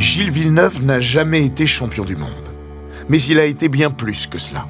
Gilles 0.00 0.30
Villeneuve 0.30 0.82
n'a 0.82 0.98
jamais 0.98 1.44
été 1.44 1.66
champion 1.66 2.06
du 2.06 2.16
monde. 2.16 2.30
Mais 3.10 3.20
il 3.20 3.38
a 3.38 3.44
été 3.44 3.68
bien 3.68 3.90
plus 3.90 4.26
que 4.26 4.38
cela. 4.38 4.66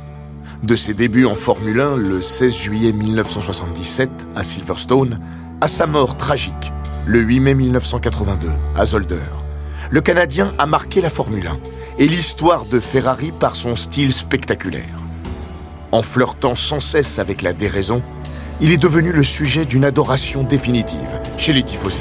De 0.64 0.75
ses 0.75 0.92
débuts 0.92 1.25
en 1.25 1.37
Formule 1.37 1.80
1 1.80 1.96
le 1.99 2.20
16 2.20 2.52
juillet 2.52 2.92
1977 2.92 4.10
à 4.34 4.42
Silverstone, 4.42 5.20
à 5.60 5.68
sa 5.68 5.86
mort 5.86 6.16
tragique 6.16 6.72
le 7.06 7.20
8 7.20 7.40
mai 7.40 7.54
1982 7.54 8.48
à 8.77 8.84
Zolder, 8.84 9.22
le 9.88 10.00
Canadien 10.00 10.52
a 10.58 10.66
marqué 10.66 11.00
la 11.00 11.11
Formule 11.11 11.46
1 11.46 11.58
et 12.00 12.08
l'histoire 12.08 12.64
de 12.64 12.80
Ferrari 12.80 13.30
par 13.30 13.54
son 13.54 13.76
style 13.76 14.12
spectaculaire. 14.12 15.00
En 15.92 16.02
flirtant 16.02 16.56
sans 16.56 16.80
cesse 16.80 17.20
avec 17.20 17.42
la 17.42 17.52
déraison, 17.52 18.02
il 18.60 18.72
est 18.72 18.78
devenu 18.78 19.12
le 19.12 19.22
sujet 19.22 19.64
d'une 19.64 19.84
adoration 19.84 20.42
définitive 20.42 21.20
chez 21.38 21.52
les 21.52 21.62
tifosi. 21.62 22.00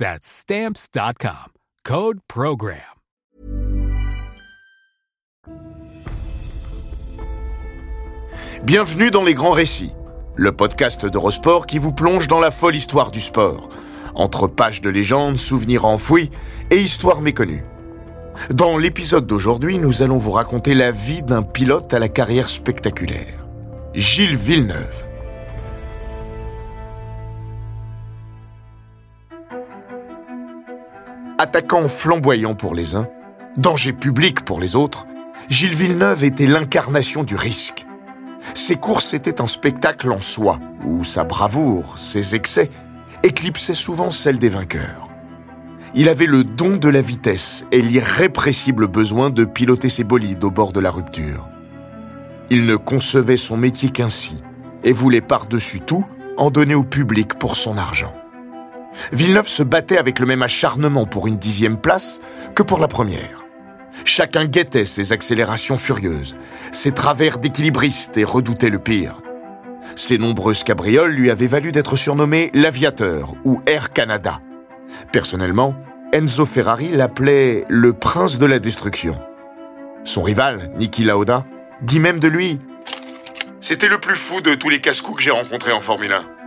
That's 0.00 0.26
stamps.com. 0.26 1.52
Code 1.84 2.20
program. 2.26 2.78
Bienvenue 8.64 9.10
dans 9.10 9.22
Les 9.22 9.34
Grands 9.34 9.50
Récits, 9.50 9.92
le 10.36 10.52
podcast 10.52 11.04
d'Eurosport 11.04 11.66
qui 11.66 11.78
vous 11.78 11.92
plonge 11.92 12.28
dans 12.28 12.40
la 12.40 12.50
folle 12.50 12.76
histoire 12.76 13.10
du 13.10 13.20
sport, 13.20 13.68
entre 14.14 14.46
pages 14.46 14.80
de 14.80 14.88
légendes, 14.88 15.36
souvenirs 15.36 15.84
enfouis 15.84 16.30
et 16.70 16.80
histoires 16.80 17.20
méconnues. 17.20 17.64
Dans 18.48 18.78
l'épisode 18.78 19.26
d'aujourd'hui, 19.26 19.76
nous 19.76 20.02
allons 20.02 20.16
vous 20.16 20.32
raconter 20.32 20.72
la 20.72 20.92
vie 20.92 21.22
d'un 21.22 21.42
pilote 21.42 21.92
à 21.92 21.98
la 21.98 22.08
carrière 22.08 22.48
spectaculaire, 22.48 23.46
Gilles 23.92 24.36
Villeneuve. 24.36 25.09
Attaquant 31.42 31.88
flamboyant 31.88 32.54
pour 32.54 32.74
les 32.74 32.94
uns, 32.94 33.08
danger 33.56 33.94
public 33.94 34.44
pour 34.44 34.60
les 34.60 34.76
autres, 34.76 35.06
Gilles 35.48 35.74
Villeneuve 35.74 36.22
était 36.22 36.46
l'incarnation 36.46 37.24
du 37.24 37.34
risque. 37.34 37.86
Ses 38.52 38.76
courses 38.76 39.14
étaient 39.14 39.40
un 39.40 39.46
spectacle 39.46 40.12
en 40.12 40.20
soi, 40.20 40.60
où 40.84 41.02
sa 41.02 41.24
bravoure, 41.24 41.98
ses 41.98 42.34
excès, 42.34 42.68
éclipsaient 43.22 43.72
souvent 43.72 44.12
celle 44.12 44.38
des 44.38 44.50
vainqueurs. 44.50 45.08
Il 45.94 46.10
avait 46.10 46.26
le 46.26 46.44
don 46.44 46.76
de 46.76 46.90
la 46.90 47.00
vitesse 47.00 47.64
et 47.72 47.80
l'irrépressible 47.80 48.86
besoin 48.86 49.30
de 49.30 49.46
piloter 49.46 49.88
ses 49.88 50.04
bolides 50.04 50.44
au 50.44 50.50
bord 50.50 50.72
de 50.74 50.80
la 50.80 50.90
rupture. 50.90 51.48
Il 52.50 52.66
ne 52.66 52.76
concevait 52.76 53.38
son 53.38 53.56
métier 53.56 53.88
qu'ainsi 53.88 54.42
et 54.84 54.92
voulait 54.92 55.22
par-dessus 55.22 55.80
tout 55.80 56.04
en 56.36 56.50
donner 56.50 56.74
au 56.74 56.84
public 56.84 57.38
pour 57.38 57.56
son 57.56 57.78
argent. 57.78 58.12
Villeneuve 59.12 59.48
se 59.48 59.62
battait 59.62 59.98
avec 59.98 60.18
le 60.18 60.26
même 60.26 60.42
acharnement 60.42 61.06
pour 61.06 61.26
une 61.26 61.36
dixième 61.36 61.78
place 61.78 62.20
que 62.54 62.62
pour 62.62 62.80
la 62.80 62.88
première. 62.88 63.44
Chacun 64.04 64.46
guettait 64.46 64.84
ses 64.84 65.12
accélérations 65.12 65.76
furieuses, 65.76 66.36
ses 66.72 66.92
travers 66.92 67.38
d'équilibriste 67.38 68.16
et 68.16 68.24
redoutait 68.24 68.70
le 68.70 68.78
pire. 68.78 69.16
Ses 69.96 70.18
nombreuses 70.18 70.64
cabrioles 70.64 71.12
lui 71.12 71.30
avaient 71.30 71.46
valu 71.46 71.72
d'être 71.72 71.96
surnommé 71.96 72.50
l'aviateur 72.54 73.34
ou 73.44 73.60
Air 73.66 73.92
Canada. 73.92 74.40
Personnellement, 75.12 75.74
Enzo 76.12 76.46
Ferrari 76.46 76.88
l'appelait 76.88 77.64
le 77.68 77.92
prince 77.92 78.38
de 78.38 78.46
la 78.46 78.58
destruction. 78.58 79.18
Son 80.04 80.22
rival, 80.22 80.72
Niki 80.76 81.04
Lauda, 81.04 81.44
dit 81.82 82.00
même 82.00 82.20
de 82.20 82.28
lui 82.28 82.58
C'était 83.60 83.88
le 83.88 83.98
plus 83.98 84.16
fou 84.16 84.40
de 84.40 84.54
tous 84.54 84.68
les 84.68 84.80
casse-coups 84.80 85.18
que 85.18 85.22
j'ai 85.22 85.30
rencontrés 85.30 85.72
en 85.72 85.80
Formule 85.80 86.12
1. 86.12 86.39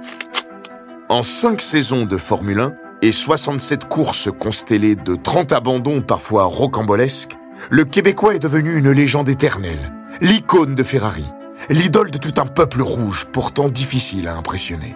En 1.13 1.21
cinq 1.21 1.61
saisons 1.61 2.07
de 2.07 2.17
Formule 2.17 2.59
1 2.59 2.73
et 3.03 3.11
67 3.11 3.85
courses 3.87 4.29
constellées 4.39 4.95
de 4.95 5.15
30 5.15 5.51
abandons 5.51 6.01
parfois 6.01 6.45
rocambolesques, 6.45 7.37
le 7.69 7.85
Québécois 7.85 8.33
est 8.33 8.39
devenu 8.39 8.75
une 8.75 8.89
légende 8.89 9.29
éternelle, 9.29 9.93
l'icône 10.21 10.73
de 10.73 10.81
Ferrari, 10.81 11.27
l'idole 11.69 12.09
de 12.09 12.17
tout 12.17 12.33
un 12.41 12.47
peuple 12.47 12.81
rouge 12.81 13.27
pourtant 13.31 13.69
difficile 13.69 14.27
à 14.27 14.35
impressionner. 14.35 14.95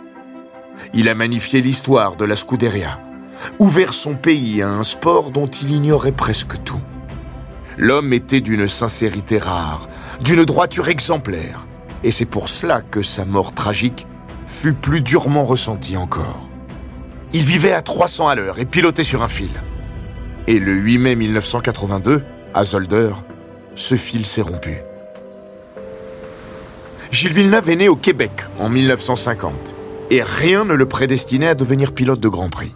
Il 0.95 1.07
a 1.07 1.13
magnifié 1.13 1.61
l'histoire 1.61 2.15
de 2.15 2.25
la 2.25 2.35
Scuderia, 2.35 2.99
ouvert 3.59 3.93
son 3.93 4.15
pays 4.15 4.63
à 4.63 4.69
un 4.69 4.81
sport 4.81 5.29
dont 5.29 5.45
il 5.45 5.69
ignorait 5.71 6.13
presque 6.13 6.63
tout. 6.63 6.81
L'homme 7.77 8.11
était 8.11 8.41
d'une 8.41 8.67
sincérité 8.67 9.37
rare, 9.37 9.87
d'une 10.23 10.45
droiture 10.45 10.89
exemplaire, 10.89 11.67
et 12.03 12.09
c'est 12.09 12.25
pour 12.25 12.49
cela 12.49 12.81
que 12.81 13.03
sa 13.03 13.23
mort 13.23 13.53
tragique 13.53 14.07
fut 14.47 14.73
plus 14.73 15.01
durement 15.01 15.45
ressenti 15.45 15.97
encore. 15.97 16.49
Il 17.33 17.43
vivait 17.43 17.73
à 17.73 17.81
300 17.81 18.27
à 18.27 18.35
l'heure 18.35 18.59
et 18.59 18.65
pilotait 18.65 19.03
sur 19.03 19.21
un 19.21 19.27
fil. 19.27 19.51
Et 20.47 20.59
le 20.59 20.73
8 20.73 20.97
mai 20.97 21.15
1982, 21.15 22.23
à 22.53 22.65
Zolder, 22.65 23.11
ce 23.75 23.95
fil 23.95 24.25
s'est 24.25 24.41
rompu. 24.41 24.77
Gilles 27.11 27.33
Villeneuve 27.33 27.69
est 27.69 27.75
né 27.75 27.89
au 27.89 27.95
Québec 27.95 28.31
en 28.59 28.69
1950 28.69 29.75
et 30.09 30.23
rien 30.23 30.65
ne 30.65 30.73
le 30.73 30.87
prédestinait 30.87 31.47
à 31.47 31.55
devenir 31.55 31.93
pilote 31.93 32.19
de 32.19 32.29
Grand 32.29 32.49
Prix. 32.49 32.75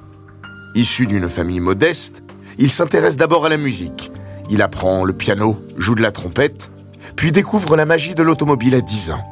Issu 0.75 1.05
d'une 1.05 1.29
famille 1.29 1.59
modeste, 1.59 2.23
il 2.57 2.69
s'intéresse 2.69 3.15
d'abord 3.15 3.45
à 3.45 3.49
la 3.49 3.57
musique. 3.57 4.11
Il 4.49 4.61
apprend 4.61 5.03
le 5.03 5.13
piano, 5.13 5.57
joue 5.77 5.95
de 5.95 6.01
la 6.01 6.11
trompette, 6.11 6.71
puis 7.15 7.31
découvre 7.31 7.75
la 7.75 7.85
magie 7.85 8.15
de 8.15 8.23
l'automobile 8.23 8.75
à 8.75 8.81
10 8.81 9.11
ans. 9.11 9.23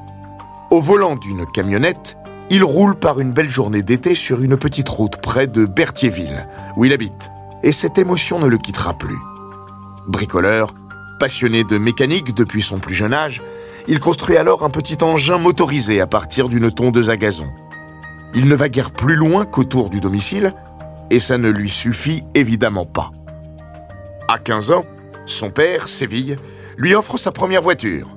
Au 0.71 0.81
volant 0.81 1.15
d'une 1.15 1.45
camionnette, 1.45 2.17
il 2.51 2.63
roule 2.63 2.95
par 2.95 3.19
une 3.19 3.31
belle 3.31 3.49
journée 3.49 3.83
d'été 3.83 4.15
sur 4.15 4.41
une 4.41 4.57
petite 4.57 4.89
route 4.89 5.17
près 5.21 5.47
de 5.47 5.65
Berthierville, 5.65 6.47
où 6.75 6.85
il 6.85 6.93
habite, 6.93 7.29
et 7.61 7.71
cette 7.71 7.97
émotion 7.97 8.39
ne 8.39 8.47
le 8.47 8.57
quittera 8.57 8.97
plus. 8.97 9.17
Bricoleur, 10.07 10.73
passionné 11.19 11.63
de 11.63 11.77
mécanique 11.77 12.33
depuis 12.33 12.63
son 12.63 12.79
plus 12.79 12.95
jeune 12.95 13.13
âge, 13.13 13.41
il 13.87 13.99
construit 13.99 14.37
alors 14.37 14.63
un 14.63 14.69
petit 14.69 14.97
engin 15.03 15.37
motorisé 15.37 16.01
à 16.01 16.07
partir 16.07 16.49
d'une 16.49 16.71
tondeuse 16.71 17.09
à 17.09 17.17
gazon. 17.17 17.47
Il 18.33 18.47
ne 18.47 18.55
va 18.55 18.69
guère 18.69 18.91
plus 18.91 19.15
loin 19.15 19.45
qu'autour 19.45 19.89
du 19.89 19.99
domicile, 19.99 20.53
et 21.11 21.19
ça 21.19 21.37
ne 21.37 21.49
lui 21.49 21.69
suffit 21.69 22.23
évidemment 22.33 22.85
pas. 22.85 23.11
À 24.27 24.39
15 24.39 24.71
ans, 24.71 24.85
son 25.25 25.51
père, 25.51 25.89
Séville, 25.89 26.37
lui 26.77 26.95
offre 26.95 27.17
sa 27.17 27.31
première 27.31 27.61
voiture, 27.61 28.07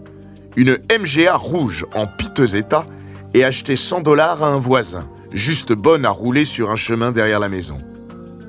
une 0.56 0.78
MGA 0.90 1.36
rouge 1.36 1.86
en 1.94 2.06
piteux 2.06 2.56
état 2.56 2.86
et 3.34 3.44
acheter 3.44 3.76
100 3.76 4.00
dollars 4.00 4.42
à 4.42 4.48
un 4.48 4.58
voisin, 4.58 5.08
juste 5.32 5.72
bonne 5.72 6.04
à 6.04 6.10
rouler 6.10 6.44
sur 6.44 6.70
un 6.70 6.76
chemin 6.76 7.12
derrière 7.12 7.40
la 7.40 7.48
maison. 7.48 7.78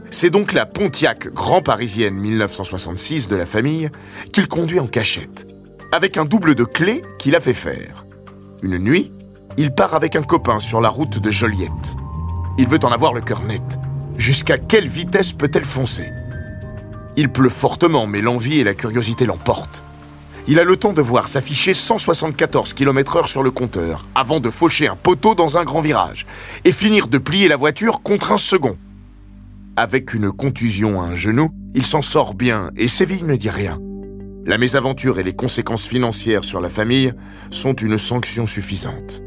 C'est 0.09 0.30
donc 0.30 0.53
la 0.53 0.65
Pontiac 0.65 1.33
Grand 1.33 1.62
Parisienne 1.62 2.15
1966 2.15 3.27
de 3.27 3.35
la 3.35 3.45
famille 3.45 3.89
qu'il 4.31 4.47
conduit 4.47 4.80
en 4.80 4.88
cachette, 4.88 5.47
avec 5.91 6.18
un 6.18 6.25
double 6.25 6.56
de 6.56 6.65
clés 6.65 7.01
qu'il 7.18 7.35
a 7.35 7.39
fait 7.39 7.53
faire. 7.53 8.06
Une 8.62 8.77
nuit, 8.77 9.12
il 9.57 9.71
part 9.71 9.94
avec 9.94 10.15
un 10.15 10.24
copain 10.24 10.59
sur 10.59 10.81
la 10.81 10.89
route 10.89 11.19
de 11.19 11.31
Joliette. 11.31 11.95
Il 12.57 12.68
veut 12.68 12.79
en 12.83 12.91
avoir 12.91 13.13
le 13.13 13.21
cœur 13.21 13.44
net. 13.44 13.79
Jusqu'à 14.18 14.57
quelle 14.57 14.88
vitesse 14.88 15.33
peut-elle 15.33 15.65
foncer? 15.65 16.12
Il 17.15 17.29
pleut 17.29 17.50
fortement, 17.50 18.07
mais 18.07 18.21
l'envie 18.21 18.59
et 18.59 18.63
la 18.63 18.74
curiosité 18.74 19.25
l'emportent. 19.25 19.83
Il 20.45 20.60
a 20.60 20.66
le 20.66 20.75
temps 20.75 20.92
de 20.92 21.01
voir 21.01 21.30
s'afficher 21.30 21.74
174 21.74 22.74
km/h 22.74 23.28
sur 23.28 23.44
le 23.44 23.51
compteur, 23.51 24.04
avant 24.13 24.42
de 24.42 24.50
faucher 24.50 24.88
un 24.88 24.98
poteau 24.98 25.36
dans 25.36 25.57
un 25.57 25.63
grand 25.63 25.80
virage, 25.80 26.25
et 26.66 26.74
finir 26.74 27.07
de 27.07 27.18
plier 27.18 27.48
la 27.48 27.56
voiture 27.56 28.01
contre 28.01 28.34
un 28.34 28.38
second. 28.38 28.75
Avec 29.78 30.13
une 30.13 30.34
contusion 30.34 31.01
à 31.01 31.06
un 31.06 31.16
genou, 31.16 31.50
il 31.74 31.86
s'en 31.86 32.01
sort 32.01 32.34
bien 32.34 32.72
et 32.75 32.90
Séville 32.90 33.24
ne 33.24 33.38
dit 33.38 33.50
rien. 33.50 33.80
La 34.45 34.57
mésaventure 34.57 35.18
et 35.18 35.24
les 35.24 35.34
conséquences 35.34 35.86
financières 35.86 36.44
sur 36.44 36.60
la 36.60 36.68
famille 36.68 37.13
sont 37.50 37.74
une 37.74 37.98
sanction 37.98 38.46
suffisante. 38.46 39.24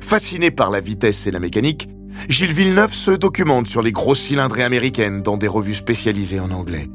Fasciné 0.00 0.52
par 0.52 0.70
la 0.70 0.80
vitesse 0.80 1.26
et 1.26 1.32
la 1.32 1.40
mécanique, 1.40 1.88
Gilles 2.28 2.52
Villeneuve 2.52 2.94
se 2.94 3.10
documente 3.10 3.66
sur 3.66 3.82
les 3.82 3.92
grosses 3.92 4.20
cylindrées 4.20 4.62
américaines 4.62 5.22
dans 5.22 5.36
des 5.36 5.48
revues 5.48 5.74
spécialisées 5.74 6.40
en 6.40 6.52
anglais. 6.52 6.88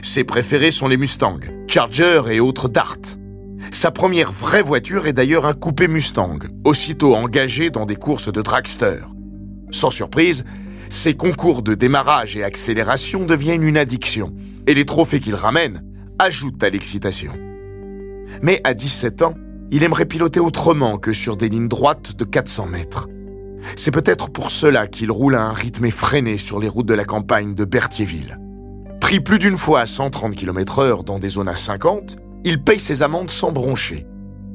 Ses 0.00 0.24
préférés 0.24 0.70
sont 0.70 0.88
les 0.88 0.96
Mustang, 0.96 1.40
Charger 1.68 2.22
et 2.30 2.40
autres 2.40 2.68
Dart. 2.68 2.98
Sa 3.70 3.90
première 3.90 4.32
vraie 4.32 4.62
voiture 4.62 5.06
est 5.06 5.12
d'ailleurs 5.12 5.46
un 5.46 5.52
coupé 5.52 5.88
Mustang, 5.88 6.38
aussitôt 6.64 7.14
engagé 7.14 7.70
dans 7.70 7.86
des 7.86 7.96
courses 7.96 8.32
de 8.32 8.42
dragster. 8.42 8.98
Sans 9.70 9.90
surprise, 9.90 10.44
ses 10.88 11.14
concours 11.14 11.62
de 11.62 11.74
démarrage 11.74 12.36
et 12.36 12.44
accélération 12.44 13.24
deviennent 13.24 13.62
une 13.62 13.76
addiction, 13.76 14.34
et 14.66 14.74
les 14.74 14.84
trophées 14.84 15.20
qu'il 15.20 15.34
ramène 15.34 15.82
ajoutent 16.18 16.62
à 16.62 16.70
l'excitation. 16.70 17.32
Mais 18.42 18.60
à 18.64 18.74
17 18.74 19.22
ans, 19.22 19.34
il 19.70 19.84
aimerait 19.84 20.06
piloter 20.06 20.40
autrement 20.40 20.98
que 20.98 21.12
sur 21.12 21.36
des 21.36 21.48
lignes 21.48 21.68
droites 21.68 22.16
de 22.16 22.24
400 22.24 22.66
mètres. 22.66 23.08
C'est 23.76 23.90
peut-être 23.90 24.30
pour 24.30 24.50
cela 24.50 24.86
qu'il 24.86 25.10
roule 25.10 25.34
à 25.34 25.44
un 25.44 25.52
rythme 25.52 25.86
effréné 25.86 26.36
sur 26.36 26.60
les 26.60 26.68
routes 26.68 26.86
de 26.86 26.94
la 26.94 27.04
campagne 27.04 27.54
de 27.54 27.64
Berthierville. 27.64 28.38
Pris 29.12 29.20
plus 29.20 29.38
d'une 29.38 29.58
fois 29.58 29.80
à 29.80 29.86
130 29.86 30.34
km 30.34 30.78
heure 30.78 31.04
dans 31.04 31.18
des 31.18 31.28
zones 31.28 31.50
à 31.50 31.54
50, 31.54 32.16
il 32.44 32.62
paye 32.62 32.80
ses 32.80 33.02
amendes 33.02 33.30
sans 33.30 33.52
broncher 33.52 34.06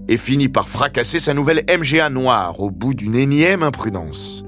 et 0.07 0.18
finit 0.18 0.50
par 0.50 0.68
fracasser 0.68 1.19
sa 1.19 1.36
nouvelle 1.36 1.63
MGA 1.69 2.09
noire 2.09 2.59
au 2.59 2.71
bout 2.71 2.95
d'une 2.95 3.15
énième 3.15 3.62
imprudence. 3.62 4.44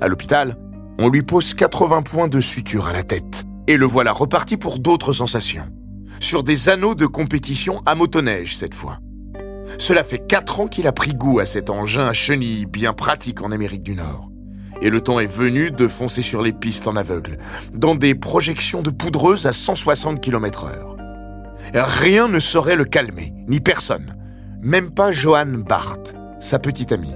À 0.00 0.08
l'hôpital, 0.08 0.56
on 0.98 1.08
lui 1.08 1.22
pose 1.22 1.54
80 1.54 2.02
points 2.02 2.26
de 2.26 2.40
suture 2.40 2.88
à 2.88 2.92
la 2.92 3.04
tête 3.04 3.44
et 3.68 3.76
le 3.76 3.86
voilà 3.86 4.10
reparti 4.10 4.56
pour 4.56 4.80
d'autres 4.80 5.12
sensations. 5.12 5.68
Sur 6.18 6.42
des 6.42 6.68
anneaux 6.68 6.96
de 6.96 7.06
compétition 7.06 7.80
à 7.86 7.94
motoneige 7.94 8.56
cette 8.56 8.74
fois. 8.74 8.98
Cela 9.78 10.02
fait 10.02 10.26
4 10.26 10.58
ans 10.58 10.66
qu'il 10.66 10.88
a 10.88 10.92
pris 10.92 11.14
goût 11.14 11.38
à 11.38 11.46
cet 11.46 11.70
engin 11.70 12.08
à 12.08 12.12
chenilles 12.12 12.66
bien 12.66 12.92
pratique 12.92 13.40
en 13.40 13.52
Amérique 13.52 13.84
du 13.84 13.94
Nord. 13.94 14.32
Et 14.82 14.90
le 14.90 15.00
temps 15.00 15.20
est 15.20 15.26
venu 15.26 15.70
de 15.70 15.86
foncer 15.86 16.22
sur 16.22 16.42
les 16.42 16.52
pistes 16.52 16.88
en 16.88 16.96
aveugle, 16.96 17.38
dans 17.72 17.94
des 17.94 18.14
projections 18.14 18.82
de 18.82 18.90
poudreuse 18.90 19.46
à 19.46 19.52
160 19.52 20.20
km 20.20 20.64
heure. 20.64 20.96
Rien 21.72 22.28
ne 22.28 22.38
saurait 22.38 22.76
le 22.76 22.84
calmer, 22.84 23.32
ni 23.48 23.60
personne. 23.60 24.16
Même 24.62 24.90
pas 24.90 25.12
Johan 25.12 25.46
Barth, 25.46 26.14
sa 26.40 26.58
petite 26.58 26.92
amie. 26.92 27.14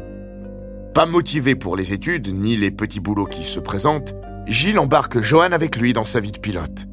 Pas 0.95 1.07
motivé 1.07 1.55
pour 1.55 1.77
les 1.77 1.93
études, 1.93 2.39
ni 2.39 2.57
les 2.57 2.71
petits 2.71 3.01
boulots 3.01 3.27
qui 3.27 3.45
se 3.45 3.61
présentent, 3.61 4.15
Gilles 4.47 4.79
embarque 4.79 5.21
Johan 5.21 5.53
avec 5.53 5.77
lui 5.77 5.93
dans 5.93 6.05
sa 6.05 6.21
vie 6.21 6.33
de 6.33 6.39
pilote 6.39 6.87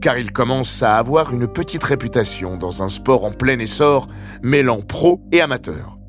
car 0.00 0.18
il 0.18 0.32
commence 0.32 0.82
à 0.82 0.96
avoir 0.96 1.32
une 1.32 1.46
petite 1.46 1.82
réputation 1.82 2.56
dans 2.56 2.82
un 2.82 2.88
sport 2.88 3.24
en 3.24 3.32
plein 3.32 3.58
essor, 3.58 4.08
mêlant 4.42 4.80
pro 4.80 5.20
et 5.30 5.40
amateur. 5.40 5.99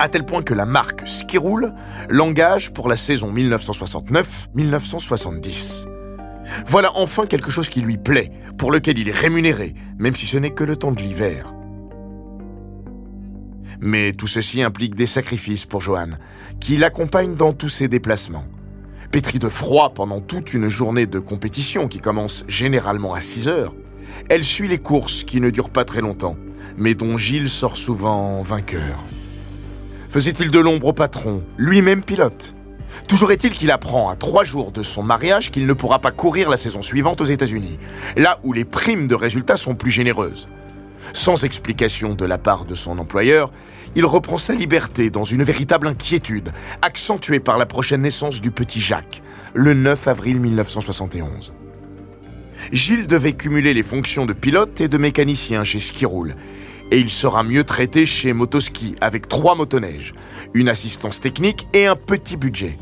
À 0.00 0.08
tel 0.08 0.24
point 0.24 0.42
que 0.42 0.54
la 0.54 0.64
marque 0.64 1.06
Skiroul 1.06 1.74
l'engage 2.08 2.72
pour 2.72 2.88
la 2.88 2.96
saison 2.96 3.30
1969-1970. 3.34 5.86
Voilà 6.66 6.90
enfin 6.94 7.26
quelque 7.26 7.50
chose 7.50 7.68
qui 7.68 7.82
lui 7.82 7.98
plaît, 7.98 8.32
pour 8.56 8.72
lequel 8.72 8.98
il 8.98 9.10
est 9.10 9.16
rémunéré, 9.16 9.74
même 9.98 10.14
si 10.14 10.26
ce 10.26 10.38
n'est 10.38 10.54
que 10.54 10.64
le 10.64 10.76
temps 10.76 10.92
de 10.92 11.02
l'hiver. 11.02 11.52
Mais 13.78 14.12
tout 14.12 14.26
ceci 14.26 14.62
implique 14.62 14.94
des 14.94 15.04
sacrifices 15.04 15.66
pour 15.66 15.82
Johan, 15.82 16.12
qui 16.60 16.78
l'accompagne 16.78 17.34
dans 17.34 17.52
tous 17.52 17.68
ses 17.68 17.88
déplacements. 17.88 18.46
Pétrie 19.12 19.38
de 19.38 19.50
froid 19.50 19.92
pendant 19.92 20.22
toute 20.22 20.54
une 20.54 20.70
journée 20.70 21.04
de 21.04 21.18
compétition 21.18 21.88
qui 21.88 22.00
commence 22.00 22.46
généralement 22.48 23.12
à 23.12 23.20
6 23.20 23.48
heures, 23.48 23.74
elle 24.30 24.44
suit 24.44 24.66
les 24.66 24.78
courses 24.78 25.24
qui 25.24 25.42
ne 25.42 25.50
durent 25.50 25.68
pas 25.68 25.84
très 25.84 26.00
longtemps, 26.00 26.38
mais 26.78 26.94
dont 26.94 27.18
Gilles 27.18 27.50
sort 27.50 27.76
souvent 27.76 28.40
vainqueur. 28.40 29.04
Faisait-il 30.10 30.50
de 30.50 30.58
l'ombre 30.58 30.88
au 30.88 30.92
patron, 30.92 31.44
lui-même 31.56 32.02
pilote? 32.02 32.56
Toujours 33.06 33.30
est-il 33.30 33.52
qu'il 33.52 33.70
apprend 33.70 34.08
à 34.08 34.16
trois 34.16 34.42
jours 34.42 34.72
de 34.72 34.82
son 34.82 35.04
mariage 35.04 35.52
qu'il 35.52 35.68
ne 35.68 35.72
pourra 35.72 36.00
pas 36.00 36.10
courir 36.10 36.50
la 36.50 36.56
saison 36.56 36.82
suivante 36.82 37.20
aux 37.20 37.26
États-Unis, 37.26 37.78
là 38.16 38.40
où 38.42 38.52
les 38.52 38.64
primes 38.64 39.06
de 39.06 39.14
résultats 39.14 39.56
sont 39.56 39.76
plus 39.76 39.92
généreuses. 39.92 40.48
Sans 41.12 41.44
explication 41.44 42.16
de 42.16 42.24
la 42.24 42.38
part 42.38 42.64
de 42.64 42.74
son 42.74 42.98
employeur, 42.98 43.52
il 43.94 44.04
reprend 44.04 44.36
sa 44.36 44.52
liberté 44.52 45.10
dans 45.10 45.22
une 45.22 45.44
véritable 45.44 45.86
inquiétude, 45.86 46.50
accentuée 46.82 47.38
par 47.38 47.56
la 47.56 47.66
prochaine 47.66 48.02
naissance 48.02 48.40
du 48.40 48.50
petit 48.50 48.80
Jacques, 48.80 49.22
le 49.54 49.74
9 49.74 50.08
avril 50.08 50.40
1971. 50.40 51.54
Gilles 52.72 53.06
devait 53.06 53.34
cumuler 53.34 53.74
les 53.74 53.84
fonctions 53.84 54.26
de 54.26 54.32
pilote 54.32 54.80
et 54.80 54.88
de 54.88 54.98
mécanicien 54.98 55.62
chez 55.62 55.78
Skiroul, 55.78 56.34
et 56.90 56.98
il 56.98 57.10
sera 57.10 57.42
mieux 57.42 57.64
traité 57.64 58.04
chez 58.06 58.32
Motoski 58.32 58.96
avec 59.00 59.28
trois 59.28 59.54
motoneiges, 59.54 60.12
une 60.54 60.68
assistance 60.68 61.20
technique 61.20 61.66
et 61.72 61.86
un 61.86 61.96
petit 61.96 62.36
budget. 62.36 62.78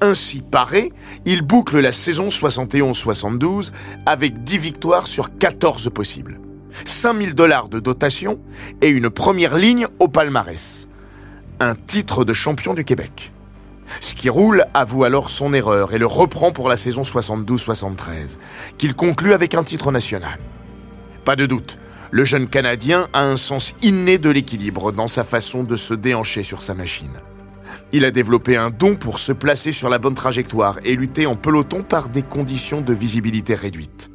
Ainsi 0.00 0.40
paré, 0.40 0.92
il 1.24 1.42
boucle 1.42 1.80
la 1.80 1.92
saison 1.92 2.28
71-72 2.28 3.72
avec 4.06 4.44
10 4.44 4.58
victoires 4.58 5.06
sur 5.06 5.36
14 5.36 5.90
possibles. 5.92 6.40
5000 6.84 7.34
dollars 7.34 7.68
de 7.68 7.80
dotation 7.80 8.38
et 8.82 8.88
une 8.88 9.10
première 9.10 9.56
ligne 9.56 9.86
au 9.98 10.08
palmarès. 10.08 10.88
Un 11.60 11.74
titre 11.74 12.24
de 12.24 12.32
champion 12.32 12.74
du 12.74 12.84
Québec. 12.84 13.32
Skiroul 14.00 14.64
avoue 14.74 15.04
alors 15.04 15.30
son 15.30 15.52
erreur 15.52 15.92
et 15.92 15.98
le 15.98 16.06
reprend 16.06 16.52
pour 16.52 16.68
la 16.68 16.76
saison 16.76 17.02
72-73, 17.02 18.38
qu'il 18.78 18.94
conclut 18.94 19.34
avec 19.34 19.54
un 19.54 19.62
titre 19.62 19.92
national. 19.92 20.38
Pas 21.24 21.36
de 21.36 21.46
doute, 21.46 21.78
le 22.14 22.22
jeune 22.22 22.46
Canadien 22.46 23.08
a 23.12 23.24
un 23.24 23.34
sens 23.34 23.74
inné 23.82 24.18
de 24.18 24.30
l'équilibre 24.30 24.92
dans 24.92 25.08
sa 25.08 25.24
façon 25.24 25.64
de 25.64 25.74
se 25.74 25.94
déhancher 25.94 26.44
sur 26.44 26.62
sa 26.62 26.72
machine. 26.72 27.10
Il 27.90 28.04
a 28.04 28.12
développé 28.12 28.56
un 28.56 28.70
don 28.70 28.94
pour 28.94 29.18
se 29.18 29.32
placer 29.32 29.72
sur 29.72 29.88
la 29.88 29.98
bonne 29.98 30.14
trajectoire 30.14 30.78
et 30.84 30.94
lutter 30.94 31.26
en 31.26 31.34
peloton 31.34 31.82
par 31.82 32.10
des 32.10 32.22
conditions 32.22 32.82
de 32.82 32.94
visibilité 32.94 33.56
réduites. 33.56 34.12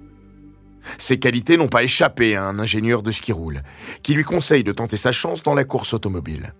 Ses 0.98 1.20
qualités 1.20 1.58
n'ont 1.58 1.68
pas 1.68 1.84
échappé 1.84 2.38
à 2.38 2.46
un 2.46 2.58
ingénieur 2.58 3.04
de 3.04 3.12
ski 3.12 3.34
roule, 3.34 3.64
qui 4.02 4.14
lui 4.14 4.24
conseille 4.24 4.64
de 4.64 4.72
tenter 4.72 4.96
sa 4.96 5.12
chance 5.12 5.44
dans 5.44 5.54
la 5.54 5.66
course 5.66 5.94
automobile. 5.94 6.54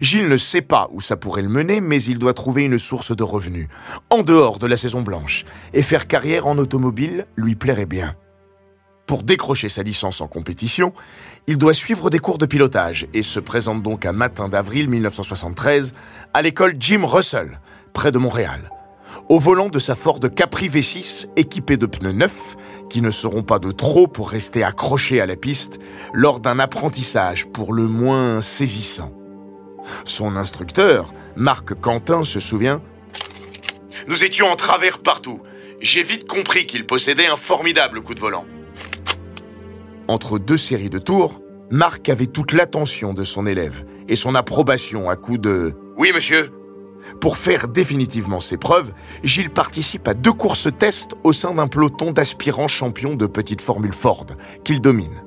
Gilles 0.00 0.28
ne 0.28 0.36
sait 0.36 0.62
pas 0.62 0.86
où 0.92 1.00
ça 1.00 1.16
pourrait 1.16 1.42
le 1.42 1.48
mener, 1.48 1.80
mais 1.80 2.00
il 2.00 2.20
doit 2.20 2.32
trouver 2.32 2.62
une 2.62 2.78
source 2.78 3.10
de 3.10 3.24
revenus, 3.24 3.66
en 4.08 4.22
dehors 4.22 4.60
de 4.60 4.68
la 4.68 4.76
saison 4.76 5.02
blanche, 5.02 5.44
et 5.74 5.82
faire 5.82 6.06
carrière 6.06 6.46
en 6.46 6.58
automobile 6.58 7.26
lui 7.34 7.56
plairait 7.56 7.86
bien. 7.86 8.14
Pour 9.10 9.24
décrocher 9.24 9.68
sa 9.68 9.82
licence 9.82 10.20
en 10.20 10.28
compétition, 10.28 10.92
il 11.48 11.58
doit 11.58 11.74
suivre 11.74 12.10
des 12.10 12.20
cours 12.20 12.38
de 12.38 12.46
pilotage 12.46 13.08
et 13.12 13.22
se 13.22 13.40
présente 13.40 13.82
donc 13.82 14.06
un 14.06 14.12
matin 14.12 14.48
d'avril 14.48 14.88
1973 14.88 15.94
à 16.32 16.42
l'école 16.42 16.76
Jim 16.78 17.04
Russell, 17.04 17.58
près 17.92 18.12
de 18.12 18.18
Montréal 18.18 18.70
au 19.28 19.40
volant 19.40 19.68
de 19.68 19.80
sa 19.80 19.96
Ford 19.96 20.20
Capri 20.36 20.68
V6 20.68 21.26
équipée 21.34 21.76
de 21.76 21.86
pneus 21.86 22.12
neufs 22.12 22.54
qui 22.88 23.02
ne 23.02 23.10
seront 23.10 23.42
pas 23.42 23.58
de 23.58 23.72
trop 23.72 24.06
pour 24.06 24.30
rester 24.30 24.62
accrochés 24.62 25.20
à 25.20 25.26
la 25.26 25.34
piste 25.34 25.80
lors 26.12 26.38
d'un 26.38 26.60
apprentissage 26.60 27.46
pour 27.48 27.72
le 27.72 27.88
moins 27.88 28.40
saisissant. 28.40 29.12
Son 30.04 30.36
instructeur, 30.36 31.12
Marc 31.34 31.74
Quentin, 31.74 32.22
se 32.22 32.38
souvient 32.38 32.80
Nous 34.06 34.22
étions 34.22 34.46
en 34.46 34.54
travers 34.54 35.00
partout. 35.00 35.40
J'ai 35.80 36.04
vite 36.04 36.28
compris 36.28 36.66
qu'il 36.66 36.86
possédait 36.86 37.26
un 37.26 37.36
formidable 37.36 38.02
coup 38.02 38.14
de 38.14 38.20
volant. 38.20 38.44
Entre 40.10 40.40
deux 40.40 40.56
séries 40.56 40.90
de 40.90 40.98
tours, 40.98 41.40
Marc 41.70 42.08
avait 42.08 42.26
toute 42.26 42.52
l'attention 42.52 43.14
de 43.14 43.22
son 43.22 43.46
élève 43.46 43.84
et 44.08 44.16
son 44.16 44.34
approbation 44.34 45.08
à 45.08 45.14
coup 45.14 45.38
de⁇ 45.38 45.70
Oui 45.98 46.10
monsieur, 46.12 46.50
pour 47.20 47.36
faire 47.36 47.68
définitivement 47.68 48.40
ses 48.40 48.56
preuves, 48.56 48.92
Gilles 49.22 49.50
participe 49.50 50.08
à 50.08 50.14
deux 50.14 50.32
courses 50.32 50.66
tests 50.76 51.14
au 51.22 51.32
sein 51.32 51.54
d'un 51.54 51.68
peloton 51.68 52.10
d'aspirants 52.10 52.66
champions 52.66 53.14
de 53.14 53.28
petite 53.28 53.60
formule 53.60 53.92
Ford, 53.92 54.26
qu'il 54.64 54.80
domine. 54.80 55.22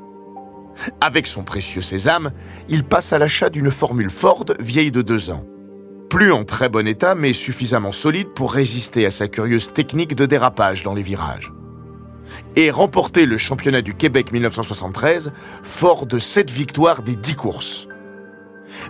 Avec 1.00 1.28
son 1.28 1.46
précieux 1.46 1.82
sésame, 1.82 2.34
il 2.68 2.84
passe 2.84 3.14
à 3.14 3.20
l'achat 3.20 3.50
d'une 3.50 3.72
formule 3.72 4.10
Ford 4.10 4.44
vieille 4.60 4.92
de 4.92 5.02
deux 5.02 5.30
ans. 5.30 5.46
Plus 6.10 6.34
en 6.34 6.44
très 6.44 6.68
bon 6.68 6.86
état, 6.90 7.16
mais 7.16 7.32
suffisamment 7.32 7.94
solide 7.94 8.34
pour 8.36 8.52
résister 8.52 9.06
à 9.06 9.12
sa 9.12 9.30
curieuse 9.30 9.72
technique 9.72 10.14
de 10.14 10.26
dérapage 10.26 10.84
dans 10.84 10.94
les 10.94 11.04
virages. 11.04 11.54
Et 12.56 12.72
remporter 12.72 13.26
le 13.26 13.38
championnat 13.38 13.82
du 13.82 13.94
Québec 13.94 14.32
1973, 14.32 15.34
fort 15.64 16.06
de 16.06 16.20
7 16.20 16.52
victoires 16.52 17.02
des 17.02 17.16
10 17.16 17.36
courses. 17.36 17.88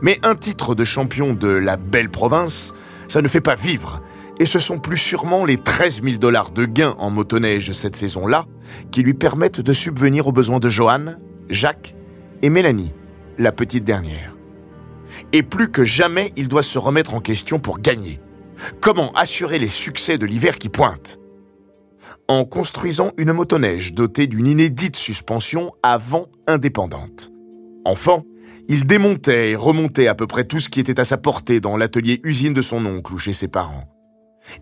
Mais 0.02 0.20
un 0.24 0.36
titre 0.36 0.76
de 0.76 0.84
champion 0.84 1.34
de 1.34 1.48
la 1.48 1.78
belle 1.78 2.10
province, 2.10 2.74
ça 3.08 3.22
ne 3.22 3.28
fait 3.28 3.42
pas 3.42 3.56
vivre, 3.56 4.02
Et 4.40 4.48
ce 4.48 4.58
sont 4.58 4.80
plus 4.80 4.98
sûrement 4.98 5.46
les 5.46 5.58
13 5.58 6.02
000 6.04 6.18
dollars 6.18 6.50
de 6.50 6.66
gains 6.66 6.96
en 6.98 7.12
motoneige 7.12 7.72
cette 7.72 7.96
saison-là 7.96 8.48
qui 8.92 9.04
lui 9.04 9.14
permettent 9.14 9.62
de 9.62 9.74
subvenir 9.74 10.28
aux 10.28 10.32
besoins 10.32 10.60
de 10.60 10.70
Johan, 10.70 11.16
Jacques 11.50 11.96
et 12.42 12.50
Mélanie, 12.50 12.94
la 13.38 13.52
petite 13.52 13.84
dernière. 13.84 14.36
Et 15.34 15.44
plus 15.44 15.70
que 15.70 15.84
jamais, 15.84 16.34
il 16.36 16.48
doit 16.48 16.64
se 16.64 16.80
remettre 16.80 17.14
en 17.14 17.20
question 17.20 17.60
pour 17.60 17.80
gagner. 17.80 18.20
Comment 18.82 19.12
assurer 19.14 19.60
les 19.60 19.70
succès 19.70 20.18
de 20.18 20.26
l'hiver 20.26 20.58
qui 20.58 20.70
pointe? 20.70 21.20
En 22.34 22.46
construisant 22.46 23.12
une 23.20 23.32
motoneige 23.32 23.94
dotée 23.94 24.26
d'une 24.26 24.48
inédite 24.48 24.96
suspension 24.96 25.72
avant 25.84 26.30
indépendante. 26.48 27.32
Enfant, 27.86 28.24
il 28.68 28.88
démontait 28.88 29.52
et 29.52 29.56
remontait 29.56 30.08
à 30.08 30.16
peu 30.16 30.26
près 30.26 30.44
tout 30.44 30.60
ce 30.60 30.68
qui 30.68 30.80
était 30.80 31.00
à 31.00 31.06
sa 31.06 31.18
portée 31.18 31.60
dans 31.60 31.78
l'atelier 31.78 32.20
usine 32.24 32.56
de 32.56 32.64
son 32.64 32.88
oncle 32.88 33.14
ou 33.14 33.20
chez 33.20 33.34
ses 33.34 33.48
parents. 33.48 33.88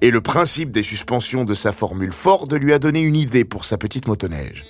Et 0.02 0.12
le 0.12 0.20
principe 0.20 0.72
des 0.72 0.84
suspensions 0.84 1.46
de 1.46 1.54
sa 1.54 1.72
formule 1.72 2.12
Ford 2.12 2.46
lui 2.52 2.74
a 2.74 2.80
donné 2.80 3.00
une 3.00 3.16
idée 3.16 3.46
pour 3.46 3.64
sa 3.64 3.78
petite 3.78 4.10
motoneige. 4.10 4.66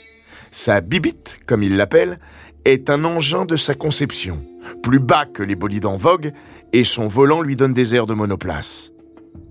Sa 0.52 0.80
bibite, 0.80 1.40
comme 1.48 1.64
il 1.64 1.78
l'appelle, 1.78 2.20
est 2.66 2.92
un 2.92 3.04
engin 3.04 3.46
de 3.46 3.56
sa 3.56 3.74
conception, 3.74 4.46
plus 4.84 5.00
bas 5.00 5.26
que 5.26 5.42
les 5.42 5.56
bolides 5.56 5.88
en 5.88 5.98
vogue, 5.98 6.34
et 6.72 6.84
son 6.84 7.08
volant 7.08 7.42
lui 7.42 7.56
donne 7.56 7.74
des 7.74 7.96
airs 7.96 8.06
de 8.06 8.14
monoplace. 8.14 8.92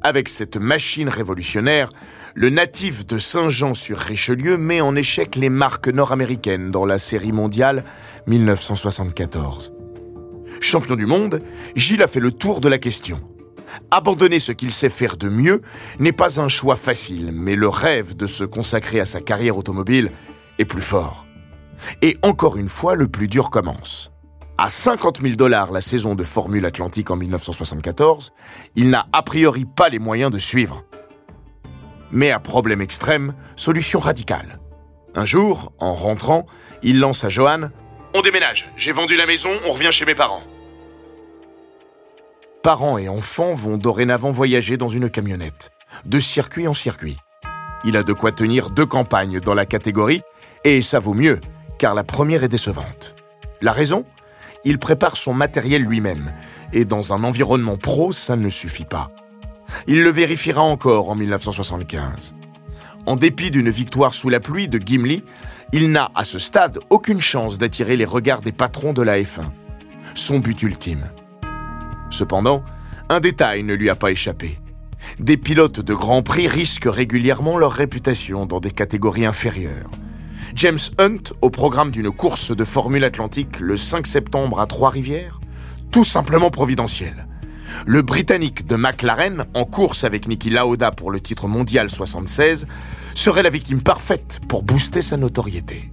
Avec 0.03 0.29
cette 0.29 0.57
machine 0.57 1.09
révolutionnaire, 1.09 1.91
le 2.35 2.51
natif 2.51 3.07
de 3.07 3.19
Saint-Jean 3.19 3.75
sur 3.75 3.99
Richelieu 3.99 4.57
met 4.57 4.81
en 4.81 4.95
échec 4.95 5.37
les 5.37 5.49
marques 5.49 5.89
nord-américaines 5.89 6.71
dans 6.71 6.85
la 6.85 6.99
série 6.99 7.33
mondiale 7.33 7.85
1974. 8.27 9.73
Champion 10.61 10.97
du 10.97 11.07
monde, 11.07 11.43
Gilles 11.75 12.03
a 12.03 12.09
fait 12.09 12.21
le 12.21 12.31
tour 12.31 12.61
de 12.61 12.69
la 12.69 12.79
question. 12.79 13.21
Abandonner 13.91 14.41
ce 14.41 14.53
qu'il 14.53 14.73
sait 14.73 14.89
faire 14.89 15.17
de 15.17 15.29
mieux 15.29 15.63
n'est 15.99 16.13
pas 16.13 16.41
un 16.41 16.49
choix 16.49 16.77
facile, 16.77 17.31
mais 17.33 17.55
le 17.55 17.69
rêve 17.69 18.17
de 18.17 18.27
se 18.27 18.45
consacrer 18.45 19.01
à 19.01 19.07
sa 19.07 19.21
carrière 19.21 19.57
automobile 19.57 20.11
est 20.59 20.65
plus 20.65 20.83
fort. 20.83 21.27
Et 22.03 22.17
encore 22.23 22.57
une 22.57 22.69
fois, 22.69 22.95
le 22.95 23.09
plus 23.09 23.29
dur 23.29 23.51
commence. 23.51 24.13
À 24.59 24.69
50 24.69 25.23
000 25.23 25.37
dollars 25.37 25.73
la 25.73 25.81
saison 25.81 26.15
de 26.15 26.25
Formule 26.25 26.67
Atlantique 26.67 27.11
en 27.11 27.17
1974, 27.17 28.33
il 28.77 28.91
n'a 28.91 29.07
a 29.13 29.23
priori 29.23 29.65
pas 29.65 29.89
les 29.89 29.99
moyens 29.99 30.31
de 30.31 30.39
suivre. 30.39 30.85
Mais 32.13 32.31
à 32.31 32.41
problème 32.41 32.81
extrême, 32.81 33.35
solution 33.57 34.01
radicale. 34.01 34.59
Un 35.15 35.25
jour, 35.25 35.73
en 35.79 35.95
rentrant, 35.95 36.47
il 36.83 37.01
lance 37.01 37.25
à 37.25 37.29
Johan 37.29 37.71
On 38.15 38.23
déménage, 38.23 38.71
j'ai 38.77 38.93
vendu 38.93 39.17
la 39.17 39.27
maison, 39.27 39.51
on 39.67 39.73
revient 39.73 39.93
chez 39.93 40.05
mes 40.05 40.15
parents. 40.15 40.43
Parents 42.63 42.99
et 42.99 43.09
enfants 43.09 43.55
vont 43.55 43.79
dorénavant 43.79 44.31
voyager 44.31 44.77
dans 44.77 44.89
une 44.89 45.09
camionnette, 45.09 45.71
de 46.05 46.19
circuit 46.19 46.69
en 46.69 46.75
circuit. 46.75 47.17
Il 47.85 47.97
a 47.97 48.03
de 48.03 48.13
quoi 48.13 48.33
tenir 48.33 48.71
deux 48.71 48.87
campagnes 48.87 49.41
dans 49.41 49.55
la 49.55 49.67
catégorie, 49.67 50.23
et 50.65 50.83
ça 50.83 50.99
vaut 50.99 51.15
mieux, 51.15 51.41
car 51.79 51.95
la 51.95 52.05
première 52.05 52.45
est 52.45 52.49
décevante. 52.49 53.15
La 53.63 53.73
raison? 53.73 54.05
Il 54.65 54.79
prépare 54.79 55.17
son 55.17 55.33
matériel 55.33 55.83
lui-même, 55.83 56.33
et 56.75 56.85
dans 56.85 57.15
un 57.15 57.25
environnement 57.25 57.79
pro, 57.79 58.13
ça 58.13 58.37
ne 58.37 58.51
suffit 58.51 58.85
pas. 58.85 59.11
Il 59.87 60.03
le 60.03 60.11
vérifiera 60.11 60.63
encore 60.63 61.11
en 61.11 61.15
1975. 61.15 62.35
En 63.07 63.17
dépit 63.17 63.51
d'une 63.51 63.71
victoire 63.71 64.15
sous 64.15 64.29
la 64.29 64.41
pluie 64.41 64.69
de 64.69 64.79
Gimli, 64.79 65.25
il 65.73 65.91
n'a 65.91 66.11
à 66.15 66.25
ce 66.25 66.39
stade 66.39 66.79
aucune 66.91 67.21
chance 67.21 67.59
d'attirer 67.59 67.97
les 67.97 68.05
regards 68.05 68.41
des 68.41 68.53
patrons 68.53 68.93
de 68.93 69.03
la 69.03 69.19
F1. 69.19 69.43
Son 70.15 70.39
but 70.39 70.63
ultime. 70.63 71.11
Cependant, 72.11 72.65
un 73.09 73.21
détail 73.21 73.63
ne 73.63 73.75
lui 73.75 73.89
a 73.89 73.95
pas 73.95 74.11
échappé. 74.11 74.59
Des 75.19 75.37
pilotes 75.37 75.81
de 75.81 75.95
Grand 75.95 76.23
Prix 76.23 76.49
risquent 76.49 76.89
régulièrement 76.91 77.59
leur 77.59 77.73
réputation 77.73 78.47
dans 78.47 78.61
des 78.61 78.71
catégories 78.71 79.27
inférieures. 79.27 79.91
James 80.55 80.79
Hunt, 80.99 81.33
au 81.43 81.51
programme 81.51 81.91
d'une 81.91 82.11
course 82.11 82.55
de 82.55 82.65
Formule 82.65 83.05
Atlantique 83.05 83.61
le 83.61 83.77
5 83.77 84.07
septembre 84.07 84.61
à 84.61 84.67
Trois-Rivières 84.67 85.41
Tout 85.91 86.05
simplement 86.05 86.51
providentiel. 86.51 87.27
Le 87.87 88.03
Britannique 88.03 88.67
de 88.67 88.77
McLaren, 88.77 89.45
en 89.55 89.65
course 89.65 90.05
avec 90.05 90.29
Niki 90.29 90.51
Lauda 90.51 90.91
pour 90.91 91.11
le 91.11 91.21
titre 91.21 91.49
mondial 91.49 91.91
76, 91.91 92.67
serait 93.15 93.43
la 93.43 93.51
victime 93.51 93.83
parfaite 93.83 94.41
pour 94.49 94.63
booster 94.63 95.03
sa 95.03 95.17
notoriété. 95.17 95.91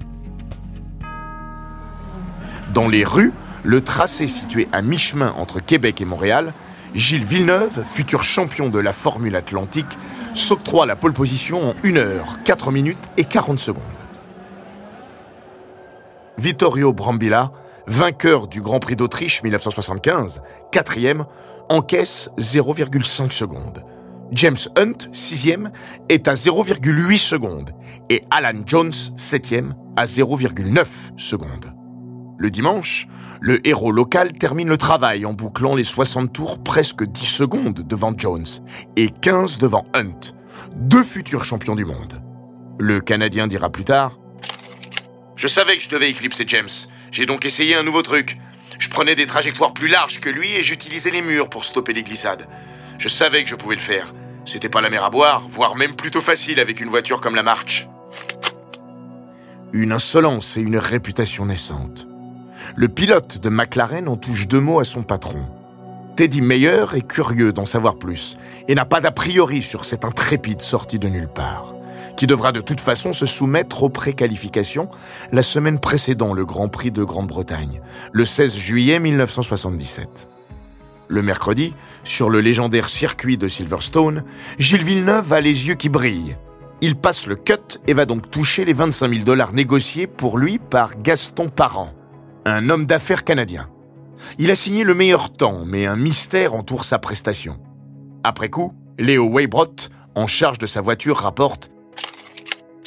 Dans 2.74 2.88
les 2.88 3.04
rues, 3.04 3.34
le 3.64 3.82
tracé 3.82 4.28
situé 4.28 4.68
à 4.72 4.82
mi-chemin 4.82 5.34
entre 5.38 5.60
Québec 5.60 6.02
et 6.02 6.06
Montréal, 6.06 6.54
Gilles 6.94 7.26
Villeneuve, 7.26 7.84
futur 7.86 8.24
champion 8.24 8.70
de 8.70 8.80
la 8.80 8.94
Formule 8.94 9.36
Atlantique, 9.36 9.98
s'octroie 10.34 10.86
la 10.86 10.96
pole 10.96 11.14
position 11.14 11.70
en 11.70 11.76
1 11.84 11.98
heure, 11.98 12.38
4 12.44 12.72
minutes 12.72 12.98
et 13.18 13.26
40 13.26 13.60
secondes. 13.60 13.84
Vittorio 16.38 16.94
Brambilla, 16.94 17.52
vainqueur 17.88 18.48
du 18.48 18.62
Grand 18.62 18.80
Prix 18.80 18.96
d'Autriche 18.96 19.42
1975, 19.44 20.42
quatrième, 20.72 21.26
encaisse 21.70 22.30
0,5 22.38 23.32
secondes. 23.32 23.84
James 24.32 24.58
Hunt, 24.78 25.10
sixième, 25.12 25.72
est 26.10 26.28
à 26.28 26.34
0,8 26.34 27.18
secondes 27.18 27.72
et 28.10 28.24
Alan 28.30 28.62
Jones, 28.66 28.94
septième, 29.16 29.76
à 29.96 30.06
0,9 30.06 30.88
secondes. 31.18 31.74
Le 32.38 32.50
dimanche, 32.50 33.08
le 33.42 33.66
héros 33.68 33.92
local 33.92 34.34
termine 34.34 34.68
le 34.68 34.78
travail 34.78 35.26
en 35.26 35.34
bouclant 35.34 35.76
les 35.76 35.84
60 35.84 36.32
tours 36.32 36.62
presque 36.62 37.04
10 37.04 37.26
secondes 37.26 37.88
devant 37.88 38.14
Jones 38.16 38.46
et 38.96 39.10
15 39.10 39.58
devant 39.58 39.86
Hunt, 39.94 40.36
deux 40.76 41.04
futurs 41.04 41.46
champions 41.46 41.76
du 41.76 41.86
monde. 41.86 42.22
Le 42.80 43.02
Canadien 43.02 43.48
dira 43.48 43.72
plus 43.72 43.86
tard 43.86 44.20
Je 45.36 45.48
savais 45.48 45.78
que 45.78 45.84
je 45.84 45.90
devais 45.90 46.10
éclipser 46.10 46.44
James. 46.48 46.70
J'ai 47.12 47.26
donc 47.26 47.46
essayé 47.46 47.76
un 47.76 47.84
nouveau 47.84 48.02
truc. 48.02 48.38
Je 48.80 48.90
prenais 48.90 49.16
des 49.16 49.26
trajectoires 49.26 49.74
plus 49.74 49.88
larges 49.88 50.20
que 50.20 50.30
lui 50.30 50.54
et 50.56 50.64
j'utilisais 50.64 51.12
les 51.12 51.22
murs 51.22 51.50
pour 51.50 51.66
stopper 51.66 51.94
les 51.94 52.04
glissades. 52.04 52.48
Je 52.98 53.08
savais 53.08 53.44
que 53.44 53.50
je 53.50 53.56
pouvais 53.56 53.76
le 53.76 53.82
faire. 53.82 54.14
C'était 54.46 54.70
pas 54.70 54.82
la 54.82 54.90
mer 54.90 55.04
à 55.04 55.10
boire, 55.10 55.48
voire 55.50 55.76
même 55.76 55.96
plutôt 55.96 56.22
facile 56.22 56.60
avec 56.60 56.80
une 56.80 56.90
voiture 56.90 57.22
comme 57.22 57.36
la 57.36 57.44
March. 57.44 57.88
Une 59.74 59.92
insolence 59.92 60.58
et 60.58 60.62
une 60.62 60.78
réputation 60.78 61.46
naissante. 61.46 62.08
Le 62.76 62.88
pilote 62.88 63.38
de 63.40 63.50
McLaren 63.50 64.08
en 64.08 64.16
touche 64.16 64.48
deux 64.48 64.62
mots 64.62 64.80
à 64.80 64.84
son 64.84 65.04
patron. 65.04 65.46
Teddy 66.16 66.42
Meyer 66.42 66.86
est 66.96 67.08
curieux 67.08 67.54
d'en 67.54 67.66
savoir 67.66 67.98
plus 67.98 68.38
et 68.68 68.74
n'a 68.74 68.86
pas 68.86 69.02
d'a 69.02 69.12
priori 69.12 69.62
sur 69.62 69.86
cette 69.86 70.04
intrépide 70.04 70.62
sortie 70.62 70.98
de 70.98 71.08
nulle 71.08 71.28
part, 71.28 71.67
qui 72.18 72.28
devra 72.28 72.52
de 72.52 72.60
toute 72.60 72.82
façon 72.82 73.14
se 73.14 73.26
soumettre 73.26 73.84
aux 73.84 73.90
préqualifications 73.90 74.90
la 75.32 75.44
semaine 75.44 75.80
précédant 75.80 76.34
le 76.34 76.44
Grand 76.44 76.68
Prix 76.68 76.92
de 76.92 77.04
Grande-Bretagne, 77.04 77.82
le 78.12 78.26
16 78.26 78.58
juillet 78.58 79.00
1977. 79.00 80.28
Le 81.08 81.22
mercredi, 81.22 81.74
sur 82.04 82.30
le 82.30 82.42
légendaire 82.42 82.90
circuit 82.90 83.38
de 83.38 83.48
Silverstone, 83.48 84.26
Gilles 84.60 84.84
Villeneuve 84.84 85.32
a 85.32 85.40
les 85.40 85.68
yeux 85.68 85.76
qui 85.76 85.88
brillent. 85.88 86.36
Il 86.82 86.96
passe 86.96 87.28
le 87.28 87.36
cut 87.36 87.80
et 87.88 87.94
va 87.94 88.06
donc 88.06 88.30
toucher 88.30 88.66
les 88.66 88.74
25 88.74 89.14
000 89.14 89.24
dollars 89.24 89.54
négociés 89.54 90.08
pour 90.08 90.38
lui 90.38 90.60
par 90.60 91.02
Gaston 91.02 91.50
Parent, 91.50 91.94
un 92.46 92.70
homme 92.70 92.86
d'affaires 92.86 93.24
canadien. 93.24 93.70
Il 94.38 94.52
a 94.52 94.56
signé 94.56 94.84
le 94.84 94.96
meilleur 94.96 95.32
temps, 95.32 95.64
mais 95.66 95.86
un 95.86 95.96
mystère 95.96 96.56
entoure 96.56 96.84
sa 96.84 97.00
prestation. 97.00 97.60
Après 98.24 98.50
coup, 98.50 98.74
Léo 98.98 99.32
Weibrot, 99.32 99.90
en 100.16 100.28
charge 100.28 100.58
de 100.58 100.66
sa 100.66 100.82
voiture, 100.82 101.18
rapporte 101.18 101.70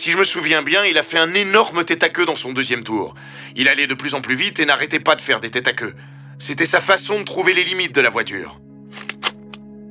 Si 0.01 0.11
je 0.11 0.17
me 0.17 0.25
souviens 0.25 0.63
bien, 0.63 0.87
il 0.87 0.97
a 0.97 1.03
fait 1.03 1.19
un 1.19 1.35
énorme 1.35 1.85
tête 1.85 2.03
à 2.03 2.09
queue 2.09 2.25
dans 2.25 2.35
son 2.35 2.55
deuxième 2.55 2.85
tour. 2.85 3.15
Il 3.55 3.69
allait 3.69 3.87
de 3.87 3.93
plus 3.93 4.15
en 4.15 4.23
plus 4.23 4.35
vite 4.35 4.59
et 4.59 4.65
n'arrêtait 4.65 4.99
pas 4.99 5.15
de 5.15 5.21
faire 5.21 5.43
des 5.43 5.51
têtes 5.51 5.69
à 5.69 5.75
queue. 5.75 5.93
C'était 6.39 6.65
sa 6.65 6.81
façon 6.81 7.19
de 7.19 7.25
trouver 7.25 7.53
les 7.53 7.65
limites 7.65 7.95
de 7.95 8.01
la 8.01 8.09
voiture. 8.09 8.59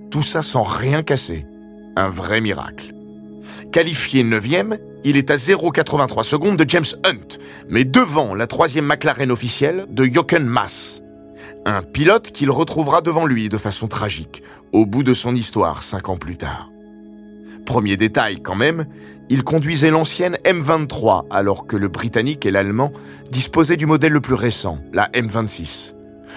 Tout 0.10 0.24
ça 0.24 0.42
sans 0.42 0.64
rien 0.64 1.04
casser. 1.04 1.46
Un 1.96 2.10
vrai 2.10 2.42
miracle. 2.42 2.92
Qualifié 3.72 4.24
9e, 4.24 4.80
il 5.04 5.16
est 5.16 5.30
à 5.30 5.36
0,83 5.36 6.24
secondes 6.24 6.58
de 6.58 6.68
James 6.68 6.86
Hunt, 7.06 7.38
mais 7.70 7.86
devant 7.86 8.34
la 8.34 8.48
troisième 8.48 8.86
McLaren 8.86 9.30
officielle 9.30 9.86
de 9.92 10.06
Jochen 10.06 10.44
Mass. 10.44 11.04
Un 11.68 11.84
pilote 11.84 12.32
qu'il 12.32 12.50
retrouvera 12.50 13.02
devant 13.02 13.28
lui 13.28 13.48
de 13.48 13.60
façon 13.60 13.88
tragique, 13.88 14.42
au 14.72 14.88
bout 14.88 15.04
de 15.04 15.14
son 15.14 15.36
histoire 15.36 15.84
cinq 15.84 16.10
ans 16.10 16.18
plus 16.18 16.38
tard. 16.38 16.72
Premier 17.70 17.98
détail 17.98 18.42
quand 18.42 18.56
même, 18.56 18.88
il 19.30 19.44
conduisait 19.44 19.92
l'ancienne 19.92 20.38
M23 20.44 21.26
alors 21.30 21.68
que 21.68 21.76
le 21.76 21.88
Britannique 21.88 22.46
et 22.46 22.52
l'Allemand 22.52 22.92
disposaient 23.30 23.78
du 23.78 23.86
modèle 23.86 24.14
le 24.14 24.22
plus 24.22 24.34
récent, 24.34 24.80
la 24.92 25.08
M26. 25.10 25.94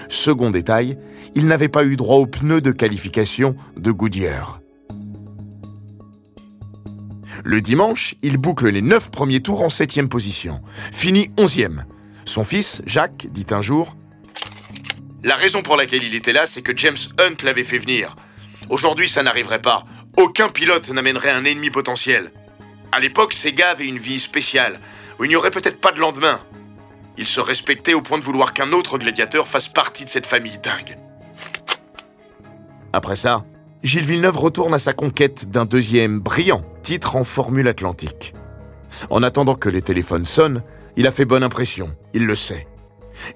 Second 0.09 0.51
détail, 0.51 0.97
il 1.35 1.47
n'avait 1.47 1.69
pas 1.69 1.85
eu 1.85 1.95
droit 1.95 2.17
aux 2.17 2.27
pneus 2.27 2.61
de 2.61 2.71
qualification 2.71 3.55
de 3.77 3.91
Goodyear. 3.91 4.59
Le 7.43 7.61
dimanche, 7.61 8.15
il 8.21 8.37
boucle 8.37 8.69
les 8.69 8.81
neuf 8.81 9.09
premiers 9.09 9.41
tours 9.41 9.63
en 9.63 9.69
septième 9.69 10.07
position, 10.07 10.61
finit 10.91 11.29
onzième. 11.37 11.85
Son 12.25 12.43
fils, 12.43 12.81
Jacques, 12.85 13.27
dit 13.31 13.47
un 13.51 13.61
jour 13.61 13.97
La 15.23 15.35
raison 15.35 15.61
pour 15.61 15.75
laquelle 15.75 16.03
il 16.03 16.15
était 16.15 16.31
là, 16.31 16.45
c'est 16.45 16.61
que 16.61 16.77
James 16.77 16.95
Hunt 17.19 17.43
l'avait 17.43 17.63
fait 17.63 17.79
venir. 17.79 18.15
Aujourd'hui, 18.69 19.09
ça 19.09 19.23
n'arriverait 19.23 19.61
pas. 19.61 19.83
Aucun 20.15 20.47
pilote 20.47 20.89
n'amènerait 20.89 21.31
un 21.31 21.43
ennemi 21.43 21.69
potentiel. 21.69 22.31
À 22.95 22.99
l'époque, 22.99 23.33
ces 23.33 23.53
gars 23.53 23.71
avaient 23.71 23.87
une 23.87 23.97
vie 23.97 24.19
spéciale, 24.19 24.79
où 25.17 25.23
il 25.23 25.27
n'y 25.27 25.35
aurait 25.35 25.49
peut-être 25.49 25.81
pas 25.81 25.91
de 25.91 25.99
lendemain. 25.99 26.39
Ils 27.17 27.25
se 27.25 27.39
respectaient 27.39 27.95
au 27.95 28.01
point 28.01 28.19
de 28.19 28.23
vouloir 28.23 28.53
qu'un 28.53 28.71
autre 28.71 28.99
gladiateur 28.99 29.47
fasse 29.47 29.67
partie 29.67 30.05
de 30.05 30.11
cette 30.11 30.27
famille 30.27 30.59
dingue. 30.59 30.95
Après 32.93 33.15
ça, 33.15 33.45
Gilles 33.81 34.05
Villeneuve 34.05 34.37
retourne 34.37 34.75
à 34.75 34.79
sa 34.79 34.93
conquête 34.93 35.49
d'un 35.49 35.65
deuxième 35.65 36.19
brillant 36.19 36.63
titre 36.83 37.15
en 37.15 37.23
Formule 37.23 37.67
Atlantique. 37.67 38.35
En 39.09 39.23
attendant 39.23 39.55
que 39.55 39.69
les 39.69 39.81
téléphones 39.81 40.27
sonnent, 40.27 40.61
il 40.95 41.07
a 41.07 41.11
fait 41.11 41.25
bonne 41.25 41.41
impression, 41.41 41.95
il 42.13 42.27
le 42.27 42.35
sait. 42.35 42.67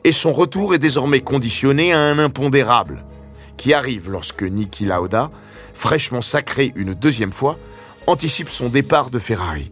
Et 0.04 0.12
son 0.12 0.34
retour 0.34 0.76
est 0.76 0.80
désormais 0.80 1.22
conditionné 1.22 1.94
à 1.94 2.00
un 2.00 2.20
impondérable, 2.20 3.04
qui 3.58 3.74
arrive 3.74 4.12
lorsque 4.12 4.44
Niki 4.44 4.86
Lauda, 4.86 5.32
fraîchement 5.74 6.22
sacré 6.22 6.74
une 6.76 6.94
deuxième 6.94 7.34
fois, 7.34 7.58
anticipe 8.08 8.50
son 8.50 8.70
départ 8.70 9.10
de 9.10 9.20
Ferrari. 9.20 9.72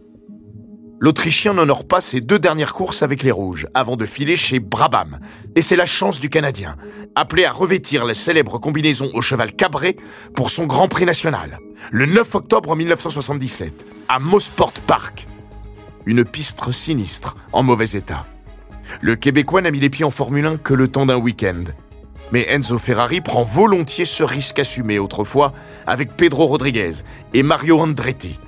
L'Autrichien 0.98 1.54
n'honore 1.54 1.86
pas 1.86 2.00
ses 2.00 2.20
deux 2.20 2.38
dernières 2.38 2.72
courses 2.72 3.02
avec 3.02 3.22
les 3.22 3.30
Rouges 3.30 3.66
avant 3.74 3.96
de 3.96 4.06
filer 4.06 4.36
chez 4.36 4.60
Brabham. 4.60 5.18
Et 5.54 5.62
c'est 5.62 5.76
la 5.76 5.84
chance 5.84 6.18
du 6.18 6.30
Canadien, 6.30 6.76
appelé 7.14 7.44
à 7.44 7.52
revêtir 7.52 8.04
la 8.04 8.14
célèbre 8.14 8.58
combinaison 8.58 9.10
au 9.12 9.20
cheval 9.20 9.52
cabré 9.52 9.96
pour 10.34 10.50
son 10.50 10.66
Grand 10.66 10.88
Prix 10.88 11.04
national, 11.04 11.58
le 11.90 12.06
9 12.06 12.34
octobre 12.34 12.76
1977, 12.76 13.86
à 14.08 14.18
Mosport 14.18 14.72
Park. 14.86 15.26
Une 16.06 16.24
piste 16.24 16.70
sinistre, 16.70 17.36
en 17.52 17.62
mauvais 17.62 17.90
état. 17.90 18.26
Le 19.00 19.16
Québécois 19.16 19.62
n'a 19.62 19.70
mis 19.70 19.80
les 19.80 19.90
pieds 19.90 20.04
en 20.04 20.10
Formule 20.10 20.46
1 20.46 20.56
que 20.58 20.74
le 20.74 20.88
temps 20.88 21.06
d'un 21.06 21.16
week-end. 21.16 21.64
Mais 22.32 22.46
Enzo 22.48 22.78
Ferrari 22.78 23.20
prend 23.20 23.44
volontiers 23.44 24.04
ce 24.04 24.22
risque 24.22 24.58
assumé 24.58 24.98
autrefois 24.98 25.52
avec 25.86 26.16
Pedro 26.16 26.46
Rodriguez 26.46 26.92
et 27.34 27.42
Mario 27.42 27.80
Andretti. 27.80 28.38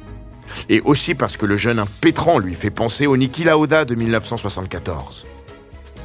Et 0.69 0.81
aussi 0.81 1.15
parce 1.15 1.37
que 1.37 1.47
le 1.47 1.57
jeune 1.57 1.79
impétrant 1.79 2.39
lui 2.39 2.55
fait 2.55 2.71
penser 2.71 3.07
au 3.07 3.17
Niki 3.17 3.45
Lauda 3.45 3.85
de 3.85 3.95
1974. 3.95 5.27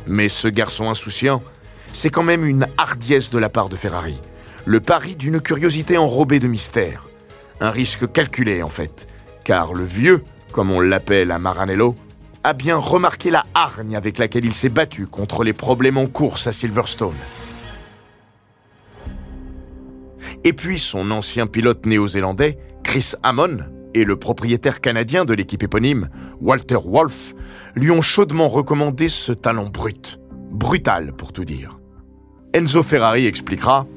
Mais 0.05 0.27
ce 0.27 0.47
garçon 0.47 0.89
insouciant, 0.89 1.41
c'est 1.93 2.09
quand 2.09 2.23
même 2.23 2.45
une 2.45 2.67
hardiesse 2.77 3.29
de 3.29 3.37
la 3.37 3.49
part 3.49 3.69
de 3.69 3.75
Ferrari. 3.75 4.19
Le 4.65 4.79
pari 4.79 5.15
d'une 5.15 5.41
curiosité 5.41 5.97
enrobée 5.97 6.39
de 6.39 6.47
mystère. 6.47 7.05
Un 7.59 7.71
risque 7.71 8.11
calculé 8.11 8.63
en 8.63 8.69
fait, 8.69 9.07
car 9.43 9.73
le 9.73 9.83
vieux, 9.83 10.23
comme 10.51 10.71
on 10.71 10.79
l'appelle 10.79 11.31
à 11.31 11.39
Maranello, 11.39 11.95
a 12.43 12.53
bien 12.53 12.75
remarqué 12.75 13.31
la 13.31 13.45
hargne 13.53 13.95
avec 13.95 14.17
laquelle 14.17 14.45
il 14.45 14.53
s'est 14.53 14.69
battu 14.69 15.07
contre 15.07 15.43
les 15.43 15.53
problèmes 15.53 15.97
en 15.97 16.07
course 16.07 16.47
à 16.47 16.51
Silverstone. 16.51 17.15
Et 20.43 20.53
puis 20.53 20.79
son 20.79 21.11
ancien 21.11 21.47
pilote 21.47 21.85
néo-zélandais, 21.85 22.57
Chris 22.83 23.13
Hammond, 23.23 23.59
et 23.93 24.03
le 24.03 24.17
propriétaire 24.17 24.81
canadien 24.81 25.23
de 25.23 25.33
l'équipe 25.33 25.63
éponyme, 25.63 26.09
Walter 26.41 26.79
Wolf, 26.83 27.33
lui 27.75 27.91
ont 27.91 28.01
chaudement 28.01 28.47
recommandé 28.47 29.07
ce 29.07 29.31
talent 29.31 29.69
brut. 29.69 30.19
Brutal, 30.51 31.13
pour 31.13 31.31
tout 31.31 31.45
dire. 31.45 31.79
Enzo 32.53 32.83
Ferrari 32.83 33.25
expliquera 33.25 33.87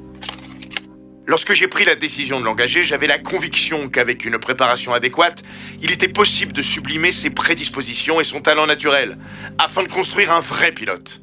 Lorsque 1.28 1.54
j'ai 1.54 1.66
pris 1.66 1.84
la 1.84 1.96
décision 1.96 2.38
de 2.38 2.44
l'engager, 2.44 2.84
j'avais 2.84 3.08
la 3.08 3.18
conviction 3.18 3.88
qu'avec 3.88 4.24
une 4.24 4.38
préparation 4.38 4.94
adéquate, 4.94 5.42
il 5.82 5.90
était 5.90 6.08
possible 6.08 6.52
de 6.52 6.62
sublimer 6.62 7.10
ses 7.10 7.30
prédispositions 7.30 8.20
et 8.20 8.24
son 8.24 8.40
talent 8.40 8.66
naturel, 8.66 9.18
afin 9.58 9.82
de 9.82 9.88
construire 9.88 10.30
un 10.30 10.38
vrai 10.38 10.70
pilote. 10.70 11.22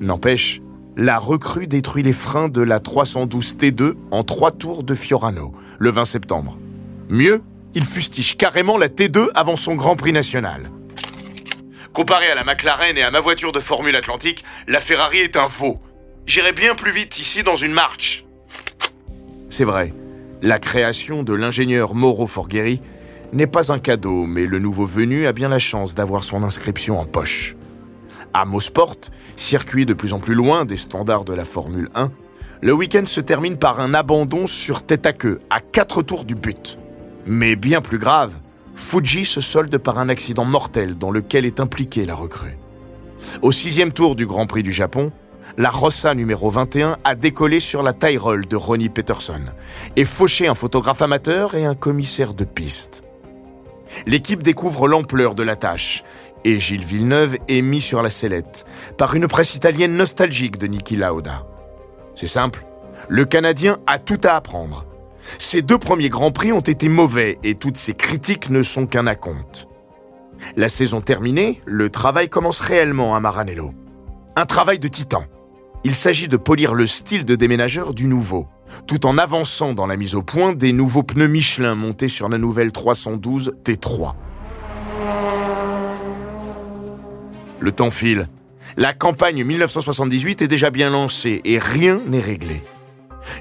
N'empêche, 0.00 0.60
la 0.98 1.16
recrue 1.20 1.68
détruit 1.68 2.02
les 2.02 2.12
freins 2.12 2.48
de 2.48 2.60
la 2.60 2.80
312 2.80 3.56
T2 3.56 3.94
en 4.10 4.24
trois 4.24 4.50
tours 4.50 4.82
de 4.82 4.96
Fiorano, 4.96 5.54
le 5.78 5.90
20 5.90 6.04
septembre. 6.04 6.58
Mieux, 7.08 7.40
il 7.74 7.84
fustige 7.84 8.36
carrément 8.36 8.76
la 8.76 8.88
T2 8.88 9.28
avant 9.36 9.54
son 9.54 9.76
Grand 9.76 9.94
Prix 9.94 10.12
national. 10.12 10.72
Comparé 11.92 12.26
à 12.26 12.34
la 12.34 12.42
McLaren 12.42 12.98
et 12.98 13.04
à 13.04 13.12
ma 13.12 13.20
voiture 13.20 13.52
de 13.52 13.60
Formule 13.60 13.94
Atlantique, 13.94 14.44
la 14.66 14.80
Ferrari 14.80 15.18
est 15.18 15.36
un 15.36 15.46
veau. 15.46 15.78
J'irai 16.26 16.52
bien 16.52 16.74
plus 16.74 16.90
vite 16.90 17.16
ici 17.20 17.44
dans 17.44 17.54
une 17.54 17.72
marche. 17.72 18.26
C'est 19.50 19.64
vrai, 19.64 19.94
la 20.42 20.58
création 20.58 21.22
de 21.22 21.32
l'ingénieur 21.32 21.94
Mauro 21.94 22.26
Forghieri 22.26 22.82
n'est 23.32 23.46
pas 23.46 23.72
un 23.72 23.78
cadeau, 23.78 24.26
mais 24.26 24.46
le 24.46 24.58
nouveau 24.58 24.84
venu 24.84 25.26
a 25.28 25.32
bien 25.32 25.48
la 25.48 25.60
chance 25.60 25.94
d'avoir 25.94 26.24
son 26.24 26.42
inscription 26.42 26.98
en 26.98 27.04
poche. 27.04 27.54
À 28.34 28.44
Mosport, 28.44 28.96
circuit 29.36 29.86
de 29.86 29.94
plus 29.94 30.12
en 30.12 30.20
plus 30.20 30.34
loin 30.34 30.64
des 30.64 30.76
standards 30.76 31.24
de 31.24 31.32
la 31.32 31.44
Formule 31.44 31.88
1, 31.94 32.10
le 32.60 32.72
week-end 32.72 33.06
se 33.06 33.20
termine 33.20 33.56
par 33.56 33.80
un 33.80 33.94
abandon 33.94 34.46
sur 34.46 34.82
tête 34.82 35.06
à 35.06 35.12
queue, 35.12 35.40
à 35.50 35.60
quatre 35.60 36.02
tours 36.02 36.24
du 36.24 36.34
but. 36.34 36.78
Mais 37.26 37.56
bien 37.56 37.80
plus 37.80 37.98
grave, 37.98 38.34
Fuji 38.74 39.24
se 39.24 39.40
solde 39.40 39.76
par 39.78 39.98
un 39.98 40.08
accident 40.08 40.44
mortel 40.44 40.96
dans 40.96 41.10
lequel 41.10 41.44
est 41.44 41.60
impliquée 41.60 42.06
la 42.06 42.14
recrue. 42.14 42.58
Au 43.42 43.52
sixième 43.52 43.92
tour 43.92 44.14
du 44.14 44.26
Grand 44.26 44.46
Prix 44.46 44.62
du 44.62 44.72
Japon, 44.72 45.12
la 45.56 45.70
Rossa 45.70 46.14
numéro 46.14 46.50
21 46.50 46.96
a 47.04 47.14
décollé 47.14 47.60
sur 47.60 47.82
la 47.82 47.92
Tyrol 47.92 48.46
de 48.46 48.56
Ronnie 48.56 48.88
Peterson 48.88 49.42
et 49.96 50.04
fauché 50.04 50.46
un 50.46 50.54
photographe 50.54 51.02
amateur 51.02 51.54
et 51.54 51.64
un 51.64 51.74
commissaire 51.74 52.34
de 52.34 52.44
piste. 52.44 53.02
L'équipe 54.06 54.42
découvre 54.42 54.86
l'ampleur 54.86 55.34
de 55.34 55.42
la 55.42 55.56
tâche 55.56 56.04
et 56.44 56.60
Gilles 56.60 56.84
Villeneuve 56.84 57.36
est 57.48 57.62
mis 57.62 57.80
sur 57.80 58.02
la 58.02 58.10
sellette 58.10 58.64
par 58.96 59.14
une 59.14 59.28
presse 59.28 59.54
italienne 59.54 59.96
nostalgique 59.96 60.58
de 60.58 60.66
Niki 60.66 60.96
Lauda. 60.96 61.46
C'est 62.14 62.26
simple, 62.26 62.64
le 63.08 63.24
Canadien 63.24 63.78
a 63.86 63.98
tout 63.98 64.20
à 64.24 64.32
apprendre 64.32 64.84
ces 65.38 65.62
deux 65.62 65.78
premiers 65.78 66.08
Grands 66.08 66.30
Prix 66.30 66.52
ont 66.52 66.60
été 66.60 66.88
mauvais 66.88 67.38
et 67.44 67.54
toutes 67.54 67.76
ces 67.76 67.94
critiques 67.94 68.50
ne 68.50 68.62
sont 68.62 68.86
qu'un 68.86 69.06
acompte. 69.06 69.68
La 70.56 70.68
saison 70.68 71.00
terminée, 71.00 71.60
le 71.66 71.90
travail 71.90 72.28
commence 72.28 72.60
réellement 72.60 73.14
à 73.14 73.20
Maranello. 73.20 73.74
Un 74.36 74.46
travail 74.46 74.78
de 74.78 74.88
titan. 74.88 75.24
Il 75.84 75.94
s'agit 75.94 76.28
de 76.28 76.36
polir 76.36 76.74
le 76.74 76.86
style 76.86 77.24
de 77.24 77.34
déménageur 77.34 77.92
du 77.92 78.06
nouveau, 78.06 78.46
tout 78.86 79.06
en 79.06 79.18
avançant 79.18 79.74
dans 79.74 79.86
la 79.86 79.96
mise 79.96 80.14
au 80.14 80.22
point 80.22 80.52
des 80.52 80.72
nouveaux 80.72 81.02
pneus 81.02 81.28
Michelin 81.28 81.74
montés 81.74 82.08
sur 82.08 82.28
la 82.28 82.38
nouvelle 82.38 82.72
312 82.72 83.56
T3. 83.64 84.14
Le 87.60 87.72
temps 87.72 87.90
file. 87.90 88.28
La 88.76 88.92
campagne 88.92 89.42
1978 89.44 90.42
est 90.42 90.48
déjà 90.48 90.70
bien 90.70 90.90
lancée 90.90 91.40
et 91.44 91.58
rien 91.58 92.00
n'est 92.06 92.20
réglé. 92.20 92.62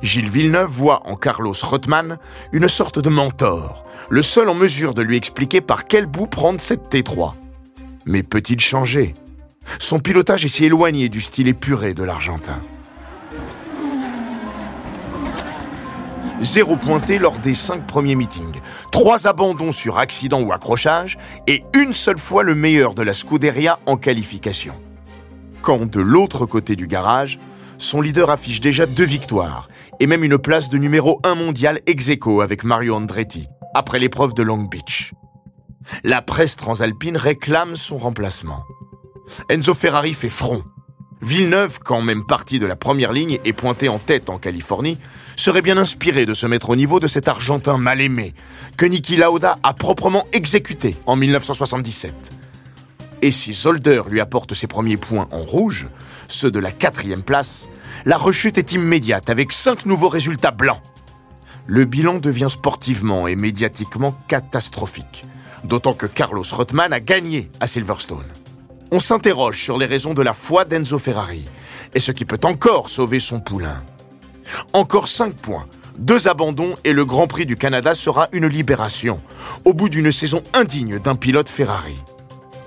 Gilles 0.02 0.30
Villeneuve 0.30 0.70
voit 0.70 1.08
en 1.08 1.16
Carlos 1.16 1.54
Rothman 1.62 2.18
une 2.52 2.68
sorte 2.68 3.00
de 3.00 3.10
mentor, 3.10 3.84
le 4.10 4.22
seul 4.22 4.50
en 4.50 4.56
mesure 4.56 4.94
de 4.94 5.02
lui 5.02 5.18
expliquer 5.18 5.62
par 5.62 5.86
quel 5.86 6.08
bout 6.08 6.28
prendre 6.28 6.60
cette 6.60 6.94
T3. 6.94 7.34
Mais 8.06 8.24
peut-il 8.24 8.60
changer? 8.60 9.14
Son 9.80 10.00
pilotage 10.00 10.46
est 10.46 10.50
si 10.50 10.66
éloigné 10.66 11.10
du 11.10 11.22
style 11.22 11.48
épuré 11.48 11.94
de 11.94 12.04
l'Argentin. 12.04 12.62
Zéro 16.40 16.76
pointé 16.76 17.18
lors 17.18 17.40
des 17.40 17.56
cinq 17.56 17.88
premiers 17.88 18.14
meetings, 18.14 18.62
trois 18.92 19.26
abandons 19.26 19.72
sur 19.72 19.98
accident 19.98 20.42
ou 20.42 20.54
accrochage, 20.54 21.18
et 21.48 21.64
une 21.76 21.96
seule 21.96 22.20
fois 22.20 22.44
le 22.44 22.54
meilleur 22.54 22.94
de 22.94 23.02
la 23.02 23.16
Scuderia 23.16 23.80
en 23.88 23.98
qualification. 23.98 24.76
Quand 25.64 25.90
de 25.90 26.00
l'autre 26.00 26.46
côté 26.46 26.76
du 26.76 26.86
garage, 26.86 27.40
son 27.80 28.02
leader 28.02 28.30
affiche 28.30 28.62
déjà 28.62 28.86
deux 28.86 29.04
victoires 29.04 29.68
et 30.00 30.06
même 30.06 30.24
une 30.24 30.38
place 30.38 30.70
de 30.70 30.78
numéro 30.78 31.20
1 31.24 31.34
mondial 31.34 31.82
ex 31.88 32.10
aequo 32.10 32.42
avec 32.42 32.64
Mario 32.64 32.96
Andretti, 32.96 33.48
après 33.74 33.98
l'épreuve 33.98 34.36
de 34.36 34.44
Long 34.44 34.64
Beach. 34.64 35.14
La 36.04 36.22
presse 36.22 36.56
transalpine 36.56 37.18
réclame 37.18 37.76
son 37.76 37.98
remplacement. 37.98 38.64
Enzo 39.50 39.74
Ferrari 39.74 40.14
fait 40.14 40.30
front. 40.30 40.64
Villeneuve, 41.22 41.80
quand 41.84 42.02
même 42.02 42.26
parti 42.28 42.60
de 42.60 42.68
la 42.68 42.76
première 42.76 43.12
ligne 43.12 43.40
et 43.44 43.54
pointé 43.54 43.90
en 43.90 43.98
tête 43.98 44.30
en 44.30 44.38
Californie, 44.38 45.00
serait 45.38 45.62
bien 45.62 45.78
inspiré 45.78 46.26
de 46.26 46.34
se 46.34 46.48
mettre 46.48 46.72
au 46.72 46.76
niveau 46.76 47.00
de 47.00 47.08
cet 47.08 47.28
Argentin 47.28 47.78
mal 47.78 48.02
aimé, 48.02 48.34
que 48.76 48.86
Niki 48.86 49.16
Lauda 49.16 49.60
a 49.64 49.74
proprement 49.74 50.26
exécuté 50.34 50.98
en 51.06 51.16
1977. 51.16 52.14
Et 53.22 53.32
si 53.32 53.54
Zolder 53.54 54.02
lui 54.10 54.20
apporte 54.20 54.54
ses 54.54 54.68
premiers 54.68 54.98
points 54.98 55.28
en 55.32 55.40
rouge, 55.40 55.88
ceux 56.28 56.52
de 56.52 56.60
la 56.60 56.72
quatrième 56.72 57.24
place, 57.24 57.70
la 58.06 58.18
rechute 58.18 58.58
est 58.58 58.74
immédiate 58.74 59.30
avec 59.30 59.54
cinq 59.54 59.86
nouveaux 59.86 60.10
résultats 60.10 60.52
blancs. 60.52 60.82
Le 61.68 61.86
bilan 61.86 62.20
devient 62.20 62.50
sportivement 62.50 63.28
et 63.28 63.36
médiatiquement 63.36 64.16
catastrophique, 64.28 65.26
d'autant 65.64 65.94
que 65.94 66.06
Carlos 66.06 66.44
Rothman 66.52 66.94
a 66.94 67.00
gagné 67.00 67.50
à 67.60 67.68
Silverstone. 67.68 68.28
On 68.92 69.00
s'interroge 69.00 69.62
sur 69.62 69.78
les 69.78 69.86
raisons 69.86 70.14
de 70.14 70.22
la 70.22 70.34
foi 70.34 70.64
d'Enzo 70.64 70.98
Ferrari 70.98 71.46
et 71.94 72.00
ce 72.00 72.12
qui 72.12 72.26
peut 72.26 72.40
encore 72.44 72.90
sauver 72.90 73.20
son 73.20 73.40
poulain. 73.40 73.84
Encore 74.74 75.08
5 75.08 75.36
points, 75.36 75.68
deux 75.98 76.28
abandons 76.28 76.76
et 76.84 76.94
le 76.94 77.06
Grand 77.06 77.28
Prix 77.28 77.46
du 77.46 77.56
Canada 77.56 77.96
sera 77.96 78.30
une 78.32 78.48
libération, 78.48 79.20
au 79.66 79.74
bout 79.74 79.90
d'une 79.90 80.12
saison 80.12 80.44
indigne 80.54 81.00
d'un 81.00 81.16
pilote 81.16 81.50
Ferrari. 81.50 81.98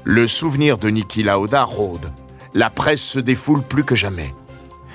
Le 0.05 0.27
souvenir 0.27 0.79
de 0.79 0.89
Niki 0.89 1.23
Lauda 1.23 1.65
rôde. 1.65 2.11
La 2.55 2.71
presse 2.71 3.03
se 3.03 3.19
défoule 3.21 3.63
plus 3.63 3.85
que 3.85 3.95
jamais. 3.95 4.35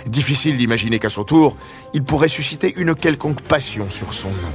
Difficile 0.08 0.58
d'imaginer 0.58 1.00
qu'à 1.00 1.10
son 1.10 1.24
tour, 1.24 1.56
il 1.94 2.04
pourrait 2.04 2.28
susciter 2.28 2.74
une 2.78 2.96
quelconque 2.96 3.42
passion 3.42 3.90
sur 3.90 4.14
son 4.14 4.30
nom. 4.30 4.54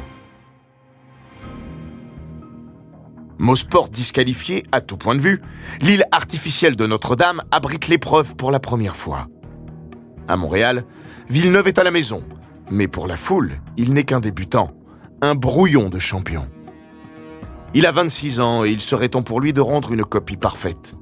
Mosport 3.39 3.89
disqualifié 3.89 4.65
à 4.71 4.83
tout 4.83 4.99
point 4.99 5.15
de 5.15 5.23
vue, 5.23 5.41
l'île 5.81 6.05
artificielle 6.13 6.77
de 6.77 6.87
Notre-Dame 6.87 7.41
abrite 7.51 7.89
l'épreuve 7.89 8.37
pour 8.37 8.51
la 8.51 8.61
première 8.61 8.97
fois. 8.97 9.29
À 10.29 10.37
Montréal, 10.37 10.85
Villeneuve 11.31 11.69
est 11.69 11.79
à 11.79 11.85
la 11.85 11.93
maison, 11.93 12.25
mais 12.73 12.89
pour 12.89 13.07
la 13.07 13.15
foule, 13.15 13.61
il 13.77 13.93
n'est 13.95 14.03
qu'un 14.03 14.19
débutant, 14.19 14.73
un 15.23 15.37
brouillon 15.37 15.89
de 15.89 16.01
champion. 16.01 16.49
Il 17.73 17.87
a 17.87 17.93
26 17.93 18.41
ans 18.41 18.65
et 18.65 18.71
il 18.71 18.81
serait 18.81 19.11
temps 19.11 19.23
pour 19.23 19.41
lui 19.41 19.53
de 19.53 19.61
rendre 19.61 19.93
une 19.93 20.05
copie 20.05 20.37
parfaite. 20.37 20.97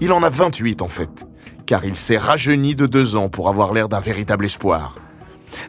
Il 0.00 0.10
en 0.12 0.22
a 0.22 0.30
28 0.30 0.80
en 0.80 0.88
fait, 0.88 1.26
car 1.66 1.84
il 1.84 1.96
s'est 1.96 2.16
rajeuni 2.16 2.74
de 2.74 2.86
deux 2.86 3.14
ans 3.14 3.28
pour 3.28 3.50
avoir 3.50 3.74
l'air 3.74 3.90
d'un 3.90 4.00
véritable 4.00 4.46
espoir. 4.46 4.94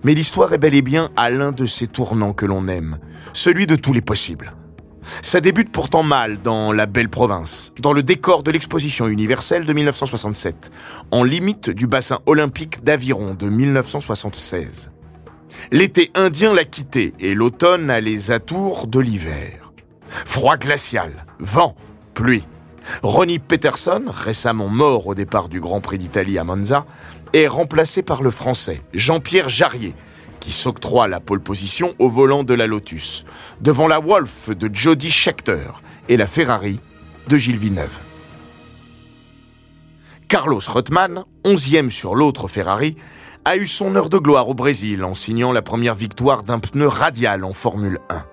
Mais 0.06 0.14
l'histoire 0.14 0.54
est 0.54 0.60
bel 0.60 0.76
et 0.76 0.82
bien 0.82 1.10
à 1.18 1.30
l'un 1.30 1.52
de 1.52 1.66
ces 1.66 1.88
tournants 1.88 2.32
que 2.32 2.46
l'on 2.46 2.70
aime, 2.70 3.00
celui 3.34 3.68
de 3.68 3.76
tous 3.76 3.92
les 3.92 4.02
possibles. 4.02 4.54
Ça 5.22 5.42
débute 5.42 5.72
pourtant 5.72 6.04
mal 6.04 6.42
dans 6.42 6.72
la 6.72 6.86
belle 6.86 7.10
province, 7.10 7.74
dans 7.80 7.94
le 7.94 8.04
décor 8.04 8.44
de 8.44 8.52
l'exposition 8.52 9.08
universelle 9.08 9.66
de 9.66 9.74
1967, 9.74 10.72
en 11.12 11.24
limite 11.24 11.70
du 11.70 11.88
bassin 11.88 12.20
olympique 12.26 12.84
d'Aviron 12.84 13.34
de 13.34 13.50
1976. 13.50 14.92
L'été 15.72 16.12
indien 16.16 16.54
l'a 16.54 16.66
quitté 16.66 17.14
et 17.20 17.34
l'automne 17.34 17.90
a 17.90 18.02
les 18.02 18.32
atours 18.32 18.88
de 18.88 19.00
l'hiver. 19.00 19.72
Froid 20.08 20.58
glacial, 20.58 21.26
vent, 21.40 21.76
pluie. 22.14 22.46
Ronnie 23.02 23.40
Peterson, 23.40 24.04
récemment 24.08 24.68
mort 24.68 25.08
au 25.08 25.16
départ 25.16 25.50
du 25.50 25.60
Grand 25.60 25.82
Prix 25.82 25.98
d'Italie 25.98 26.38
à 26.38 26.44
Monza, 26.44 26.86
est 27.34 27.48
remplacé 27.48 28.04
par 28.04 28.22
le 28.22 28.32
Français 28.32 28.82
Jean-Pierre 28.94 29.50
Jarrier, 29.50 29.96
qui 30.46 30.52
s'octroie 30.52 31.08
la 31.08 31.20
pole 31.20 31.42
position 31.42 31.96
au 31.98 32.08
volant 32.08 32.44
de 32.44 32.54
la 32.54 32.68
Lotus, 32.68 33.26
devant 33.62 33.88
la 33.88 34.00
Wolf 34.00 34.52
de 34.52 34.70
Jody 34.72 35.10
Scheckter 35.10 35.72
et 36.08 36.18
la 36.18 36.28
Ferrari 36.28 36.80
de 37.28 37.36
Gilles 37.36 37.58
Villeneuve. 37.58 37.98
Carlos 40.28 40.62
Reutemann, 40.68 41.24
onzième 41.44 41.90
sur 41.90 42.14
l'autre 42.14 42.48
Ferrari, 42.48 42.96
a 43.44 43.58
eu 43.58 43.66
son 43.66 43.96
heure 43.96 44.10
de 44.10 44.20
gloire 44.20 44.48
au 44.48 44.54
Brésil 44.54 45.04
en 45.04 45.16
signant 45.16 45.52
la 45.52 45.64
première 45.64 45.96
victoire 45.96 46.44
d'un 46.44 46.60
pneu 46.60 46.88
radial 46.88 47.44
en 47.44 47.54
Formule 47.54 47.98
1. 48.10 48.24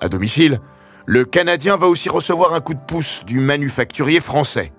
À 0.00 0.08
domicile, 0.08 0.60
le 1.06 1.24
Canadien 1.24 1.76
va 1.76 1.86
aussi 1.86 2.08
recevoir 2.08 2.54
un 2.54 2.60
coup 2.60 2.74
de 2.74 2.84
pouce 2.88 3.24
du 3.24 3.38
manufacturier 3.38 4.18
français. 4.18 4.72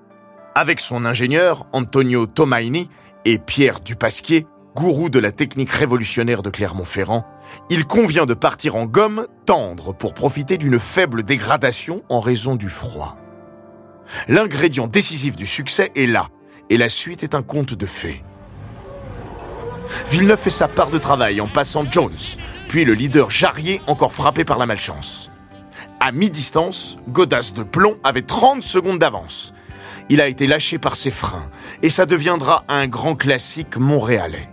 Avec 0.54 0.82
son 0.82 1.06
ingénieur, 1.06 1.66
Antonio 1.72 2.26
Tomaini, 2.26 2.90
et 3.24 3.40
Pierre 3.40 3.80
Dupasquier, 3.80 4.46
gourou 4.78 5.10
de 5.10 5.18
la 5.18 5.32
technique 5.32 5.72
révolutionnaire 5.72 6.44
de 6.44 6.52
Clermont-Ferrand, 6.52 7.26
il 7.72 7.88
convient 7.88 8.28
de 8.28 8.36
partir 8.36 8.76
en 8.76 8.86
gomme 8.86 9.26
tendre 9.48 9.92
pour 9.92 10.14
profiter 10.14 10.60
d'une 10.60 10.78
faible 10.78 11.24
dégradation 11.24 12.04
en 12.10 12.20
raison 12.20 12.56
du 12.56 12.70
froid. 12.70 13.18
L'ingrédient 14.28 14.86
décisif 14.86 15.36
du 15.36 15.48
succès 15.48 15.92
est 15.96 16.06
là, 16.06 16.28
et 16.70 16.78
la 16.78 16.90
suite 16.90 17.24
est 17.24 17.34
un 17.34 17.42
conte 17.42 17.74
de 17.74 17.88
fées. 17.88 18.24
Villeneuve 20.12 20.40
fait 20.40 20.52
sa 20.52 20.68
part 20.68 20.92
de 20.92 21.00
travail 21.00 21.42
en 21.42 21.48
passant 21.48 21.84
Jones, 21.90 22.12
puis 22.68 22.86
le 22.86 22.94
leader 22.94 23.32
Jarrier 23.32 23.82
encore 23.88 24.14
frappé 24.14 24.46
par 24.46 24.60
la 24.60 24.68
malchance. 24.68 25.32
À 26.00 26.12
mi-distance, 26.12 26.98
Godas 27.10 27.52
de 27.56 27.64
Plomb 27.64 27.98
avait 28.04 28.22
30 28.22 28.62
secondes 28.62 29.00
d'avance. 29.00 29.56
Il 30.10 30.22
a 30.22 30.28
été 30.28 30.46
lâché 30.46 30.78
par 30.78 30.98
ses 30.98 31.10
freins 31.10 31.50
et 31.82 31.90
ça 31.90 32.06
deviendra 32.06 32.64
un 32.68 32.88
grand 32.88 33.16
classique 33.16 33.78
montréalais. 33.78 34.52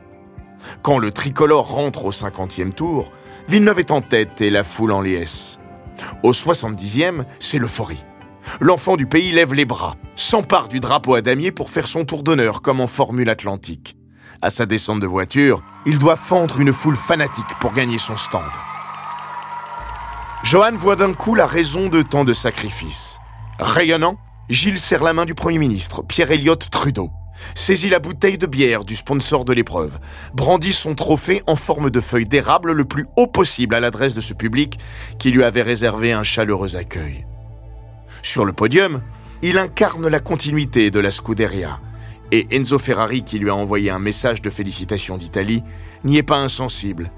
Quand 0.85 0.99
le 0.99 1.13
tricolore 1.13 1.69
rentre 1.69 2.05
au 2.05 2.11
50e 2.11 2.75
tour, 2.75 3.11
Villeneuve 3.49 3.79
est 3.79 3.91
en 3.91 4.03
tête 4.03 4.43
et 4.43 4.51
la 4.51 4.63
foule 4.63 4.93
en 4.93 5.01
liesse. 5.01 5.59
Au 6.23 6.33
70e, 6.33 7.25
c'est 7.41 7.59
l'euphorie. 7.59 8.05
L'enfant 8.61 8.99
du 8.99 9.07
pays 9.07 9.33
lève 9.33 9.55
les 9.55 9.65
bras, 9.65 9.97
s'empare 10.15 10.69
du 10.69 10.81
drapeau 10.81 11.15
à 11.15 11.23
damier 11.23 11.53
pour 11.53 11.71
faire 11.71 11.89
son 11.89 12.05
tour 12.05 12.23
d'honneur 12.23 12.61
comme 12.61 12.83
en 12.83 12.87
Formule 12.87 13.31
Atlantique. 13.31 13.97
À 14.43 14.51
sa 14.51 14.67
descente 14.67 15.01
de 15.01 15.07
voiture, 15.07 15.63
il 15.87 15.99
doit 15.99 16.17
fendre 16.17 16.61
une 16.61 16.75
foule 16.75 16.97
fanatique 16.97 17.59
pour 17.61 17.73
gagner 17.73 17.97
son 17.97 18.19
stand. 18.19 18.43
Johan 20.43 20.77
voit 20.77 20.97
d'un 20.97 21.15
coup 21.15 21.35
la 21.35 21.47
raison 21.47 21.89
de 21.89 22.03
tant 22.03 22.25
de 22.25 22.35
sacrifices. 22.35 23.21
Rayonnant, 23.59 24.19
Gilles 24.51 24.79
serre 24.79 25.03
la 25.03 25.15
main 25.15 25.25
du 25.25 25.35
Premier 25.35 25.57
ministre, 25.57 26.03
Pierre 26.03 26.31
Elliott 26.31 26.69
Trudeau, 26.71 27.09
saisit 27.55 27.89
la 27.89 27.99
bouteille 27.99 28.39
de 28.39 28.47
bière 28.47 28.85
du 28.85 28.97
sponsor 28.97 29.45
de 29.45 29.53
l'épreuve, 29.53 29.99
brandit 30.35 30.73
son 30.73 30.95
trophée 30.95 31.43
en 31.47 31.57
forme 31.57 31.91
de 31.91 32.01
feuille 32.01 32.27
d'érable 32.27 32.73
le 32.73 32.85
plus 32.85 33.07
haut 33.17 33.27
possible 33.27 33.75
à 33.75 33.81
l'adresse 33.81 34.15
de 34.15 34.21
ce 34.21 34.35
public 34.35 34.79
qui 35.19 35.31
lui 35.31 35.45
avait 35.45 35.63
réservé 35.63 36.13
un 36.13 36.23
chaleureux 36.23 36.77
accueil. 36.77 37.27
Sur 38.23 38.45
le 38.45 38.53
podium, 38.53 39.03
il 39.43 39.59
incarne 39.59 40.09
la 40.09 40.21
continuité 40.21 40.91
de 40.91 41.01
la 41.01 41.11
Scuderia, 41.11 41.81
et 42.33 42.47
Enzo 42.51 42.79
Ferrari, 42.79 43.23
qui 43.23 43.39
lui 43.39 43.51
a 43.51 43.55
envoyé 43.55 43.91
un 43.91 43.99
message 43.99 44.43
de 44.43 44.51
félicitations 44.51 45.19
d'Italie, 45.19 45.63
n'y 46.05 46.17
est 46.17 46.23
pas 46.23 46.39
insensible 46.39 47.11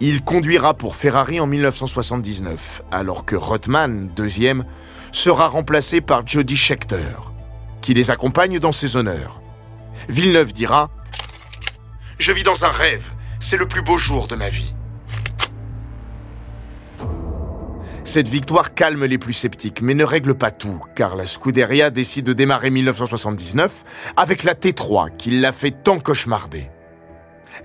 il 0.00 0.22
conduira 0.22 0.74
pour 0.74 0.94
Ferrari 0.94 1.40
en 1.40 1.46
1979, 1.46 2.82
alors 2.90 3.24
que 3.24 3.36
Rothman, 3.36 4.08
deuxième, 4.14 4.64
sera 5.12 5.48
remplacé 5.48 6.00
par 6.00 6.26
Jody 6.26 6.56
Scheckter, 6.56 7.16
qui 7.80 7.94
les 7.94 8.10
accompagne 8.10 8.58
dans 8.58 8.72
ses 8.72 8.96
honneurs. 8.96 9.40
Villeneuve 10.08 10.54
dira 10.54 10.90
Je 12.18 12.32
vis 12.32 12.42
dans 12.42 12.64
un 12.64 12.70
rêve, 12.70 13.12
c'est 13.40 13.58
le 13.58 13.68
plus 13.68 13.82
beau 13.82 13.98
jour 13.98 14.26
de 14.26 14.36
ma 14.36 14.48
vie. 14.48 14.74
Cette 18.04 18.28
victoire 18.28 18.72
calme 18.72 19.04
les 19.04 19.18
plus 19.18 19.34
sceptiques, 19.34 19.82
mais 19.82 19.92
ne 19.92 20.04
règle 20.04 20.34
pas 20.34 20.50
tout, 20.50 20.82
car 20.94 21.14
la 21.14 21.26
Scuderia 21.26 21.90
décide 21.90 22.24
de 22.24 22.32
démarrer 22.32 22.70
1979 22.70 23.84
avec 24.16 24.44
la 24.44 24.54
T3 24.54 25.14
qui 25.14 25.30
l'a 25.30 25.52
fait 25.52 25.72
tant 25.72 25.98
cauchemarder. 25.98 26.70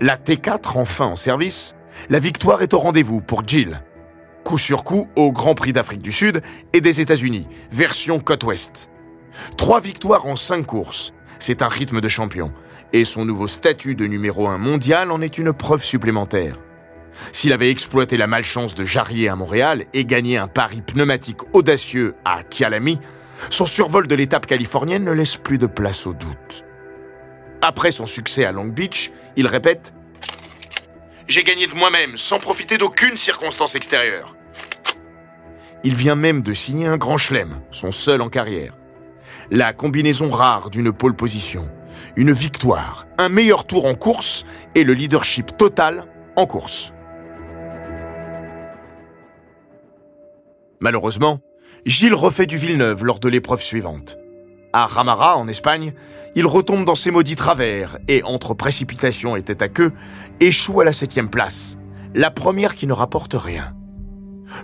La 0.02 0.18
T4, 0.18 0.76
enfin 0.76 1.06
en 1.06 1.16
service, 1.16 1.74
la 2.10 2.18
victoire 2.18 2.60
est 2.60 2.74
au 2.74 2.78
rendez-vous 2.78 3.22
pour 3.22 3.48
Jill. 3.48 3.80
Coup 4.44 4.58
sur 4.58 4.84
coup 4.84 5.08
au 5.16 5.32
Grand 5.32 5.54
Prix 5.54 5.72
d'Afrique 5.72 6.02
du 6.02 6.12
Sud 6.12 6.42
et 6.74 6.82
des 6.82 7.00
États-Unis, 7.00 7.48
version 7.72 8.20
côte 8.20 8.44
ouest. 8.44 8.90
Trois 9.56 9.80
victoires 9.80 10.26
en 10.26 10.36
cinq 10.36 10.66
courses. 10.66 11.13
C'est 11.38 11.62
un 11.62 11.68
rythme 11.68 12.00
de 12.00 12.08
champion. 12.08 12.52
Et 12.92 13.04
son 13.04 13.24
nouveau 13.24 13.46
statut 13.46 13.94
de 13.94 14.06
numéro 14.06 14.48
un 14.48 14.58
mondial 14.58 15.10
en 15.10 15.20
est 15.20 15.38
une 15.38 15.52
preuve 15.52 15.84
supplémentaire. 15.84 16.56
S'il 17.32 17.52
avait 17.52 17.70
exploité 17.70 18.16
la 18.16 18.26
malchance 18.26 18.74
de 18.74 18.84
Jarrier 18.84 19.28
à 19.28 19.36
Montréal 19.36 19.86
et 19.92 20.04
gagné 20.04 20.36
un 20.36 20.48
pari 20.48 20.82
pneumatique 20.82 21.40
audacieux 21.52 22.14
à 22.24 22.42
Kialami, 22.42 23.00
son 23.50 23.66
survol 23.66 24.06
de 24.06 24.14
l'étape 24.14 24.46
californienne 24.46 25.04
ne 25.04 25.12
laisse 25.12 25.36
plus 25.36 25.58
de 25.58 25.66
place 25.66 26.06
au 26.06 26.12
doute. 26.14 26.64
Après 27.62 27.90
son 27.90 28.06
succès 28.06 28.44
à 28.44 28.52
Long 28.52 28.68
Beach, 28.68 29.10
il 29.36 29.46
répète 29.46 29.92
j'ai 31.26 31.42
gagné 31.42 31.66
de 31.66 31.74
moi-même, 31.74 32.18
sans 32.18 32.38
profiter 32.38 32.76
d'aucune 32.76 33.16
circonstance 33.16 33.74
extérieure. 33.74 34.36
Il 35.82 35.94
vient 35.94 36.16
même 36.16 36.42
de 36.42 36.52
signer 36.52 36.86
un 36.86 36.98
grand 36.98 37.16
chelem, 37.16 37.60
son 37.70 37.92
seul 37.92 38.20
en 38.20 38.28
carrière. 38.28 38.74
La 39.50 39.72
combinaison 39.72 40.30
rare 40.30 40.70
d'une 40.70 40.92
pole 40.92 41.14
position, 41.14 41.68
une 42.16 42.32
victoire, 42.32 43.06
un 43.18 43.28
meilleur 43.28 43.66
tour 43.66 43.84
en 43.84 43.94
course 43.94 44.44
et 44.74 44.84
le 44.84 44.94
leadership 44.94 45.56
total 45.56 46.06
en 46.36 46.46
course. 46.46 46.92
Malheureusement, 50.80 51.40
Gilles 51.86 52.14
refait 52.14 52.46
du 52.46 52.56
Villeneuve 52.56 53.04
lors 53.04 53.20
de 53.20 53.28
l'épreuve 53.28 53.62
suivante. 53.62 54.16
À 54.72 54.86
Ramara, 54.86 55.36
en 55.36 55.46
Espagne, 55.46 55.92
il 56.34 56.46
retombe 56.46 56.84
dans 56.84 56.94
ses 56.94 57.10
maudits 57.10 57.36
travers 57.36 57.98
et, 58.08 58.22
entre 58.24 58.54
précipitation 58.54 59.36
et 59.36 59.42
tête 59.42 59.62
à 59.62 59.68
queue, 59.68 59.92
échoue 60.40 60.80
à 60.80 60.84
la 60.84 60.92
septième 60.92 61.30
place, 61.30 61.78
la 62.14 62.30
première 62.30 62.74
qui 62.74 62.86
ne 62.86 62.92
rapporte 62.92 63.34
rien. 63.34 63.72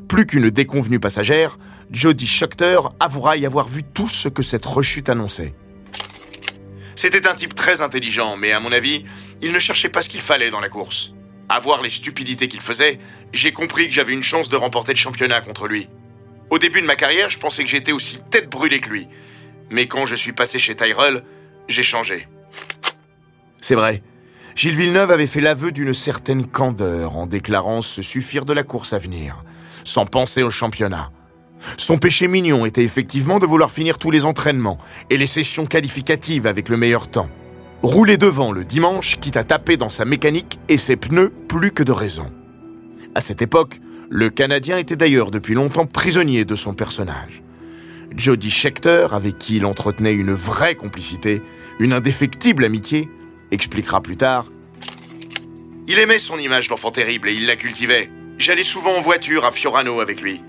Plus 0.09 0.27
qu'une 0.27 0.51
déconvenue 0.51 1.01
passagère, 1.01 1.59
Jody 1.91 2.27
Schuchter 2.27 2.81
avouera 2.99 3.37
y 3.37 3.47
avoir 3.47 3.69
vu 3.69 3.83
tout 3.83 4.09
ce 4.09 4.29
que 4.29 4.43
cette 4.43 4.67
rechute 4.67 5.09
annonçait. 5.09 5.55
C'était 6.97 7.27
un 7.27 7.35
type 7.35 7.55
très 7.55 7.81
intelligent, 7.81 8.37
mais 8.37 8.53
à 8.53 8.61
mon 8.61 8.73
avis, 8.73 9.05
il 9.41 9.53
ne 9.53 9.59
cherchait 9.59 9.89
pas 9.89 10.03
ce 10.03 10.09
qu'il 10.09 10.21
fallait 10.21 10.51
dans 10.51 10.61
la 10.61 10.69
course. 10.69 11.15
À 11.49 11.59
voir 11.59 11.83
les 11.83 11.91
stupidités 11.91 12.47
qu'il 12.47 12.61
faisait, 12.61 13.01
j'ai 13.33 13.53
compris 13.53 13.89
que 13.89 13.95
j'avais 13.95 14.13
une 14.13 14.23
chance 14.23 14.49
de 14.49 14.57
remporter 14.57 14.93
le 14.93 14.99
championnat 14.99 15.41
contre 15.41 15.67
lui. 15.67 15.89
Au 16.51 16.59
début 16.59 16.81
de 16.81 16.87
ma 16.87 16.97
carrière, 16.97 17.31
je 17.31 17.39
pensais 17.39 17.65
que 17.65 17.71
j'étais 17.71 17.93
aussi 17.93 18.21
tête 18.31 18.51
brûlée 18.51 18.81
que 18.81 18.91
lui, 18.91 19.09
mais 19.71 19.87
quand 19.87 20.05
je 20.05 20.15
suis 20.15 20.33
passé 20.33 20.59
chez 20.59 20.75
Tyrell, 20.75 21.25
j'ai 21.69 21.83
changé. 21.83 22.29
C'est 23.61 23.75
vrai. 23.75 24.03
Gilles 24.57 24.75
Villeneuve 24.75 25.11
avait 25.13 25.27
fait 25.27 25.41
l'aveu 25.41 25.73
d'une 25.73 25.95
certaine 25.95 26.47
candeur 26.47 27.17
en 27.17 27.27
déclarant 27.27 27.83
se 27.83 28.03
suffire 28.03 28.45
de 28.45 28.53
la 28.53 28.63
course 28.63 28.93
à 28.93 28.99
venir, 28.99 29.45
sans 29.85 30.07
penser 30.07 30.43
au 30.43 30.51
championnat. 30.51 31.11
Son 31.77 31.99
péché 31.99 32.29
mignon 32.29 32.67
était 32.67 32.85
effectivement 32.85 33.39
de 33.39 33.47
vouloir 33.47 33.71
finir 33.71 33.99
tous 33.99 34.11
les 34.11 34.25
entraînements 34.25 34.79
et 35.11 35.17
les 35.17 35.27
sessions 35.27 35.67
qualificatives 35.67 36.47
avec 36.47 36.69
le 36.69 36.77
meilleur 36.77 37.09
temps. 37.09 37.29
Rouler 37.83 38.19
devant 38.19 38.53
le 38.53 38.65
dimanche, 38.65 39.17
quitte 39.21 39.37
à 39.37 39.45
taper 39.45 39.77
dans 39.77 39.89
sa 39.89 40.05
mécanique 40.05 40.59
et 40.69 40.77
ses 40.77 40.97
pneus 40.97 41.33
plus 41.49 41.73
que 41.73 41.83
de 41.83 41.93
raison. 41.93 42.31
À 43.15 43.21
cette 43.21 43.43
époque, 43.43 43.81
le 44.11 44.29
Canadien 44.29 44.79
était 44.79 44.97
d'ailleurs 44.97 45.31
depuis 45.31 45.55
longtemps 45.55 45.87
prisonnier 45.87 46.45
de 46.45 46.57
son 46.57 46.75
personnage. 46.75 47.43
Jody 48.17 48.51
Schechter, 48.51 49.09
avec 49.13 49.39
qui 49.39 49.57
il 49.57 49.67
entretenait 49.67 50.13
une 50.13 50.33
vraie 50.33 50.75
complicité, 50.75 51.43
une 51.79 51.93
indéfectible 51.93 52.65
amitié, 52.65 53.09
expliquera 53.51 54.01
plus 54.01 54.17
tard 54.17 54.47
Il 55.87 55.99
aimait 55.99 56.19
son 56.19 56.39
image 56.39 56.69
d'enfant 56.69 56.91
terrible 56.91 57.29
et 57.29 57.35
il 57.35 57.47
la 57.47 57.57
cultivait. 57.57 58.11
J'allais 58.41 58.65
souvent 58.65 58.97
en 58.97 59.03
voiture 59.03 59.45
à 59.45 59.53
Fiorano 59.53 60.01
avec 60.01 60.23
lui. 60.23 60.41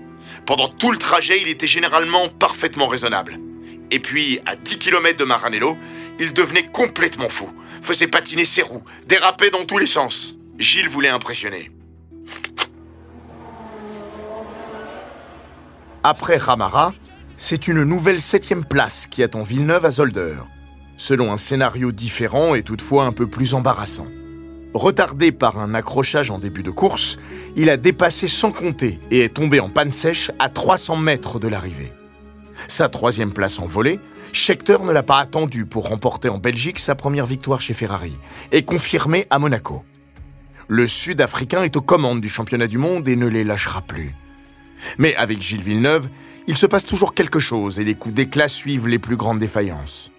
Pendant 0.46 0.66
tout 0.66 0.90
le 0.90 0.96
trajet, 0.96 1.42
il 1.42 1.48
était 1.48 1.66
généralement 1.66 2.30
parfaitement 2.30 2.86
raisonnable. 2.86 3.38
Et 3.90 3.98
puis, 3.98 4.40
à 4.46 4.56
10 4.56 4.78
km 4.78 5.18
de 5.18 5.26
Maranello, 5.26 5.76
il 6.18 6.32
devenait 6.32 6.68
complètement 6.68 7.28
fou, 7.28 7.50
faisait 7.82 8.06
patiner 8.06 8.46
ses 8.46 8.62
roues, 8.62 8.82
dérapait 9.06 9.50
dans 9.50 9.66
tous 9.66 9.76
les 9.76 9.86
sens. 9.86 10.38
Gilles 10.58 10.88
voulait 10.88 11.10
impressionner. 11.10 11.70
Après 16.02 16.38
Ramara, 16.38 16.94
c'est 17.36 17.68
une 17.68 17.82
nouvelle 17.82 18.22
septième 18.22 18.64
place 18.64 19.06
qui 19.06 19.22
attend 19.22 19.42
Villeneuve 19.42 19.84
à 19.84 19.90
Zolder, 19.90 20.36
selon 20.96 21.30
un 21.30 21.36
scénario 21.36 21.92
différent 21.92 22.54
et 22.54 22.62
toutefois 22.62 23.04
un 23.04 23.12
peu 23.12 23.26
plus 23.26 23.52
embarrassant. 23.52 24.06
Retardé 24.74 25.32
par 25.32 25.58
un 25.58 25.74
accrochage 25.74 26.30
en 26.30 26.38
début 26.38 26.62
de 26.62 26.70
course, 26.70 27.18
il 27.56 27.68
a 27.68 27.76
dépassé 27.76 28.26
sans 28.26 28.52
compter 28.52 28.98
et 29.10 29.20
est 29.20 29.34
tombé 29.34 29.60
en 29.60 29.68
panne 29.68 29.90
sèche 29.90 30.30
à 30.38 30.48
300 30.48 30.96
mètres 30.96 31.38
de 31.38 31.48
l'arrivée. 31.48 31.92
Sa 32.68 32.88
troisième 32.88 33.32
place 33.32 33.58
en 33.58 33.66
volée, 33.66 34.00
Schechter 34.32 34.78
ne 34.82 34.92
l'a 34.92 35.02
pas 35.02 35.18
attendu 35.18 35.66
pour 35.66 35.88
remporter 35.88 36.30
en 36.30 36.38
Belgique 36.38 36.78
sa 36.78 36.94
première 36.94 37.26
victoire 37.26 37.60
chez 37.60 37.74
Ferrari 37.74 38.16
et 38.50 38.62
confirmer 38.62 39.26
à 39.28 39.38
Monaco. 39.38 39.84
Le 40.68 40.86
Sud-Africain 40.86 41.64
est 41.64 41.76
aux 41.76 41.82
commandes 41.82 42.22
du 42.22 42.30
championnat 42.30 42.66
du 42.66 42.78
monde 42.78 43.06
et 43.08 43.16
ne 43.16 43.26
les 43.26 43.44
lâchera 43.44 43.82
plus. 43.82 44.14
Mais 44.96 45.14
avec 45.16 45.42
Gilles 45.42 45.62
Villeneuve, 45.62 46.08
il 46.46 46.56
se 46.56 46.66
passe 46.66 46.86
toujours 46.86 47.14
quelque 47.14 47.40
chose 47.40 47.78
et 47.78 47.84
les 47.84 47.94
coups 47.94 48.14
d'éclat 48.14 48.48
suivent 48.48 48.88
les 48.88 48.98
plus 48.98 49.16
grandes 49.16 49.38
défaillances. 49.38 50.10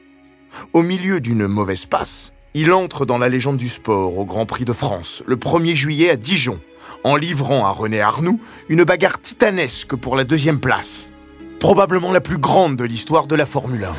Au 0.74 0.84
milieu 0.84 1.20
d'une 1.20 1.48
mauvaise 1.48 1.86
passe, 1.86 2.33
il 2.54 2.72
entre 2.72 3.06
dans 3.06 3.18
la 3.18 3.30
légende 3.30 3.58
du 3.58 3.70
sport 3.70 4.18
au 4.18 4.26
Grand 4.26 4.46
Prix 4.46 4.66
de 4.66 4.74
France 4.74 5.24
le 5.26 5.36
1er 5.36 5.74
juillet 5.74 6.10
à 6.12 6.16
Dijon, 6.16 6.60
en 7.04 7.16
livrant 7.16 7.66
à 7.66 7.72
René 7.72 8.00
Arnoux 8.00 8.40
une 8.70 8.84
bagarre 8.84 9.20
titanesque 9.20 9.96
pour 9.96 10.16
la 10.16 10.24
deuxième 10.24 10.60
place, 10.60 11.14
probablement 11.60 12.12
la 12.12 12.22
plus 12.22 12.38
grande 12.38 12.76
de 12.76 12.84
l'histoire 12.84 13.28
de 13.28 13.36
la 13.36 13.46
Formule 13.46 13.86
1. 13.86 13.94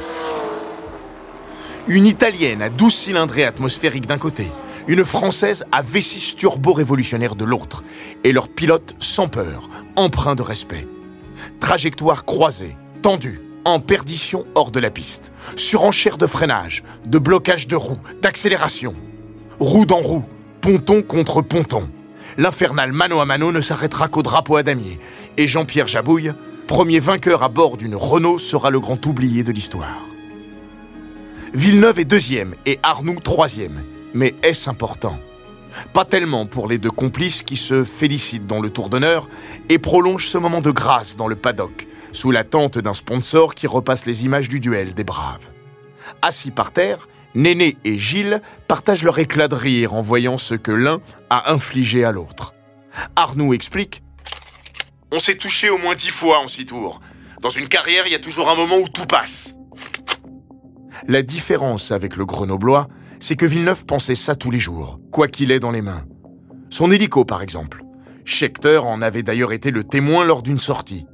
Une 1.89 2.07
Italienne 2.07 2.63
à 2.63 2.71
12 2.71 2.95
cylindrées 2.95 3.45
atmosphériques 3.45 4.07
d'un 4.07 4.19
côté, 4.19 4.47
une 4.87 5.05
Française 5.05 5.65
à 5.73 5.83
V6 5.83 6.37
turbo-révolutionnaire 6.37 7.35
de 7.35 7.45
l'autre, 7.45 7.83
et 8.23 8.33
leur 8.33 8.49
pilote 8.49 8.95
sans 9.01 9.29
peur, 9.29 9.69
empreint 9.97 10.35
de 10.35 10.43
respect. 10.43 10.87
Trajectoire 11.61 12.25
croisée, 12.25 12.77
tendue, 13.03 13.41
en 13.65 13.81
perdition 13.81 14.45
hors 14.55 14.71
de 14.71 14.81
la 14.81 14.91
piste. 14.91 15.33
Surenchère 15.57 16.19
de 16.19 16.27
freinage, 16.27 16.85
de 17.07 17.19
blocage 17.19 17.67
de 17.69 17.77
roues, 17.77 17.99
d'accélération. 18.23 18.95
Roue 19.59 19.87
dans 19.87 20.01
roue, 20.01 20.25
ponton 20.61 21.03
contre 21.03 21.43
ponton. 21.43 21.89
L'infernal 22.37 22.93
mano 22.93 23.21
à 23.21 23.25
mano 23.25 23.53
ne 23.53 23.61
s'arrêtera 23.61 24.09
qu'au 24.09 24.23
drapeau 24.23 24.57
à 24.57 24.63
damier. 24.63 24.99
Et 25.37 25.47
Jean-Pierre 25.47 25.89
Jabouille, 25.89 26.33
premier 26.67 26.99
vainqueur 26.99 27.43
à 27.43 27.49
bord 27.49 27.77
d'une 27.77 27.95
Renault, 27.95 28.39
sera 28.39 28.71
le 28.71 28.81
grand 28.81 29.05
oublié 29.07 29.45
de 29.45 29.53
l'histoire. 29.53 30.05
Villeneuve 31.53 32.01
est 32.01 32.05
deuxième 32.05 32.55
et 32.67 32.81
Arnoux 32.83 33.21
troisième. 33.23 33.85
Mais 34.13 34.35
est-ce 34.43 34.69
important? 34.69 35.19
Pas 35.93 36.05
tellement 36.05 36.47
pour 36.47 36.69
les 36.69 36.79
deux 36.79 36.91
complices 36.91 37.43
qui 37.43 37.57
se 37.57 37.85
félicitent 37.85 38.47
dans 38.47 38.61
le 38.61 38.71
tour 38.71 38.89
d'honneur 38.89 39.29
et 39.69 39.79
prolongent 39.79 40.27
ce 40.27 40.39
moment 40.39 40.61
de 40.61 40.71
grâce 40.71 41.17
dans 41.17 41.29
le 41.29 41.37
paddock, 41.37 41.87
sous 42.15 42.31
la 42.31 42.45
tente 42.45 42.79
d'un 42.79 42.95
sponsor 42.95 43.55
qui 43.55 43.67
repasse 43.67 44.07
les 44.07 44.25
images 44.25 44.49
du 44.49 44.61
duel 44.61 44.95
des 44.95 45.05
braves. 45.05 45.51
Assis 46.23 46.51
par 46.51 46.73
terre, 46.73 47.09
Néné 47.35 47.77
et 47.85 47.99
Gilles 47.99 48.41
partagent 48.69 49.03
leur 49.03 49.19
éclat 49.19 49.49
de 49.49 49.57
rire 49.57 49.93
en 49.95 50.03
voyant 50.03 50.39
ce 50.39 50.55
que 50.55 50.71
l'un 50.71 51.01
a 51.31 51.53
infligé 51.53 52.05
à 52.05 52.13
l'autre. 52.13 52.55
Arnoux 53.17 53.53
explique 53.53 54.03
On 55.11 55.19
s'est 55.19 55.37
touché 55.37 55.69
au 55.69 55.79
moins 55.79 55.97
dix 55.97 56.11
fois 56.11 56.39
en 56.39 56.47
six 56.47 56.67
tours. 56.67 57.01
Dans 57.43 57.49
une 57.49 57.69
carrière, 57.69 58.07
il 58.07 58.13
y 58.13 58.17
a 58.17 58.21
toujours 58.21 58.49
un 58.49 58.55
moment 58.55 58.79
où 58.79 58.89
tout 58.89 59.07
passe. 59.07 59.57
La 61.09 61.23
différence 61.23 61.91
avec 61.91 62.17
le 62.17 62.25
grenoblois, 62.25 62.89
c'est 63.19 63.37
que 63.37 63.47
Villeneuve 63.47 63.85
pensait 63.85 64.15
ça 64.15 64.37
tous 64.37 64.53
les 64.53 64.61
jours, 64.61 65.01
quoi 65.11 65.27
qu'il 65.27 65.51
ait 65.51 65.59
dans 65.59 65.73
les 65.73 65.83
mains. 65.83 66.05
Son 66.71 66.93
hélico, 66.93 67.25
par 67.25 67.43
exemple. 67.43 67.83
Schechter 68.25 68.79
en 68.79 69.03
avait 69.03 69.23
d'ailleurs 69.23 69.53
été 69.53 69.71
le 69.73 69.83
témoin 69.83 70.25
lors 70.25 70.43
d'une 70.43 70.59
sortie. 70.59 71.07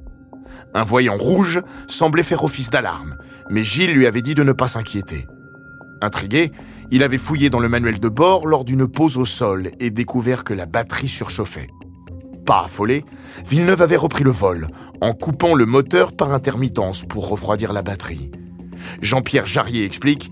Un 0.73 0.83
voyant 0.83 1.17
rouge 1.17 1.61
semblait 1.87 2.23
faire 2.23 2.43
office 2.43 2.69
d'alarme, 2.69 3.17
mais 3.49 3.63
Gilles 3.63 3.93
lui 3.93 4.07
avait 4.07 4.21
dit 4.21 4.35
de 4.35 4.43
ne 4.43 4.53
pas 4.53 4.67
s'inquiéter. 4.67 5.27
Intrigué, 6.01 6.51
il 6.89 7.03
avait 7.03 7.17
fouillé 7.17 7.49
dans 7.49 7.59
le 7.59 7.69
manuel 7.69 7.99
de 7.99 8.09
bord 8.09 8.47
lors 8.47 8.65
d'une 8.65 8.87
pause 8.87 9.17
au 9.17 9.25
sol 9.25 9.71
et 9.79 9.91
découvert 9.91 10.43
que 10.43 10.53
la 10.53 10.65
batterie 10.65 11.07
surchauffait. 11.07 11.67
Pas 12.45 12.63
affolé, 12.65 13.05
Villeneuve 13.45 13.81
avait 13.81 13.97
repris 13.97 14.23
le 14.23 14.31
vol, 14.31 14.67
en 14.99 15.13
coupant 15.13 15.53
le 15.53 15.65
moteur 15.65 16.15
par 16.15 16.33
intermittence 16.33 17.03
pour 17.03 17.29
refroidir 17.29 17.71
la 17.71 17.81
batterie. 17.81 18.31
Jean-Pierre 19.01 19.45
Jarrier 19.45 19.85
explique 19.85 20.31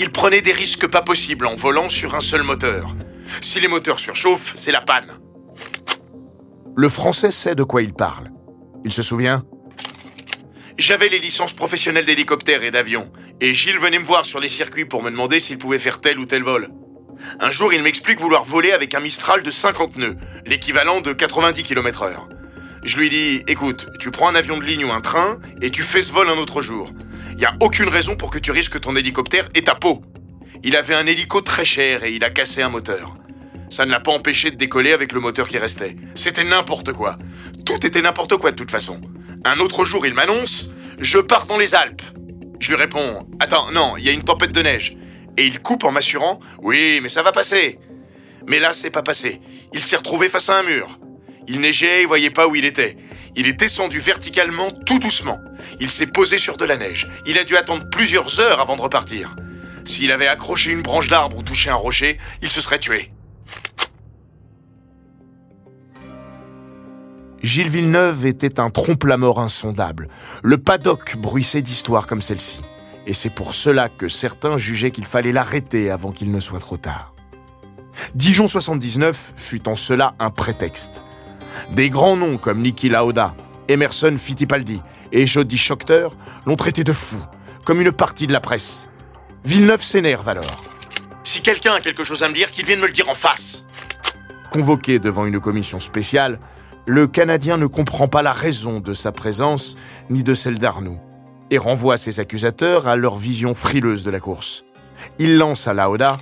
Il 0.00 0.10
prenait 0.10 0.42
des 0.42 0.52
risques 0.52 0.88
pas 0.88 1.02
possibles 1.02 1.46
en 1.46 1.54
volant 1.54 1.88
sur 1.88 2.14
un 2.14 2.20
seul 2.20 2.42
moteur. 2.42 2.96
Si 3.40 3.60
les 3.60 3.68
moteurs 3.68 3.98
surchauffent, 3.98 4.54
c'est 4.56 4.72
la 4.72 4.80
panne. 4.80 5.12
Le 6.74 6.88
français 6.88 7.30
sait 7.30 7.54
de 7.54 7.62
quoi 7.62 7.82
il 7.82 7.92
parle. 7.92 8.31
Il 8.84 8.92
se 8.92 9.02
souvient 9.02 9.44
J'avais 10.76 11.08
les 11.08 11.20
licences 11.20 11.52
professionnelles 11.52 12.04
d'hélicoptère 12.04 12.64
et 12.64 12.70
d'avion, 12.70 13.12
et 13.40 13.54
Gilles 13.54 13.78
venait 13.78 13.98
me 13.98 14.04
voir 14.04 14.26
sur 14.26 14.40
les 14.40 14.48
circuits 14.48 14.84
pour 14.84 15.02
me 15.02 15.10
demander 15.10 15.40
s'il 15.40 15.58
pouvait 15.58 15.78
faire 15.78 16.00
tel 16.00 16.18
ou 16.18 16.26
tel 16.26 16.42
vol. 16.42 16.70
Un 17.38 17.50
jour, 17.50 17.72
il 17.72 17.82
m'explique 17.82 18.20
vouloir 18.20 18.44
voler 18.44 18.72
avec 18.72 18.94
un 18.94 19.00
Mistral 19.00 19.42
de 19.42 19.50
50 19.50 19.96
nœuds, 19.96 20.16
l'équivalent 20.46 21.00
de 21.00 21.12
90 21.12 21.62
km/h. 21.62 22.16
Je 22.84 22.98
lui 22.98 23.10
dis 23.10 23.42
Écoute, 23.46 23.86
tu 24.00 24.10
prends 24.10 24.28
un 24.28 24.34
avion 24.34 24.58
de 24.58 24.64
ligne 24.64 24.84
ou 24.84 24.92
un 24.92 25.00
train 25.00 25.38
et 25.60 25.70
tu 25.70 25.82
fais 25.82 26.02
ce 26.02 26.10
vol 26.10 26.28
un 26.28 26.38
autre 26.38 26.62
jour. 26.62 26.90
Il 27.30 27.36
n'y 27.36 27.44
a 27.44 27.54
aucune 27.60 27.88
raison 27.88 28.16
pour 28.16 28.30
que 28.30 28.38
tu 28.38 28.50
risques 28.50 28.80
ton 28.80 28.96
hélicoptère 28.96 29.48
et 29.54 29.62
ta 29.62 29.76
peau. 29.76 30.02
Il 30.64 30.76
avait 30.76 30.94
un 30.94 31.06
hélico 31.06 31.40
très 31.40 31.64
cher 31.64 32.04
et 32.04 32.12
il 32.12 32.24
a 32.24 32.30
cassé 32.30 32.60
un 32.60 32.68
moteur. 32.68 33.16
Ça 33.72 33.86
ne 33.86 33.90
l'a 33.90 34.00
pas 34.00 34.12
empêché 34.12 34.50
de 34.50 34.56
décoller 34.56 34.92
avec 34.92 35.12
le 35.12 35.20
moteur 35.20 35.48
qui 35.48 35.56
restait. 35.56 35.96
C'était 36.14 36.44
n'importe 36.44 36.92
quoi. 36.92 37.16
Tout 37.64 37.86
était 37.86 38.02
n'importe 38.02 38.36
quoi 38.36 38.50
de 38.50 38.56
toute 38.56 38.70
façon. 38.70 39.00
Un 39.46 39.60
autre 39.60 39.86
jour, 39.86 40.04
il 40.04 40.12
m'annonce 40.12 40.68
Je 40.98 41.18
pars 41.18 41.46
dans 41.46 41.56
les 41.56 41.74
Alpes. 41.74 42.02
Je 42.60 42.68
lui 42.68 42.76
réponds 42.76 43.26
Attends, 43.40 43.72
non, 43.72 43.96
il 43.96 44.04
y 44.04 44.10
a 44.10 44.12
une 44.12 44.24
tempête 44.24 44.52
de 44.52 44.60
neige. 44.60 44.98
Et 45.38 45.46
il 45.46 45.60
coupe 45.60 45.84
en 45.84 45.90
m'assurant 45.90 46.38
Oui, 46.60 47.00
mais 47.02 47.08
ça 47.08 47.22
va 47.22 47.32
passer. 47.32 47.78
Mais 48.46 48.58
là, 48.58 48.74
c'est 48.74 48.90
pas 48.90 49.02
passé. 49.02 49.40
Il 49.72 49.80
s'est 49.80 49.96
retrouvé 49.96 50.28
face 50.28 50.50
à 50.50 50.58
un 50.58 50.64
mur. 50.64 50.98
Il 51.48 51.60
neigeait, 51.60 52.02
il 52.02 52.06
voyait 52.06 52.28
pas 52.28 52.48
où 52.48 52.54
il 52.54 52.66
était. 52.66 52.98
Il 53.36 53.46
est 53.46 53.54
descendu 53.54 54.00
verticalement 54.00 54.70
tout 54.84 54.98
doucement. 54.98 55.38
Il 55.80 55.88
s'est 55.88 56.06
posé 56.06 56.36
sur 56.36 56.58
de 56.58 56.66
la 56.66 56.76
neige. 56.76 57.08
Il 57.24 57.38
a 57.38 57.44
dû 57.44 57.56
attendre 57.56 57.88
plusieurs 57.90 58.38
heures 58.38 58.60
avant 58.60 58.76
de 58.76 58.82
repartir. 58.82 59.34
S'il 59.86 60.12
avait 60.12 60.28
accroché 60.28 60.72
une 60.72 60.82
branche 60.82 61.08
d'arbre 61.08 61.38
ou 61.38 61.42
touché 61.42 61.70
un 61.70 61.74
rocher, 61.74 62.18
il 62.42 62.50
se 62.50 62.60
serait 62.60 62.78
tué. 62.78 63.12
Gilles 67.42 67.68
Villeneuve 67.68 68.24
était 68.26 68.60
un 68.60 68.70
trompe-la-mort 68.70 69.40
insondable. 69.40 70.08
Le 70.44 70.58
paddock 70.58 71.16
bruissait 71.16 71.60
d'histoires 71.60 72.06
comme 72.06 72.22
celle-ci. 72.22 72.62
Et 73.06 73.12
c'est 73.12 73.30
pour 73.30 73.54
cela 73.54 73.88
que 73.88 74.06
certains 74.06 74.58
jugeaient 74.58 74.92
qu'il 74.92 75.06
fallait 75.06 75.32
l'arrêter 75.32 75.90
avant 75.90 76.12
qu'il 76.12 76.30
ne 76.30 76.38
soit 76.38 76.60
trop 76.60 76.76
tard. 76.76 77.14
Dijon 78.14 78.46
79 78.46 79.34
fut 79.36 79.68
en 79.68 79.74
cela 79.74 80.14
un 80.20 80.30
prétexte. 80.30 81.02
Des 81.72 81.90
grands 81.90 82.16
noms 82.16 82.38
comme 82.38 82.62
Niki 82.62 82.88
Lauda, 82.88 83.34
Emerson 83.68 84.14
Fittipaldi 84.16 84.80
et 85.10 85.26
Jody 85.26 85.58
Schochter 85.58 86.08
l'ont 86.46 86.56
traité 86.56 86.84
de 86.84 86.92
fou, 86.92 87.18
comme 87.64 87.80
une 87.80 87.92
partie 87.92 88.26
de 88.28 88.32
la 88.32 88.40
presse. 88.40 88.88
Villeneuve 89.44 89.82
s'énerve 89.82 90.28
alors. 90.28 90.71
Si 91.24 91.40
quelqu'un 91.40 91.74
a 91.74 91.80
quelque 91.80 92.04
chose 92.04 92.22
à 92.22 92.28
me 92.28 92.34
dire, 92.34 92.50
qu'il 92.50 92.66
vienne 92.66 92.80
me 92.80 92.86
le 92.86 92.92
dire 92.92 93.08
en 93.08 93.14
face. 93.14 93.64
Convoqué 94.50 94.98
devant 94.98 95.24
une 95.24 95.40
commission 95.40 95.80
spéciale, 95.80 96.38
le 96.84 97.06
Canadien 97.06 97.56
ne 97.56 97.66
comprend 97.66 98.08
pas 98.08 98.22
la 98.22 98.32
raison 98.32 98.80
de 98.80 98.92
sa 98.92 99.12
présence 99.12 99.76
ni 100.10 100.22
de 100.22 100.34
celle 100.34 100.58
d'Arnoux 100.58 100.98
et 101.50 101.58
renvoie 101.58 101.96
ses 101.96 102.18
accusateurs 102.18 102.88
à 102.88 102.96
leur 102.96 103.16
vision 103.16 103.54
frileuse 103.54 104.02
de 104.02 104.10
la 104.10 104.20
course. 104.20 104.64
Il 105.18 105.36
lance 105.36 105.68
à 105.68 105.74
Lauda 105.74 106.18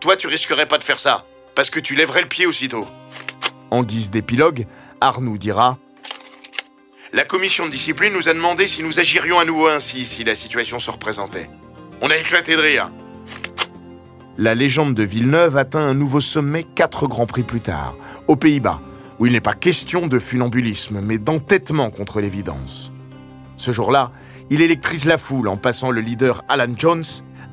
Toi, 0.00 0.16
tu 0.16 0.26
risquerais 0.26 0.66
pas 0.66 0.78
de 0.78 0.84
faire 0.84 0.98
ça, 0.98 1.24
parce 1.54 1.70
que 1.70 1.80
tu 1.80 1.96
lèverais 1.96 2.22
le 2.22 2.28
pied 2.28 2.46
aussitôt. 2.46 2.86
En 3.70 3.82
guise 3.82 4.10
d'épilogue, 4.10 4.66
Arnoux 5.00 5.38
dira 5.38 5.78
La 7.12 7.24
commission 7.24 7.66
de 7.66 7.70
discipline 7.70 8.12
nous 8.12 8.28
a 8.28 8.34
demandé 8.34 8.66
si 8.66 8.82
nous 8.82 9.00
agirions 9.00 9.38
à 9.38 9.44
nouveau 9.44 9.68
ainsi 9.68 10.04
si 10.04 10.24
la 10.24 10.34
situation 10.34 10.78
se 10.78 10.90
représentait. 10.90 11.48
On 12.02 12.10
a 12.10 12.16
éclaté 12.16 12.54
de 12.54 12.60
rire. 12.60 12.90
La 14.38 14.54
légende 14.54 14.94
de 14.94 15.02
Villeneuve 15.02 15.56
atteint 15.56 15.88
un 15.88 15.94
nouveau 15.94 16.20
sommet 16.20 16.64
quatre 16.64 17.06
grands 17.06 17.26
prix 17.26 17.42
plus 17.42 17.60
tard, 17.60 17.96
aux 18.28 18.36
Pays-Bas, 18.36 18.80
où 19.18 19.24
il 19.24 19.32
n'est 19.32 19.40
pas 19.40 19.54
question 19.54 20.08
de 20.08 20.18
funambulisme, 20.18 21.00
mais 21.00 21.16
d'entêtement 21.16 21.90
contre 21.90 22.20
l'évidence. 22.20 22.92
Ce 23.56 23.72
jour-là, 23.72 24.12
il 24.50 24.60
électrise 24.60 25.06
la 25.06 25.16
foule 25.16 25.48
en 25.48 25.56
passant 25.56 25.90
le 25.90 26.02
leader 26.02 26.44
Alan 26.48 26.74
Jones 26.76 27.04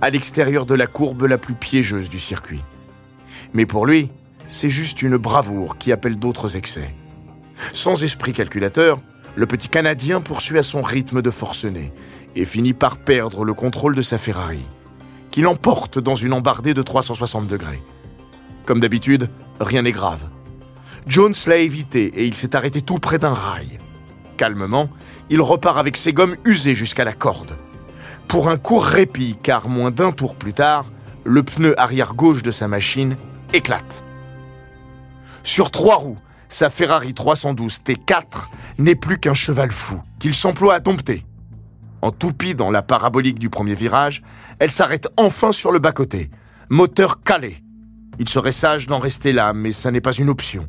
à 0.01 0.09
l'extérieur 0.09 0.65
de 0.65 0.75
la 0.75 0.85
courbe 0.85 1.23
la 1.23 1.37
plus 1.37 1.53
piégeuse 1.53 2.09
du 2.09 2.19
circuit. 2.19 2.61
Mais 3.53 3.65
pour 3.65 3.85
lui, 3.85 4.11
c'est 4.49 4.69
juste 4.69 5.01
une 5.01 5.15
bravoure 5.15 5.77
qui 5.77 5.93
appelle 5.93 6.19
d'autres 6.19 6.57
excès. 6.57 6.93
Sans 7.71 8.03
esprit 8.03 8.33
calculateur, 8.33 8.99
le 9.37 9.45
petit 9.45 9.69
Canadien 9.69 10.19
poursuit 10.19 10.57
à 10.57 10.63
son 10.63 10.81
rythme 10.81 11.21
de 11.21 11.31
forcené 11.31 11.93
et 12.35 12.43
finit 12.43 12.73
par 12.73 12.97
perdre 12.97 13.45
le 13.45 13.53
contrôle 13.53 13.95
de 13.95 14.01
sa 14.01 14.17
Ferrari, 14.17 14.65
qui 15.33 15.41
l'emporte 15.41 15.97
dans 15.97 16.13
une 16.13 16.31
embardée 16.31 16.75
de 16.75 16.83
360 16.83 17.47
degrés. 17.47 17.81
Comme 18.65 18.79
d'habitude, 18.79 19.31
rien 19.59 19.81
n'est 19.81 19.91
grave. 19.91 20.29
Jones 21.07 21.33
l'a 21.47 21.57
évité 21.57 22.05
et 22.05 22.25
il 22.27 22.35
s'est 22.35 22.55
arrêté 22.55 22.83
tout 22.83 22.99
près 22.99 23.17
d'un 23.17 23.33
rail. 23.33 23.79
Calmement, 24.37 24.91
il 25.31 25.41
repart 25.41 25.79
avec 25.79 25.97
ses 25.97 26.13
gommes 26.13 26.35
usées 26.45 26.75
jusqu'à 26.75 27.03
la 27.03 27.13
corde. 27.13 27.57
Pour 28.27 28.47
un 28.47 28.57
court 28.57 28.85
répit, 28.85 29.35
car 29.41 29.69
moins 29.69 29.89
d'un 29.89 30.11
tour 30.11 30.35
plus 30.35 30.53
tard, 30.53 30.85
le 31.23 31.41
pneu 31.41 31.73
arrière 31.79 32.13
gauche 32.13 32.43
de 32.43 32.51
sa 32.51 32.67
machine 32.67 33.15
éclate. 33.53 34.03
Sur 35.41 35.71
trois 35.71 35.95
roues, 35.95 36.19
sa 36.47 36.69
Ferrari 36.69 37.15
312 37.15 37.79
T4 37.83 38.49
n'est 38.77 38.93
plus 38.93 39.17
qu'un 39.17 39.33
cheval 39.33 39.71
fou, 39.71 39.99
qu'il 40.19 40.35
s'emploie 40.35 40.75
à 40.75 40.79
dompter. 40.79 41.25
En 42.03 42.11
toupie 42.11 42.53
dans 42.53 42.69
la 42.69 42.81
parabolique 42.81 43.39
du 43.39 43.49
premier 43.49 43.75
virage, 43.75 44.23
elle 44.59 44.71
s'arrête 44.71 45.07
enfin 45.15 45.53
sur 45.53 45.71
le 45.71 45.79
bas-côté. 45.79 46.29
Moteur 46.67 47.21
calé. 47.21 47.63
Il 48.19 48.27
serait 48.27 48.51
sage 48.51 48.87
d'en 48.87 48.99
rester 48.99 49.31
là, 49.31 49.53
mais 49.53 49.71
ça 49.71 49.89
n'est 49.89 50.01
pas 50.01 50.11
une 50.11 50.29
option. 50.29 50.67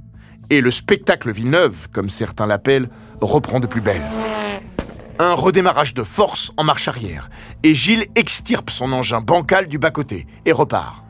Et 0.49 0.61
le 0.61 0.71
spectacle 0.71 1.33
Villeneuve, 1.33 1.89
comme 1.91 2.09
certains 2.09 2.47
l'appellent, 2.47 2.89
reprend 3.21 3.59
de 3.59 3.67
plus 3.67 3.81
belle. 3.81 4.01
Un 5.19 5.35
redémarrage 5.35 5.93
de 5.93 6.05
force 6.05 6.53
en 6.57 6.63
marche 6.63 6.87
arrière, 6.87 7.29
et 7.65 7.75
Gilles 7.75 8.07
extirpe 8.15 8.71
son 8.71 8.93
engin 8.93 9.21
bancal 9.21 9.67
du 9.67 9.79
bas-côté 9.79 10.29
et 10.47 10.53
repart. 10.53 11.03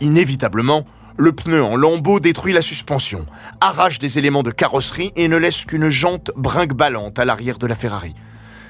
Inévitablement, 0.00 0.84
le 1.18 1.30
pneu 1.30 1.62
en 1.62 1.76
lambeaux 1.76 2.18
détruit 2.18 2.52
la 2.52 2.62
suspension, 2.62 3.26
arrache 3.60 4.00
des 4.00 4.18
éléments 4.18 4.42
de 4.42 4.50
carrosserie 4.50 5.12
et 5.14 5.28
ne 5.28 5.36
laisse 5.36 5.64
qu'une 5.66 5.88
jante 5.88 6.32
brinque-ballante 6.36 7.20
à 7.20 7.24
l'arrière 7.24 7.58
de 7.58 7.68
la 7.68 7.76
Ferrari. 7.76 8.16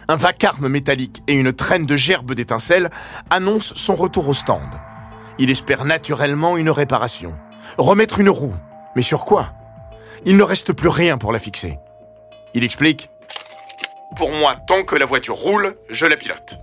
Un 0.09 0.17
vacarme 0.17 0.69
métallique 0.69 1.23
et 1.27 1.35
une 1.35 1.53
traîne 1.53 1.85
de 1.85 1.97
gerbes 1.97 2.35
d'étincelles 2.35 2.91
annoncent 3.29 3.75
son 3.75 3.97
retour 3.97 4.29
au 4.29 4.35
stand. 4.35 4.63
Il 5.39 5.51
espère 5.51 5.85
naturellement 5.85 6.57
une 6.57 6.71
réparation. 6.71 7.37
Remettre 7.77 8.21
une 8.21 8.31
roue. 8.31 8.55
Mais 8.95 9.03
sur 9.03 9.25
quoi? 9.25 9.53
Il 10.25 10.37
ne 10.37 10.45
reste 10.45 10.73
plus 10.73 10.89
rien 10.89 11.19
pour 11.19 11.33
la 11.33 11.39
fixer. 11.39 11.79
Il 12.55 12.63
explique 12.63 13.11
Pour 14.17 14.31
moi, 14.31 14.55
tant 14.67 14.85
que 14.85 14.95
la 14.95 15.07
voiture 15.07 15.35
roule, 15.35 15.75
je 15.91 16.07
la 16.07 16.17
pilote. 16.17 16.55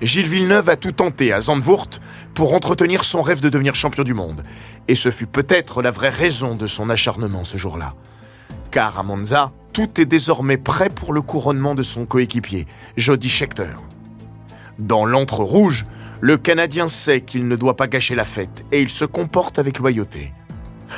Gilles 0.00 0.28
Villeneuve 0.28 0.70
a 0.70 0.76
tout 0.76 0.92
tenté 0.92 1.32
à 1.32 1.40
Zandvoort 1.40 1.88
pour 2.34 2.54
entretenir 2.54 3.04
son 3.04 3.20
rêve 3.20 3.40
de 3.40 3.50
devenir 3.50 3.74
champion 3.74 4.04
du 4.04 4.14
monde. 4.14 4.42
Et 4.88 4.94
ce 4.94 5.10
fut 5.10 5.26
peut-être 5.26 5.82
la 5.82 5.90
vraie 5.90 6.08
raison 6.08 6.54
de 6.54 6.66
son 6.66 6.88
acharnement 6.88 7.44
ce 7.44 7.58
jour-là. 7.58 7.92
Car 8.70 8.98
à 8.98 9.02
Monza, 9.02 9.52
tout 9.72 10.00
est 10.00 10.06
désormais 10.06 10.56
prêt 10.56 10.90
pour 10.90 11.12
le 11.12 11.22
couronnement 11.22 11.74
de 11.74 11.82
son 11.82 12.06
coéquipier, 12.06 12.66
Jody 12.96 13.28
Scheckter. 13.28 13.76
Dans 14.78 15.04
l'antre 15.04 15.40
rouge, 15.40 15.86
le 16.20 16.36
Canadien 16.36 16.88
sait 16.88 17.20
qu'il 17.20 17.48
ne 17.48 17.56
doit 17.56 17.76
pas 17.76 17.88
gâcher 17.88 18.14
la 18.14 18.24
fête 18.24 18.64
et 18.72 18.80
il 18.80 18.88
se 18.88 19.04
comporte 19.04 19.58
avec 19.58 19.78
loyauté. 19.78 20.32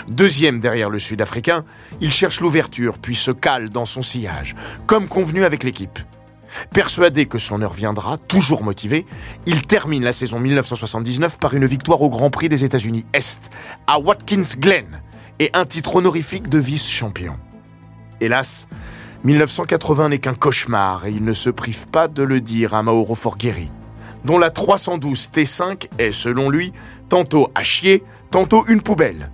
Deuxième 0.08 0.60
derrière 0.60 0.90
le 0.90 0.98
Sud-Africain, 0.98 1.64
il 2.00 2.10
cherche 2.10 2.40
l'ouverture 2.40 2.98
puis 2.98 3.14
se 3.14 3.30
cale 3.30 3.70
dans 3.70 3.84
son 3.84 4.02
sillage, 4.02 4.56
comme 4.86 5.06
convenu 5.06 5.44
avec 5.44 5.64
l'équipe. 5.64 5.98
Persuadé 6.72 7.26
que 7.26 7.38
son 7.38 7.62
heure 7.62 7.72
viendra, 7.72 8.18
toujours 8.18 8.62
motivé, 8.62 9.06
il 9.46 9.62
termine 9.62 10.04
la 10.04 10.12
saison 10.12 10.38
1979 10.38 11.38
par 11.38 11.54
une 11.54 11.66
victoire 11.66 12.02
au 12.02 12.10
Grand 12.10 12.30
Prix 12.30 12.48
des 12.48 12.64
États-Unis 12.64 13.06
Est, 13.14 13.50
à 13.86 13.98
Watkins 13.98 14.58
Glen, 14.58 15.02
et 15.38 15.50
un 15.54 15.64
titre 15.64 15.96
honorifique 15.96 16.48
de 16.48 16.58
vice-champion. 16.58 17.36
Hélas, 18.22 18.68
1980 19.24 20.10
n'est 20.10 20.18
qu'un 20.18 20.34
cauchemar 20.34 21.06
et 21.06 21.10
il 21.10 21.24
ne 21.24 21.32
se 21.32 21.50
prive 21.50 21.88
pas 21.88 22.06
de 22.06 22.22
le 22.22 22.40
dire 22.40 22.72
à 22.72 22.84
Mauro 22.84 23.16
Forghieri, 23.16 23.68
dont 24.24 24.38
la 24.38 24.50
312 24.50 25.30
T5 25.34 25.88
est, 25.98 26.12
selon 26.12 26.48
lui, 26.48 26.72
tantôt 27.08 27.50
à 27.56 27.64
chier, 27.64 28.04
tantôt 28.30 28.64
une 28.68 28.80
poubelle. 28.80 29.32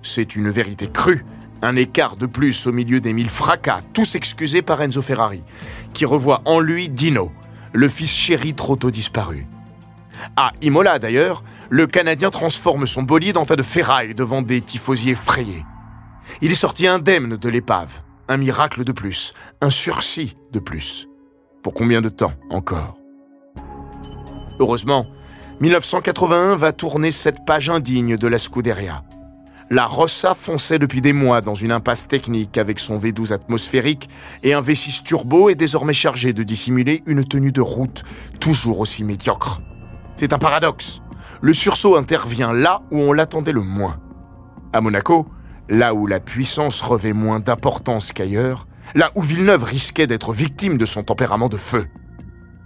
C'est 0.00 0.34
une 0.34 0.48
vérité 0.48 0.88
crue, 0.90 1.26
un 1.60 1.76
écart 1.76 2.16
de 2.16 2.24
plus 2.24 2.66
au 2.66 2.72
milieu 2.72 3.02
des 3.02 3.12
mille 3.12 3.28
fracas, 3.28 3.82
tous 3.92 4.14
excusés 4.14 4.62
par 4.62 4.80
Enzo 4.80 5.02
Ferrari, 5.02 5.44
qui 5.92 6.06
revoit 6.06 6.40
en 6.46 6.58
lui 6.58 6.88
Dino, 6.88 7.32
le 7.74 7.90
fils 7.90 8.16
chéri 8.16 8.54
trop 8.54 8.76
tôt 8.76 8.90
disparu. 8.90 9.46
À 10.36 10.52
Imola 10.62 10.98
d'ailleurs, 10.98 11.44
le 11.68 11.86
Canadien 11.86 12.30
transforme 12.30 12.86
son 12.86 13.02
bolide 13.02 13.36
en 13.36 13.44
tas 13.44 13.56
de 13.56 13.62
ferraille 13.62 14.14
devant 14.14 14.40
des 14.40 14.62
tifosiers 14.62 15.16
frayés. 15.16 15.66
Il 16.40 16.50
est 16.50 16.54
sorti 16.54 16.86
indemne 16.86 17.36
de 17.36 17.48
l'épave, 17.50 18.00
un 18.32 18.38
miracle 18.38 18.82
de 18.82 18.92
plus, 18.92 19.34
un 19.60 19.70
sursis 19.70 20.36
de 20.52 20.58
plus. 20.58 21.06
Pour 21.62 21.74
combien 21.74 22.00
de 22.00 22.08
temps 22.08 22.32
encore? 22.50 22.96
Heureusement, 24.58 25.06
1981 25.60 26.56
va 26.56 26.72
tourner 26.72 27.12
cette 27.12 27.44
page 27.44 27.68
indigne 27.68 28.16
de 28.16 28.26
la 28.26 28.38
Scuderia. 28.38 29.04
La 29.68 29.84
Rossa 29.84 30.34
fonçait 30.34 30.78
depuis 30.78 31.00
des 31.00 31.12
mois 31.12 31.40
dans 31.40 31.54
une 31.54 31.72
impasse 31.72 32.08
technique 32.08 32.56
avec 32.58 32.80
son 32.80 32.98
V12 32.98 33.32
atmosphérique 33.32 34.08
et 34.42 34.54
un 34.54 34.60
V6 34.62 35.02
turbo 35.02 35.50
est 35.50 35.54
désormais 35.54 35.92
chargé 35.92 36.32
de 36.32 36.42
dissimuler 36.42 37.02
une 37.06 37.24
tenue 37.24 37.52
de 37.52 37.60
route 37.60 38.02
toujours 38.40 38.80
aussi 38.80 39.04
médiocre. 39.04 39.60
C'est 40.16 40.32
un 40.32 40.38
paradoxe. 40.38 41.00
Le 41.42 41.52
sursaut 41.52 41.96
intervient 41.96 42.52
là 42.52 42.82
où 42.90 42.98
on 42.98 43.12
l'attendait 43.12 43.52
le 43.52 43.62
moins. 43.62 43.98
À 44.72 44.80
Monaco, 44.80 45.26
là 45.68 45.94
où 45.94 46.06
la 46.06 46.20
puissance 46.20 46.80
revêt 46.80 47.12
moins 47.12 47.40
d'importance 47.40 48.12
qu'ailleurs, 48.12 48.66
là 48.94 49.10
où 49.14 49.22
Villeneuve 49.22 49.64
risquait 49.64 50.06
d'être 50.06 50.32
victime 50.32 50.76
de 50.76 50.84
son 50.84 51.02
tempérament 51.02 51.48
de 51.48 51.56
feu. 51.56 51.86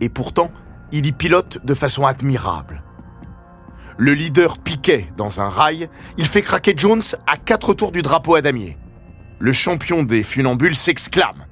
Et 0.00 0.08
pourtant, 0.08 0.50
il 0.92 1.06
y 1.06 1.12
pilote 1.12 1.64
de 1.64 1.74
façon 1.74 2.06
admirable. 2.06 2.82
Le 3.98 4.12
leader 4.12 4.58
piquait 4.58 5.08
dans 5.16 5.40
un 5.40 5.48
rail, 5.48 5.88
il 6.18 6.26
fait 6.26 6.42
craquer 6.42 6.74
Jones 6.76 7.02
à 7.26 7.36
quatre 7.36 7.74
tours 7.74 7.92
du 7.92 8.02
drapeau 8.02 8.34
à 8.34 8.42
damier. 8.42 8.76
Le 9.38 9.52
champion 9.52 10.02
des 10.02 10.22
funambules 10.22 10.76
s'exclame. 10.76 11.46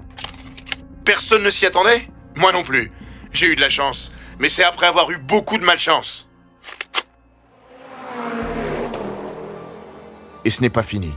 Personne 1.04 1.42
ne 1.42 1.50
s'y 1.50 1.66
attendait? 1.66 2.08
Moi 2.36 2.52
non 2.52 2.62
plus. 2.62 2.90
J'ai 3.32 3.46
eu 3.46 3.56
de 3.56 3.60
la 3.60 3.68
chance, 3.68 4.12
mais 4.38 4.48
c'est 4.48 4.64
après 4.64 4.86
avoir 4.86 5.10
eu 5.10 5.18
beaucoup 5.18 5.58
de 5.58 5.64
malchance. 5.64 6.28
Et 10.44 10.50
ce 10.50 10.60
n'est 10.60 10.70
pas 10.70 10.82
fini. 10.82 11.12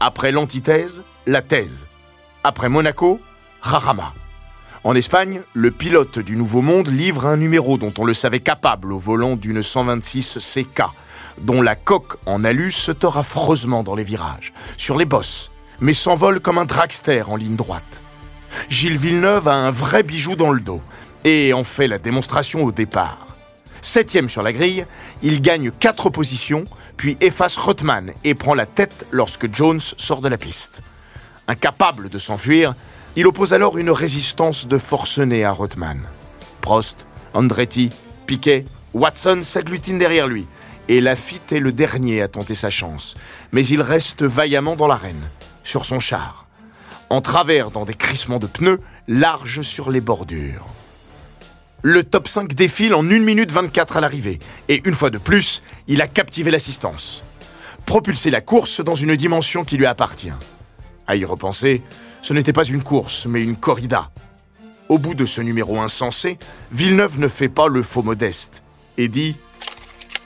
Après 0.00 0.30
l'antithèse, 0.30 1.02
la 1.26 1.42
thèse. 1.42 1.88
Après 2.44 2.68
Monaco, 2.68 3.20
Rarama. 3.60 4.14
En 4.84 4.94
Espagne, 4.94 5.42
le 5.54 5.72
pilote 5.72 6.20
du 6.20 6.36
Nouveau 6.36 6.62
Monde 6.62 6.86
livre 6.86 7.26
un 7.26 7.36
numéro 7.36 7.78
dont 7.78 7.92
on 7.98 8.04
le 8.04 8.14
savait 8.14 8.38
capable 8.38 8.92
au 8.92 8.98
volant 8.98 9.34
d'une 9.34 9.60
126 9.60 10.38
CK, 10.38 10.84
dont 11.40 11.62
la 11.62 11.74
coque 11.74 12.16
en 12.26 12.44
alu 12.44 12.70
se 12.70 12.92
tord 12.92 13.18
affreusement 13.18 13.82
dans 13.82 13.96
les 13.96 14.04
virages, 14.04 14.52
sur 14.76 14.96
les 14.96 15.04
bosses, 15.04 15.50
mais 15.80 15.94
s'envole 15.94 16.38
comme 16.38 16.58
un 16.58 16.64
dragster 16.64 17.22
en 17.22 17.34
ligne 17.34 17.56
droite. 17.56 18.02
Gilles 18.68 18.98
Villeneuve 18.98 19.48
a 19.48 19.54
un 19.54 19.72
vrai 19.72 20.04
bijou 20.04 20.36
dans 20.36 20.52
le 20.52 20.60
dos 20.60 20.80
et 21.24 21.52
en 21.52 21.64
fait 21.64 21.88
la 21.88 21.98
démonstration 21.98 22.62
au 22.62 22.70
départ. 22.70 23.26
Septième 23.82 24.28
sur 24.28 24.42
la 24.42 24.52
grille, 24.52 24.86
il 25.22 25.40
gagne 25.40 25.70
quatre 25.70 26.10
positions, 26.10 26.64
puis 26.96 27.16
efface 27.20 27.56
Rothman 27.56 28.12
et 28.24 28.34
prend 28.34 28.54
la 28.54 28.66
tête 28.66 29.06
lorsque 29.10 29.52
Jones 29.54 29.80
sort 29.80 30.20
de 30.20 30.28
la 30.28 30.38
piste. 30.38 30.82
Incapable 31.46 32.08
de 32.08 32.18
s'enfuir, 32.18 32.74
il 33.16 33.26
oppose 33.26 33.52
alors 33.52 33.78
une 33.78 33.90
résistance 33.90 34.66
de 34.66 34.78
forcené 34.78 35.44
à 35.44 35.52
Rothman. 35.52 36.02
Prost, 36.60 37.06
Andretti, 37.34 37.90
Piquet, 38.26 38.64
Watson 38.94 39.40
s'agglutinent 39.42 39.98
derrière 39.98 40.26
lui, 40.26 40.46
et 40.88 41.00
Lafitte 41.00 41.52
est 41.52 41.60
le 41.60 41.72
dernier 41.72 42.22
à 42.22 42.28
tenter 42.28 42.54
sa 42.54 42.70
chance. 42.70 43.14
Mais 43.52 43.66
il 43.66 43.82
reste 43.82 44.22
vaillamment 44.22 44.76
dans 44.76 44.86
l'arène, 44.86 45.30
sur 45.62 45.84
son 45.84 46.00
char, 46.00 46.46
en 47.10 47.20
travers 47.20 47.70
dans 47.70 47.84
des 47.84 47.94
crissements 47.94 48.38
de 48.38 48.46
pneus, 48.46 48.80
larges 49.06 49.62
sur 49.62 49.90
les 49.90 50.00
bordures. 50.00 50.66
Le 51.82 52.02
top 52.02 52.26
5 52.26 52.54
défile 52.54 52.92
en 52.92 53.08
1 53.08 53.20
minute 53.20 53.52
24 53.52 53.98
à 53.98 54.00
l'arrivée, 54.00 54.40
et 54.68 54.82
une 54.84 54.96
fois 54.96 55.10
de 55.10 55.18
plus, 55.18 55.62
il 55.86 56.02
a 56.02 56.08
captivé 56.08 56.50
l'assistance. 56.50 57.22
Propulsé 57.86 58.30
la 58.30 58.40
course 58.40 58.80
dans 58.80 58.96
une 58.96 59.14
dimension 59.14 59.64
qui 59.64 59.76
lui 59.76 59.86
appartient. 59.86 60.32
À 61.06 61.14
y 61.14 61.24
repenser, 61.24 61.82
ce 62.20 62.32
n'était 62.34 62.52
pas 62.52 62.64
une 62.64 62.82
course, 62.82 63.26
mais 63.26 63.40
une 63.40 63.54
corrida. 63.54 64.10
Au 64.88 64.98
bout 64.98 65.14
de 65.14 65.24
ce 65.24 65.40
numéro 65.40 65.78
insensé, 65.80 66.38
Villeneuve 66.72 67.20
ne 67.20 67.28
fait 67.28 67.48
pas 67.48 67.68
le 67.68 67.84
faux 67.84 68.02
modeste 68.02 68.64
et 68.96 69.06
dit 69.06 69.36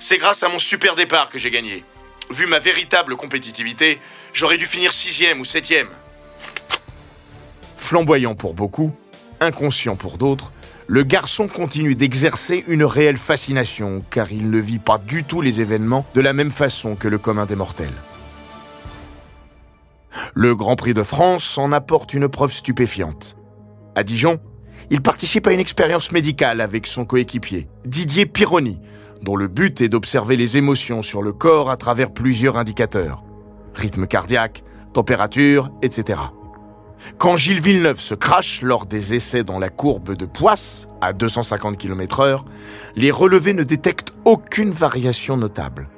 C'est 0.00 0.16
grâce 0.18 0.42
à 0.42 0.48
mon 0.48 0.59
super 0.59 0.96
départ 0.96 1.28
que 1.28 1.38
j'ai 1.38 1.50
gagné. 1.50 1.84
Vu 2.30 2.46
ma 2.46 2.61
véritable 2.61 3.14
compétitivité, 3.16 4.00
j'aurais 4.32 4.57
dû 4.57 4.64
finir 4.64 4.90
sixième 4.90 5.38
ou 5.40 5.44
septième. 5.44 5.90
Flamboyant 7.76 8.34
pour 8.34 8.55
beaucoup, 8.55 8.90
inconscient 9.40 9.96
pour 9.96 10.16
d'autres, 10.16 10.50
le 10.87 11.03
garçon 11.05 11.49
continue 11.49 11.95
d'exercer 11.95 12.64
une 12.66 12.85
réelle 12.85 13.16
fascination 13.16 14.05
car 14.11 14.33
il 14.33 14.51
ne 14.51 14.59
vit 14.59 14.78
pas 14.78 14.99
du 14.99 15.24
tout 15.24 15.41
les 15.41 15.61
événements 15.61 16.07
de 16.14 16.20
la 16.20 16.33
même 16.33 16.51
façon 16.51 16.97
que 16.97 17.09
le 17.09 17.18
commun 17.18 17.47
des 17.47 17.57
mortels. 17.57 17.93
Le 20.35 20.55
Grand 20.55 20.76
Prix 20.76 20.95
de 20.95 21.03
France 21.03 21.57
en 21.59 21.72
apporte 21.72 22.14
une 22.14 22.28
preuve 22.28 22.53
stupéfiante. 22.53 23.37
À 23.95 24.03
Dijon, 24.03 24.41
il 24.91 25.01
participe 25.01 25.47
à 25.47 25.53
une 25.53 25.61
expérience 25.61 26.12
médicale 26.12 26.61
avec 26.61 26.87
son 26.87 27.05
coéquipier, 27.05 27.68
Didier 27.85 28.26
Pironi, 28.26 28.80
dont 29.22 29.37
le 29.37 29.49
but 29.49 29.80
est 29.80 29.89
d'observer 29.89 30.37
les 30.37 30.57
émotions 30.57 31.03
sur 31.03 31.22
le 31.22 31.33
corps 31.33 31.70
à 31.70 31.76
travers 31.76 32.12
plusieurs 32.12 32.59
indicateurs. 32.59 33.22
Rythme 33.74 34.07
cardiaque, 34.07 34.64
température, 34.93 35.70
etc. 35.83 36.18
Quand 37.18 37.36
Gilles 37.36 37.61
Villeneuve 37.61 38.00
se 38.00 38.14
crache 38.14 38.62
lors 38.62 38.86
des 38.86 39.14
essais 39.14 39.44
dans 39.44 39.59
la 39.59 39.68
courbe 39.68 40.16
de 40.16 40.26
Poisse, 40.26 40.88
à 41.00 41.12
250 41.12 41.76
km 41.76 42.20
heure, 42.20 42.44
les 42.96 43.11
relevés 43.11 43.55
ne 43.55 43.62
détectent 43.62 44.12
aucune 44.24 44.70
variation 44.70 45.36
notable. 45.36 45.88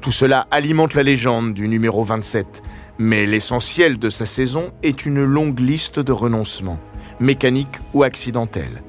Tout 0.00 0.10
cela 0.10 0.46
alimente 0.50 0.94
la 0.94 1.02
légende 1.02 1.54
du 1.54 1.68
numéro 1.68 2.02
27, 2.02 2.62
mais 2.98 3.26
l'essentiel 3.26 3.98
de 3.98 4.10
sa 4.10 4.26
saison 4.26 4.72
est 4.82 5.06
une 5.06 5.22
longue 5.22 5.60
liste 5.60 6.00
de 6.00 6.12
renoncements, 6.12 6.80
mécaniques 7.20 7.78
ou 7.94 8.02
accidentels. 8.02 8.82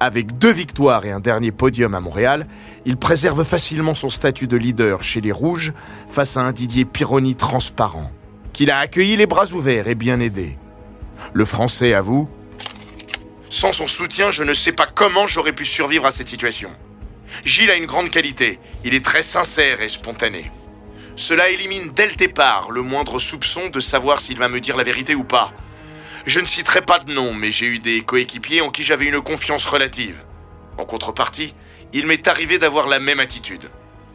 Avec 0.00 0.38
deux 0.38 0.52
victoires 0.52 1.04
et 1.06 1.10
un 1.10 1.18
dernier 1.18 1.50
podium 1.50 1.94
à 1.94 2.00
Montréal, 2.00 2.46
il 2.84 2.96
préserve 2.96 3.42
facilement 3.42 3.96
son 3.96 4.10
statut 4.10 4.46
de 4.46 4.56
leader 4.56 5.02
chez 5.02 5.20
les 5.20 5.32
Rouges 5.32 5.72
face 6.08 6.36
à 6.36 6.42
un 6.42 6.52
Didier 6.52 6.84
Pironi 6.84 7.34
transparent 7.34 8.12
qu'il 8.58 8.72
a 8.72 8.80
accueilli 8.80 9.14
les 9.14 9.28
bras 9.28 9.52
ouverts 9.52 9.86
et 9.86 9.94
bien 9.94 10.18
aidé. 10.18 10.58
Le 11.32 11.44
Français 11.44 11.94
avoue 11.94 12.28
Sans 13.50 13.72
son 13.72 13.86
soutien, 13.86 14.32
je 14.32 14.42
ne 14.42 14.52
sais 14.52 14.72
pas 14.72 14.88
comment 14.92 15.28
j'aurais 15.28 15.52
pu 15.52 15.64
survivre 15.64 16.04
à 16.06 16.10
cette 16.10 16.26
situation. 16.26 16.68
Gilles 17.44 17.70
a 17.70 17.76
une 17.76 17.86
grande 17.86 18.10
qualité, 18.10 18.58
il 18.82 18.94
est 18.94 19.04
très 19.04 19.22
sincère 19.22 19.80
et 19.80 19.88
spontané. 19.88 20.50
Cela 21.14 21.50
élimine 21.50 21.92
dès 21.94 22.08
le 22.08 22.16
départ 22.16 22.72
le 22.72 22.82
moindre 22.82 23.20
soupçon 23.20 23.68
de 23.68 23.78
savoir 23.78 24.20
s'il 24.20 24.38
va 24.38 24.48
me 24.48 24.58
dire 24.58 24.76
la 24.76 24.82
vérité 24.82 25.14
ou 25.14 25.22
pas. 25.22 25.52
Je 26.26 26.40
ne 26.40 26.46
citerai 26.46 26.82
pas 26.82 26.98
de 26.98 27.12
nom, 27.12 27.34
mais 27.34 27.52
j'ai 27.52 27.66
eu 27.66 27.78
des 27.78 28.00
coéquipiers 28.00 28.60
en 28.60 28.70
qui 28.70 28.82
j'avais 28.82 29.06
une 29.06 29.20
confiance 29.20 29.66
relative. 29.66 30.20
En 30.78 30.84
contrepartie, 30.84 31.54
il 31.92 32.08
m'est 32.08 32.26
arrivé 32.26 32.58
d'avoir 32.58 32.88
la 32.88 32.98
même 32.98 33.20
attitude. 33.20 33.70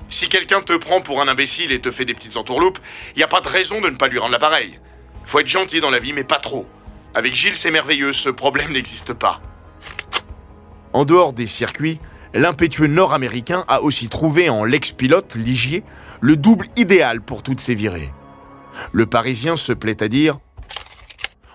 Si 0.09 0.29
quelqu'un 0.29 0.61
te 0.61 0.73
prend 0.73 1.01
pour 1.01 1.21
un 1.21 1.27
imbécile 1.27 1.71
et 1.71 1.81
te 1.81 1.91
fait 1.91 2.05
des 2.05 2.13
petites 2.13 2.37
entourloupes, 2.37 2.79
il 3.15 3.19
n'y 3.19 3.23
a 3.23 3.27
pas 3.27 3.41
de 3.41 3.47
raison 3.47 3.81
de 3.81 3.89
ne 3.89 3.95
pas 3.95 4.07
lui 4.07 4.19
rendre 4.19 4.33
l'appareil. 4.33 4.79
Faut 5.25 5.39
être 5.39 5.47
gentil 5.47 5.79
dans 5.79 5.89
la 5.89 5.99
vie, 5.99 6.13
mais 6.13 6.23
pas 6.23 6.39
trop. 6.39 6.67
Avec 7.13 7.33
Gilles, 7.33 7.55
c'est 7.55 7.71
merveilleux, 7.71 8.13
ce 8.13 8.29
problème 8.29 8.71
n'existe 8.73 9.13
pas. 9.13 9.41
En 10.93 11.05
dehors 11.05 11.33
des 11.33 11.47
circuits, 11.47 11.99
l'impétueux 12.33 12.87
nord-américain 12.87 13.65
a 13.67 13.81
aussi 13.81 14.09
trouvé 14.09 14.49
en 14.49 14.63
l'ex-pilote 14.63 15.35
Ligier 15.35 15.83
le 16.21 16.37
double 16.37 16.67
idéal 16.75 17.21
pour 17.21 17.43
toutes 17.43 17.59
ses 17.59 17.75
virées. 17.75 18.11
Le 18.91 19.05
Parisien 19.05 19.57
se 19.57 19.73
plaît 19.73 20.01
à 20.01 20.07
dire 20.07 20.37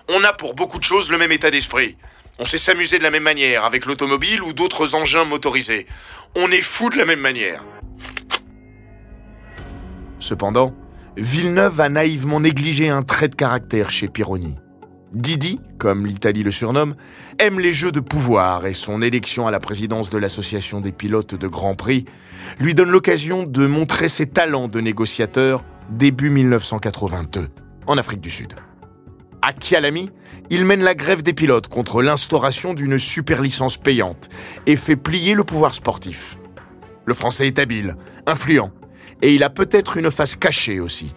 On 0.07 0.23
a 0.23 0.33
pour 0.33 0.55
beaucoup 0.55 0.79
de 0.79 0.83
choses 0.83 1.09
le 1.09 1.17
même 1.17 1.31
état 1.31 1.51
d'esprit. 1.51 1.97
On 2.37 2.45
sait 2.45 2.57
s'amuser 2.57 2.97
de 2.97 3.03
la 3.03 3.11
même 3.11 3.23
manière 3.23 3.65
avec 3.65 3.85
l'automobile 3.85 4.41
ou 4.41 4.53
d'autres 4.53 4.95
engins 4.95 5.25
motorisés. 5.25 5.87
On 6.35 6.51
est 6.51 6.61
fou 6.61 6.89
de 6.89 6.97
la 6.97 7.05
même 7.05 7.19
manière. 7.19 7.63
Cependant, 10.19 10.73
Villeneuve 11.17 11.79
a 11.81 11.89
naïvement 11.89 12.39
négligé 12.39 12.89
un 12.89 13.03
trait 13.03 13.29
de 13.29 13.35
caractère 13.35 13.89
chez 13.89 14.07
Pironi. 14.07 14.57
Didi, 15.13 15.59
comme 15.79 16.05
l'Italie 16.05 16.43
le 16.43 16.51
surnomme, 16.51 16.95
aime 17.39 17.59
les 17.59 17.73
jeux 17.73 17.91
de 17.91 17.99
pouvoir 17.99 18.67
et 18.67 18.73
son 18.73 19.01
élection 19.01 19.47
à 19.47 19.51
la 19.51 19.59
présidence 19.59 20.09
de 20.09 20.17
l'Association 20.17 20.81
des 20.81 20.91
pilotes 20.91 21.33
de 21.33 21.47
Grand 21.47 21.75
Prix 21.75 22.05
lui 22.59 22.75
donne 22.75 22.91
l'occasion 22.91 23.43
de 23.43 23.65
montrer 23.65 24.07
ses 24.07 24.27
talents 24.27 24.67
de 24.67 24.79
négociateur 24.79 25.63
début 25.89 26.29
1982, 26.29 27.47
en 27.87 27.97
Afrique 27.97 28.21
du 28.21 28.29
Sud. 28.29 28.53
À 29.41 29.53
Kialami, 29.53 30.11
il 30.49 30.65
mène 30.65 30.83
la 30.83 30.95
grève 30.95 31.23
des 31.23 31.33
pilotes 31.33 31.67
contre 31.67 32.01
l'instauration 32.01 32.73
d'une 32.73 32.97
super 32.97 33.41
licence 33.41 33.77
payante 33.77 34.29
et 34.67 34.75
fait 34.75 34.95
plier 34.95 35.33
le 35.33 35.43
pouvoir 35.43 35.73
sportif. 35.73 36.37
Le 37.05 37.13
français 37.13 37.47
est 37.47 37.57
habile, 37.57 37.95
influent, 38.27 38.71
et 39.21 39.33
il 39.33 39.43
a 39.43 39.49
peut-être 39.49 39.97
une 39.97 40.11
face 40.11 40.35
cachée 40.35 40.79
aussi. 40.79 41.13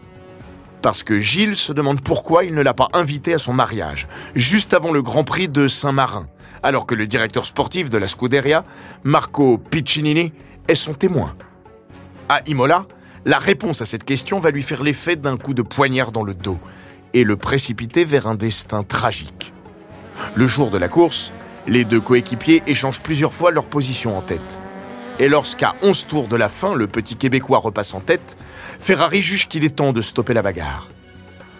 Parce 0.80 1.02
que 1.02 1.18
Gilles 1.18 1.56
se 1.56 1.72
demande 1.72 2.00
pourquoi 2.00 2.44
il 2.44 2.54
ne 2.54 2.62
l'a 2.62 2.74
pas 2.74 2.88
invité 2.92 3.34
à 3.34 3.38
son 3.38 3.52
mariage, 3.52 4.08
juste 4.34 4.74
avant 4.74 4.92
le 4.92 5.02
Grand 5.02 5.24
Prix 5.24 5.48
de 5.48 5.68
Saint-Marin, 5.68 6.26
alors 6.62 6.86
que 6.86 6.94
le 6.94 7.06
directeur 7.06 7.46
sportif 7.46 7.90
de 7.90 7.98
la 7.98 8.08
Scuderia, 8.08 8.64
Marco 9.04 9.58
Piccinini, 9.58 10.32
est 10.68 10.74
son 10.74 10.94
témoin. 10.94 11.36
À 12.28 12.40
Imola, 12.46 12.86
la 13.24 13.38
réponse 13.38 13.80
à 13.80 13.86
cette 13.86 14.04
question 14.04 14.40
va 14.40 14.50
lui 14.50 14.62
faire 14.62 14.82
l'effet 14.82 15.14
d'un 15.14 15.36
coup 15.36 15.54
de 15.54 15.62
poignard 15.62 16.10
dans 16.10 16.24
le 16.24 16.34
dos 16.34 16.58
et 17.14 17.22
le 17.22 17.36
précipiter 17.36 18.04
vers 18.04 18.26
un 18.26 18.34
destin 18.34 18.82
tragique. 18.82 19.52
Le 20.34 20.46
jour 20.46 20.70
de 20.70 20.78
la 20.78 20.88
course, 20.88 21.32
les 21.66 21.84
deux 21.84 22.00
coéquipiers 22.00 22.62
échangent 22.66 23.00
plusieurs 23.00 23.32
fois 23.32 23.50
leur 23.50 23.66
position 23.66 24.16
en 24.16 24.22
tête. 24.22 24.58
Et 25.22 25.28
lorsqu'à 25.28 25.76
11 25.82 26.08
tours 26.08 26.26
de 26.26 26.34
la 26.34 26.48
fin, 26.48 26.74
le 26.74 26.88
petit 26.88 27.14
Québécois 27.14 27.58
repasse 27.58 27.94
en 27.94 28.00
tête, 28.00 28.36
Ferrari 28.80 29.22
juge 29.22 29.46
qu'il 29.46 29.62
est 29.62 29.76
temps 29.76 29.92
de 29.92 30.00
stopper 30.00 30.34
la 30.34 30.42
bagarre. 30.42 30.88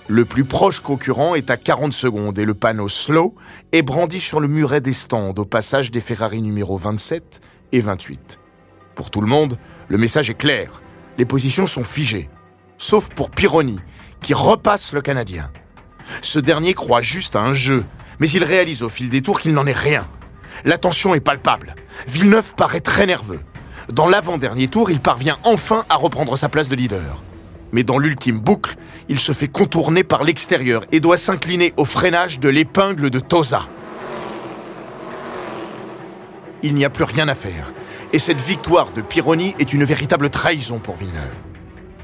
Le 0.08 0.24
plus 0.24 0.42
proche 0.42 0.80
concurrent 0.80 1.36
est 1.36 1.48
à 1.48 1.56
40 1.56 1.92
secondes 1.92 2.40
et 2.40 2.44
le 2.44 2.54
panneau 2.54 2.88
slow 2.88 3.36
est 3.70 3.82
brandi 3.82 4.18
sur 4.18 4.40
le 4.40 4.48
muret 4.48 4.80
des 4.80 4.92
stands 4.92 5.32
au 5.36 5.44
passage 5.44 5.92
des 5.92 6.00
Ferrari 6.00 6.42
numéro 6.42 6.76
27 6.76 7.40
et 7.70 7.78
28. 7.78 8.40
Pour 8.96 9.10
tout 9.12 9.20
le 9.20 9.28
monde, 9.28 9.56
le 9.86 9.96
message 9.96 10.28
est 10.28 10.34
clair. 10.34 10.82
Les 11.16 11.24
positions 11.24 11.66
sont 11.66 11.84
figées. 11.84 12.28
Sauf 12.78 13.10
pour 13.10 13.30
Pironi, 13.30 13.78
qui 14.22 14.34
repasse 14.34 14.92
le 14.92 15.02
Canadien. 15.02 15.52
Ce 16.20 16.40
dernier 16.40 16.74
croit 16.74 17.00
juste 17.00 17.36
à 17.36 17.42
un 17.42 17.52
jeu, 17.52 17.84
mais 18.18 18.28
il 18.28 18.42
réalise 18.42 18.82
au 18.82 18.88
fil 18.88 19.08
des 19.08 19.22
tours 19.22 19.38
qu'il 19.38 19.54
n'en 19.54 19.68
est 19.68 19.72
rien. 19.72 20.08
La 20.64 20.78
tension 20.78 21.14
est 21.14 21.20
palpable. 21.20 21.76
Villeneuve 22.08 22.56
paraît 22.56 22.80
très 22.80 23.06
nerveux. 23.06 23.38
Dans 23.92 24.08
l'avant-dernier 24.08 24.68
tour, 24.68 24.90
il 24.90 25.00
parvient 25.00 25.36
enfin 25.44 25.84
à 25.90 25.96
reprendre 25.96 26.34
sa 26.38 26.48
place 26.48 26.70
de 26.70 26.74
leader. 26.74 27.22
Mais 27.72 27.84
dans 27.84 27.98
l'ultime 27.98 28.40
boucle, 28.40 28.76
il 29.10 29.18
se 29.18 29.32
fait 29.32 29.48
contourner 29.48 30.02
par 30.02 30.24
l'extérieur 30.24 30.86
et 30.92 31.00
doit 31.00 31.18
s'incliner 31.18 31.74
au 31.76 31.84
freinage 31.84 32.40
de 32.40 32.48
l'épingle 32.48 33.10
de 33.10 33.20
Tosa. 33.20 33.68
Il 36.62 36.74
n'y 36.74 36.86
a 36.86 36.90
plus 36.90 37.04
rien 37.04 37.28
à 37.28 37.34
faire. 37.34 37.74
Et 38.14 38.18
cette 38.18 38.40
victoire 38.40 38.92
de 38.92 39.02
Pironi 39.02 39.54
est 39.58 39.74
une 39.74 39.84
véritable 39.84 40.30
trahison 40.30 40.78
pour 40.78 40.96
Villeneuve. 40.96 41.36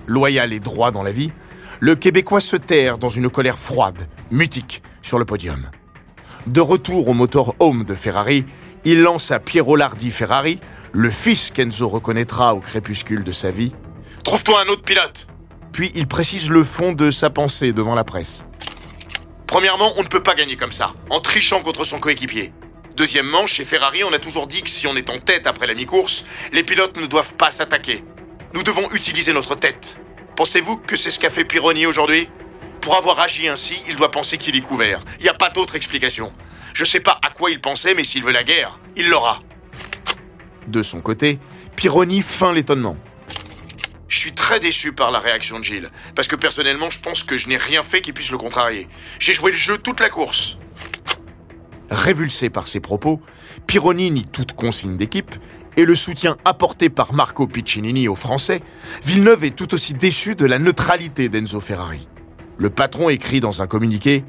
Loyal 0.07 0.53
et 0.53 0.61
droit 0.61 0.91
dans 0.91 1.03
la 1.03 1.12
vie, 1.12 1.32
le 1.80 1.95
Québécois 1.95 2.43
se 2.43 2.57
terre 2.57 2.99
dans 2.99 3.09
une 3.09 3.30
colère 3.30 3.59
froide, 3.59 4.09
mutique, 4.30 4.82
sur 5.01 5.18
le 5.18 5.24
podium. 5.24 5.70
De 6.47 6.61
retour 6.61 7.09
au 7.09 7.14
motor 7.14 7.55
home 7.61 7.84
de 7.84 7.95
Ferrari, 7.95 8.45
il 8.84 9.01
lance 9.01 9.30
à 9.30 9.39
Piero 9.39 9.74
Lardi 9.74 10.11
Ferrari, 10.11 10.61
le 10.93 11.11
fils 11.11 11.51
qu'Enzo 11.51 11.89
reconnaîtra 11.89 12.55
au 12.55 12.61
crépuscule 12.61 13.24
de 13.24 13.32
sa 13.32 13.51
vie. 13.51 13.72
Trouve-toi 14.24 14.62
un 14.62 14.68
autre 14.68 14.82
pilote 14.82 15.26
Puis 15.72 15.91
il 15.95 16.07
précise 16.07 16.51
le 16.51 16.64
fond 16.64 16.93
de 16.93 17.11
sa 17.11 17.30
pensée 17.30 17.72
devant 17.72 17.95
la 17.95 18.05
presse. 18.05 18.45
Premièrement, 19.47 19.93
on 19.97 20.03
ne 20.03 20.09
peut 20.09 20.22
pas 20.22 20.34
gagner 20.34 20.57
comme 20.57 20.72
ça, 20.72 20.93
en 21.11 21.20
trichant 21.20 21.62
contre 21.62 21.84
son 21.84 22.01
coéquipier. 22.01 22.53
Deuxièmement, 22.97 23.47
chez 23.47 23.64
Ferrari, 23.64 24.05
on 24.05 24.12
a 24.12 24.18
toujours 24.18 24.47
dit 24.47 24.62
que 24.62 24.70
si 24.70 24.86
on 24.86 24.97
est 24.97 25.09
en 25.09 25.18
tête 25.18 25.47
après 25.47 25.66
la 25.66 25.74
mi-course, 25.74 26.24
les 26.53 26.64
pilotes 26.64 26.97
ne 26.97 27.07
doivent 27.07 27.34
pas 27.34 27.51
s'attaquer. 27.51 28.05
Nous 28.53 28.62
devons 28.62 28.91
utiliser 28.93 29.32
notre 29.32 29.55
tête. 29.55 30.01
Pensez-vous 30.36 30.78
que 30.78 30.97
c'est 30.97 31.11
ce 31.11 31.18
qu'a 31.18 31.30
fait 31.30 31.45
Pironi 31.45 31.86
aujourd'hui? 31.86 32.28
Pour 32.80 32.97
avoir 32.97 33.20
agi 33.20 33.49
ainsi, 33.49 33.82
il 33.89 33.97
doit 33.97 34.11
penser 34.11 34.39
qu'il 34.39 34.57
est 34.57 34.62
couvert. 34.62 35.01
Il 35.18 35.22
n'y 35.22 35.28
a 35.28 35.34
pas 35.34 35.51
d'autre 35.51 35.76
explication. 35.76 36.32
Je 36.74 36.84
sais 36.84 37.01
pas 37.01 37.18
à 37.22 37.30
quoi 37.30 37.51
il 37.51 37.61
pensait, 37.61 37.95
mais 37.95 38.05
s'il 38.05 38.24
veut 38.24 38.32
la 38.32 38.45
guerre, 38.45 38.78
il 38.97 39.09
l'aura. 39.09 39.41
De 40.69 40.83
son 40.83 41.01
côté, 41.01 41.39
Pironi 41.77 42.21
feint 42.21 42.53
l'étonnement. 42.53 42.99
Je 44.07 44.19
suis 44.19 44.33
très 44.33 44.61
déçu 44.61 44.93
par 44.93 45.11
la 45.11 45.19
réaction 45.19 45.59
de 45.59 45.64
Gilles, 45.64 45.91
parce 46.14 46.29
que 46.29 46.37
personnellement, 46.37 46.91
je 46.91 47.01
pense 47.01 47.23
que 47.23 47.39
je 47.39 47.49
n'ai 47.49 47.57
rien 47.57 47.83
fait 47.83 48.03
qui 48.03 48.12
puisse 48.12 48.31
le 48.31 48.37
contrarier. 48.37 48.87
J'ai 49.19 49.33
joué 49.33 49.51
le 49.51 49.57
jeu 49.57 49.79
toute 49.79 50.01
la 50.01 50.11
course. 50.11 50.59
Révulsé 51.91 52.51
par 52.51 52.69
ses 52.69 52.81
propos, 52.81 53.23
Pironi 53.66 54.11
nie 54.11 54.27
toute 54.27 54.53
consigne 54.53 54.99
d'équipe 54.99 55.35
et 55.79 55.87
le 55.87 55.95
soutien 55.95 56.37
apporté 56.45 56.91
par 56.91 57.14
Marco 57.14 57.47
Piccinini 57.47 58.09
aux 58.09 58.14
Français, 58.14 58.61
Villeneuve 59.05 59.45
est 59.45 59.57
tout 59.57 59.73
aussi 59.73 59.95
déçu 59.95 60.35
de 60.35 60.45
la 60.45 60.59
neutralité 60.59 61.31
d'Enzo 61.31 61.61
Ferrari. 61.61 62.09
Le 62.59 62.69
patron 62.69 63.09
écrit 63.09 63.41
dans 63.41 63.62
un 63.62 63.66
communiqué 63.66 64.23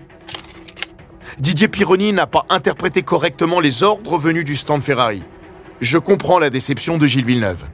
Didier 1.38 1.68
Pironi 1.68 2.14
n'a 2.14 2.28
pas 2.28 2.46
interprété 2.50 3.04
correctement 3.04 3.60
les 3.60 3.84
ordres 3.84 4.18
venus 4.18 4.46
du 4.46 4.56
stand 4.56 4.82
Ferrari. 4.82 5.24
Je 5.82 5.98
comprends 5.98 6.40
la 6.40 6.50
déception 6.50 6.98
de 6.98 7.08
Gilles 7.08 7.26
Villeneuve. 7.26 7.66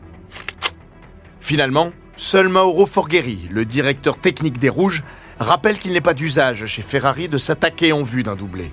Finalement, 1.40 1.92
Seul 2.18 2.48
Mauro 2.48 2.86
Forgeri, 2.86 3.50
le 3.52 3.66
directeur 3.66 4.18
technique 4.20 4.58
des 4.58 4.70
Rouges, 4.70 5.04
rappelle 5.38 5.78
qu'il 5.78 5.92
n'est 5.92 6.02
pas 6.02 6.14
d'usage 6.14 6.66
chez 6.66 6.82
Ferrari 6.82 7.28
de 7.28 7.38
s'attaquer 7.38 7.92
en 7.92 8.04
vue 8.04 8.24
d'un 8.24 8.36
doublé. 8.36 8.72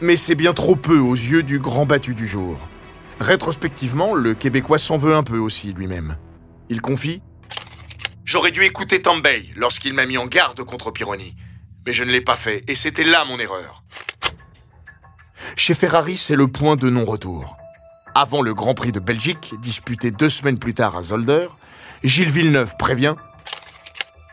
Mais 0.00 0.16
c'est 0.16 0.34
bien 0.34 0.52
trop 0.52 0.76
peu 0.76 0.98
aux 0.98 1.14
yeux 1.14 1.42
du 1.42 1.60
grand 1.60 1.86
battu 1.86 2.14
du 2.14 2.26
jour. 2.26 2.58
Rétrospectivement, 3.20 4.14
le 4.14 4.34
Québécois 4.34 4.78
s'en 4.78 4.98
veut 4.98 5.14
un 5.14 5.22
peu 5.22 5.38
aussi 5.38 5.72
lui-même. 5.72 6.18
Il 6.68 6.82
confie 6.82 7.22
J'aurais 8.24 8.50
dû 8.50 8.64
écouter 8.64 9.00
Tambay 9.00 9.44
lorsqu'il 9.56 9.94
m'a 9.94 10.06
mis 10.06 10.18
en 10.18 10.26
garde 10.26 10.62
contre 10.62 10.90
Pironi. 10.90 11.36
Mais 11.86 11.92
je 11.92 12.04
ne 12.04 12.10
l'ai 12.10 12.22
pas 12.22 12.36
fait, 12.36 12.62
et 12.68 12.74
c'était 12.74 13.04
là 13.04 13.24
mon 13.24 13.38
erreur. 13.38 13.84
Chez 15.56 15.74
Ferrari, 15.74 16.16
c'est 16.16 16.36
le 16.36 16.48
point 16.48 16.76
de 16.76 16.90
non-retour. 16.90 17.56
Avant 18.16 18.42
le 18.42 18.54
Grand 18.54 18.74
Prix 18.74 18.92
de 18.92 19.00
Belgique, 19.00 19.56
disputé 19.58 20.12
deux 20.12 20.28
semaines 20.28 20.60
plus 20.60 20.72
tard 20.72 20.96
à 20.96 21.02
Zolder, 21.02 21.48
Gilles 22.04 22.30
Villeneuve 22.30 22.76
prévient 22.78 23.16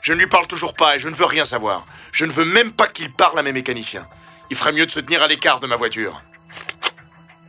Je 0.04 0.14
ne 0.14 0.20
lui 0.20 0.28
parle 0.28 0.46
toujours 0.46 0.76
pas 0.76 0.96
et 0.96 1.00
je 1.00 1.10
ne 1.10 1.16
veux 1.16 1.26
rien 1.26 1.46
savoir. 1.46 1.88
Je 2.12 2.26
ne 2.26 2.32
veux 2.32 2.46
même 2.46 2.74
pas 2.74 2.88
qu'il 2.88 3.12
parle 3.12 3.40
à 3.40 3.42
mes 3.42 3.52
mécaniciens. 3.52 4.06
Il 4.52 4.56
ferait 4.56 4.72
mieux 4.72 4.86
de 4.86 4.92
se 4.92 5.00
tenir 5.00 5.24
à 5.24 5.28
l'écart 5.28 5.60
de 5.60 5.66
ma 5.66 5.78
voiture. 5.78 6.22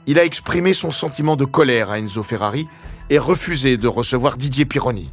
Il 0.07 0.19
a 0.19 0.25
exprimé 0.25 0.73
son 0.73 0.91
sentiment 0.91 1.37
de 1.37 1.45
colère 1.45 1.91
à 1.91 1.99
Enzo 1.99 2.23
Ferrari 2.23 2.67
et 3.11 3.19
refusé 3.19 3.77
de 3.77 3.87
recevoir 3.87 4.39
Didier 4.39 4.65
Pironi. 4.65 5.11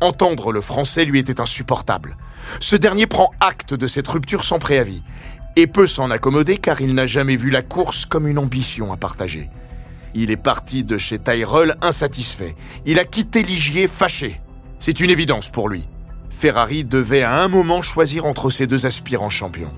Entendre 0.00 0.50
le 0.50 0.60
français 0.60 1.04
lui 1.04 1.20
était 1.20 1.40
insupportable. 1.40 2.16
Ce 2.58 2.74
dernier 2.74 3.06
prend 3.06 3.30
acte 3.38 3.74
de 3.74 3.86
cette 3.86 4.08
rupture 4.08 4.42
sans 4.42 4.58
préavis 4.58 5.02
et 5.54 5.68
peut 5.68 5.86
s'en 5.86 6.10
accommoder 6.10 6.56
car 6.56 6.80
il 6.80 6.94
n'a 6.94 7.06
jamais 7.06 7.36
vu 7.36 7.50
la 7.50 7.62
course 7.62 8.06
comme 8.06 8.26
une 8.26 8.38
ambition 8.38 8.92
à 8.92 8.96
partager. 8.96 9.48
Il 10.14 10.30
est 10.30 10.36
parti 10.36 10.84
de 10.84 10.98
chez 10.98 11.18
Tyrell 11.18 11.76
insatisfait. 11.80 12.54
Il 12.84 12.98
a 12.98 13.04
quitté 13.04 13.42
Ligier 13.42 13.88
fâché. 13.88 14.40
C'est 14.78 15.00
une 15.00 15.10
évidence 15.10 15.48
pour 15.48 15.68
lui. 15.68 15.84
Ferrari 16.30 16.84
devait 16.84 17.22
à 17.22 17.42
un 17.42 17.48
moment 17.48 17.82
choisir 17.82 18.26
entre 18.26 18.50
ces 18.50 18.66
deux 18.66 18.84
aspirants 18.84 19.30
champions. 19.30 19.72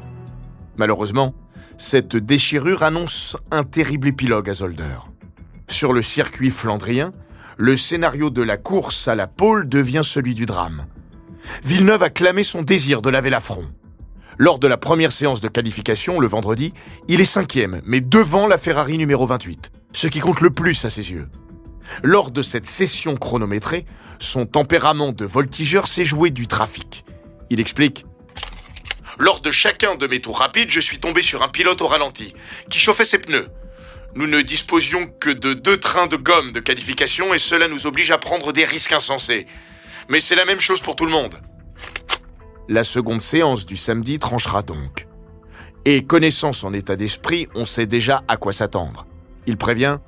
Malheureusement, 0.77 1.35
cette 1.77 2.17
déchirure 2.17 2.83
annonce 2.83 3.37
un 3.51 3.65
terrible 3.65 4.09
épilogue 4.09 4.49
à 4.49 4.55
Zolder. 4.55 4.99
Sur 5.69 5.93
le 5.93 6.03
circuit 6.03 6.51
flandrien, 6.51 7.13
le 7.57 7.77
scénario 7.77 8.31
de 8.31 8.43
la 8.43 8.57
course 8.57 9.09
à 9.09 9.15
la 9.15 9.27
pole 9.27 9.69
devient 9.69 10.03
celui 10.03 10.35
du 10.35 10.47
drame. 10.47 10.87
Villeneuve 11.65 12.03
a 12.03 12.11
clamé 12.11 12.43
son 12.43 12.63
désir 12.63 13.03
de 13.03 13.11
laver 13.11 13.31
l'affront. 13.31 13.67
Lors 14.39 14.59
de 14.59 14.67
la 14.67 14.77
première 14.77 15.13
séance 15.13 15.41
de 15.41 15.49
qualification, 15.49 16.19
le 16.19 16.27
vendredi, 16.27 16.73
il 17.07 17.21
est 17.21 17.25
cinquième, 17.25 17.83
mais 17.85 18.01
devant 18.01 18.49
la 18.49 18.59
Ferrari 18.59 18.99
numéro 18.99 19.27
28, 19.27 19.71
ce 19.95 20.09
qui 20.09 20.21
compte 20.21 20.43
le 20.43 20.51
plus 20.51 20.85
à 20.85 20.91
ses 20.91 21.13
yeux. 21.13 21.29
Lors 22.03 22.31
de 22.31 22.43
cette 22.43 22.67
session 22.67 23.17
chronométrée, 23.17 23.87
son 24.19 24.45
tempérament 24.45 25.13
de 25.13 25.25
voltigeur 25.25 25.87
s'est 25.87 26.05
joué 26.05 26.31
du 26.31 26.47
trafic. 26.47 27.05
Il 27.49 27.61
explique 27.61 28.05
Lors 29.19 29.41
de 29.41 29.51
chacun 29.51 29.95
de 29.95 30.07
mes 30.07 30.21
tours 30.21 30.39
rapides, 30.39 30.71
je 30.71 30.81
suis 30.81 30.99
tombé 30.99 31.23
sur 31.23 31.43
un 31.43 31.49
pilote 31.49 31.81
au 31.81 31.87
ralenti, 31.87 32.35
qui 32.69 32.79
chauffait 32.79 33.05
ses 33.05 33.19
pneus. 33.19 33.49
Nous 34.17 34.27
ne 34.27 34.43
disposions 34.43 35.07
que 35.21 35.31
de 35.31 35.55
deux 35.55 35.79
trains 35.79 36.09
de 36.09 36.17
gomme 36.17 36.53
de 36.53 36.61
qualification 36.61 37.33
et 37.33 37.39
cela 37.39 37.69
nous 37.69 37.87
oblige 37.87 38.11
à 38.11 38.19
prendre 38.19 38.53
des 38.53 38.65
risques 38.65 38.93
insensés. 38.93 39.47
Mais 40.09 40.21
c'est 40.21 40.37
la 40.37 40.45
même 40.45 40.61
chose 40.61 40.81
pour 40.81 40.97
tout 40.97 41.05
le 41.05 41.13
monde. 41.13 41.41
La 42.69 42.83
seconde 42.83 43.23
séance 43.23 43.67
du 43.67 43.77
samedi 43.77 44.19
tranchera 44.19 44.63
donc. 44.63 45.07
Et 45.85 46.05
connaissant 46.05 46.53
son 46.53 46.75
état 46.75 46.97
d'esprit, 46.97 47.47
on 47.55 47.67
sait 47.67 47.87
déjà 47.87 48.23
à 48.27 48.37
quoi 48.37 48.53
s'attendre. 48.53 49.07
Il 49.47 49.57
prévient 49.57 49.99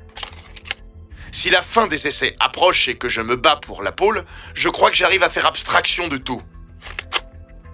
Si 1.32 1.50
la 1.50 1.62
fin 1.62 1.86
des 1.86 2.06
essais 2.06 2.36
approche 2.40 2.88
et 2.88 2.96
que 2.96 3.08
je 3.08 3.20
me 3.20 3.36
bats 3.36 3.60
pour 3.60 3.82
la 3.82 3.92
pôle, 3.92 4.24
je 4.54 4.68
crois 4.68 4.90
que 4.90 4.96
j'arrive 4.96 5.22
à 5.22 5.30
faire 5.30 5.46
abstraction 5.46 6.08
de 6.08 6.16
tout. 6.16 6.42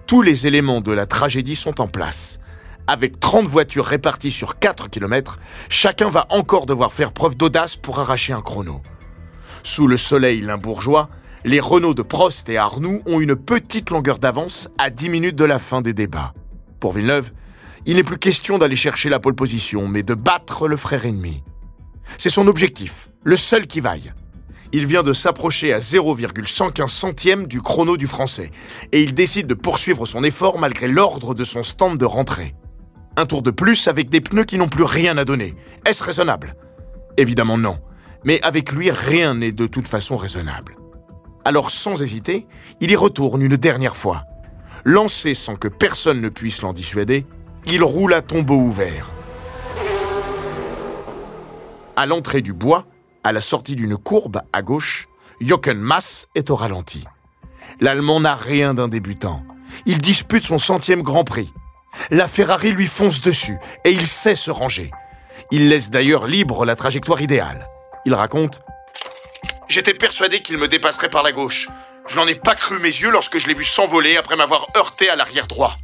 Tous 0.07 0.21
les 0.21 0.47
éléments 0.47 0.81
de 0.81 0.91
la 0.91 1.05
tragédie 1.05 1.55
sont 1.55 1.81
en 1.81 1.87
place. 1.87 2.39
Avec 2.85 3.19
30 3.19 3.47
voitures 3.47 3.85
réparties 3.85 4.31
sur 4.31 4.59
4 4.59 4.89
km, 4.89 5.39
chacun 5.69 6.09
va 6.09 6.27
encore 6.29 6.65
devoir 6.65 6.91
faire 6.91 7.13
preuve 7.13 7.37
d'audace 7.37 7.77
pour 7.77 7.99
arracher 7.99 8.33
un 8.33 8.41
chrono. 8.41 8.81
Sous 9.63 9.87
le 9.87 9.95
soleil 9.95 10.41
limbourgeois, 10.41 11.09
les 11.45 11.61
Renault 11.61 11.93
de 11.93 12.01
Prost 12.01 12.49
et 12.49 12.57
Arnoux 12.57 13.01
ont 13.05 13.21
une 13.21 13.37
petite 13.37 13.89
longueur 13.89 14.19
d'avance 14.19 14.69
à 14.77 14.89
10 14.89 15.09
minutes 15.09 15.35
de 15.35 15.45
la 15.45 15.59
fin 15.59 15.81
des 15.81 15.93
débats. 15.93 16.33
Pour 16.81 16.91
Villeneuve, 16.91 17.31
il 17.85 17.95
n'est 17.95 18.03
plus 18.03 18.17
question 18.17 18.57
d'aller 18.57 18.75
chercher 18.75 19.09
la 19.09 19.19
pole 19.19 19.35
position, 19.35 19.87
mais 19.87 20.03
de 20.03 20.13
battre 20.13 20.67
le 20.67 20.77
frère 20.77 21.05
ennemi. 21.05 21.43
C'est 22.17 22.29
son 22.29 22.47
objectif, 22.47 23.09
le 23.23 23.35
seul 23.35 23.67
qui 23.67 23.79
vaille. 23.79 24.13
Il 24.71 24.87
vient 24.87 25.03
de 25.03 25.13
s'approcher 25.13 25.71
à 25.71 25.79
0,115 25.79 26.91
centième 26.91 27.45
du 27.45 27.61
chrono 27.61 27.95
du 27.95 28.07
français, 28.07 28.49
et 28.91 29.03
il 29.03 29.13
décide 29.13 29.45
de 29.45 29.53
poursuivre 29.53 30.05
son 30.05 30.23
effort 30.23 30.57
malgré 30.57 30.87
l'ordre 30.87 31.35
de 31.35 31.43
son 31.43 31.61
stand 31.61 31.97
de 31.97 32.05
rentrée. 32.05 32.55
Un 33.15 33.27
tour 33.27 33.43
de 33.43 33.51
plus 33.51 33.87
avec 33.87 34.09
des 34.09 34.21
pneus 34.21 34.45
qui 34.45 34.57
n'ont 34.57 34.69
plus 34.69 34.83
rien 34.83 35.17
à 35.19 35.25
donner. 35.25 35.53
Est-ce 35.85 36.03
raisonnable? 36.03 36.55
Évidemment 37.17 37.59
non. 37.59 37.77
Mais 38.23 38.41
avec 38.41 38.71
lui, 38.71 38.89
rien 38.89 39.35
n'est 39.35 39.51
de 39.51 39.67
toute 39.67 39.87
façon 39.87 40.15
raisonnable. 40.15 40.75
Alors 41.45 41.69
sans 41.69 42.01
hésiter, 42.01 42.47
il 42.79 42.89
y 42.89 42.95
retourne 42.95 43.43
une 43.43 43.57
dernière 43.57 43.95
fois. 43.95 44.23
Lancé 44.85 45.35
sans 45.35 45.55
que 45.55 45.67
personne 45.67 46.21
ne 46.21 46.29
puisse 46.29 46.61
l'en 46.61 46.73
dissuader, 46.73 47.25
il 47.67 47.83
roule 47.83 48.13
à 48.13 48.21
tombeau 48.21 48.57
ouvert. 48.57 49.09
À 51.95 52.05
l'entrée 52.07 52.41
du 52.41 52.53
bois, 52.53 52.85
à 53.23 53.31
la 53.31 53.41
sortie 53.41 53.75
d'une 53.75 53.97
courbe 53.97 54.41
à 54.51 54.61
gauche, 54.61 55.07
Jochen 55.39 55.87
est 56.33 56.49
au 56.49 56.55
ralenti. 56.55 57.03
L'Allemand 57.79 58.19
n'a 58.19 58.35
rien 58.35 58.73
d'un 58.73 58.87
débutant. 58.87 59.43
Il 59.85 59.99
dispute 59.99 60.45
son 60.45 60.57
centième 60.57 61.03
Grand 61.03 61.23
Prix. 61.23 61.53
La 62.09 62.27
Ferrari 62.27 62.71
lui 62.71 62.87
fonce 62.87 63.21
dessus 63.21 63.57
et 63.85 63.91
il 63.91 64.07
sait 64.07 64.35
se 64.35 64.49
ranger. 64.49 64.91
Il 65.51 65.69
laisse 65.69 65.91
d'ailleurs 65.91 66.25
libre 66.25 66.65
la 66.65 66.75
trajectoire 66.75 67.21
idéale. 67.21 67.67
Il 68.05 68.13
raconte 68.15 68.61
J'étais 69.67 69.93
persuadé 69.93 70.41
qu'il 70.41 70.57
me 70.57 70.67
dépasserait 70.67 71.09
par 71.09 71.23
la 71.23 71.31
gauche. 71.31 71.69
Je 72.07 72.15
n'en 72.15 72.27
ai 72.27 72.35
pas 72.35 72.55
cru 72.55 72.79
mes 72.79 72.87
yeux 72.87 73.11
lorsque 73.11 73.37
je 73.37 73.47
l'ai 73.47 73.53
vu 73.53 73.63
s'envoler 73.63 74.17
après 74.17 74.35
m'avoir 74.35 74.67
heurté 74.75 75.09
à 75.09 75.15
l'arrière 75.15 75.47
droit. 75.47 75.77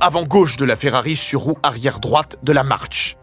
Avant 0.00 0.24
gauche 0.24 0.56
de 0.56 0.64
la 0.64 0.76
Ferrari 0.76 1.16
sur 1.16 1.40
roue 1.40 1.58
arrière 1.62 2.00
droite 2.00 2.36
de 2.42 2.52
la 2.52 2.62
March. 2.62 3.16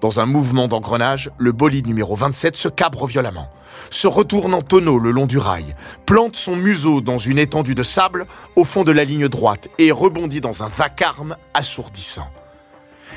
Dans 0.00 0.20
un 0.20 0.26
mouvement 0.26 0.68
d'engrenage, 0.68 1.30
le 1.38 1.50
bolide 1.52 1.86
numéro 1.86 2.14
27 2.14 2.56
se 2.56 2.68
cabre 2.68 3.06
violemment, 3.06 3.50
se 3.90 4.06
retourne 4.06 4.54
en 4.54 4.62
tonneau 4.62 4.98
le 4.98 5.10
long 5.10 5.26
du 5.26 5.38
rail, 5.38 5.74
plante 6.06 6.36
son 6.36 6.54
museau 6.54 7.00
dans 7.00 7.18
une 7.18 7.38
étendue 7.38 7.74
de 7.74 7.82
sable 7.82 8.26
au 8.54 8.64
fond 8.64 8.84
de 8.84 8.92
la 8.92 9.04
ligne 9.04 9.28
droite 9.28 9.68
et 9.78 9.90
rebondit 9.90 10.40
dans 10.40 10.62
un 10.62 10.68
vacarme 10.68 11.36
assourdissant. 11.52 12.28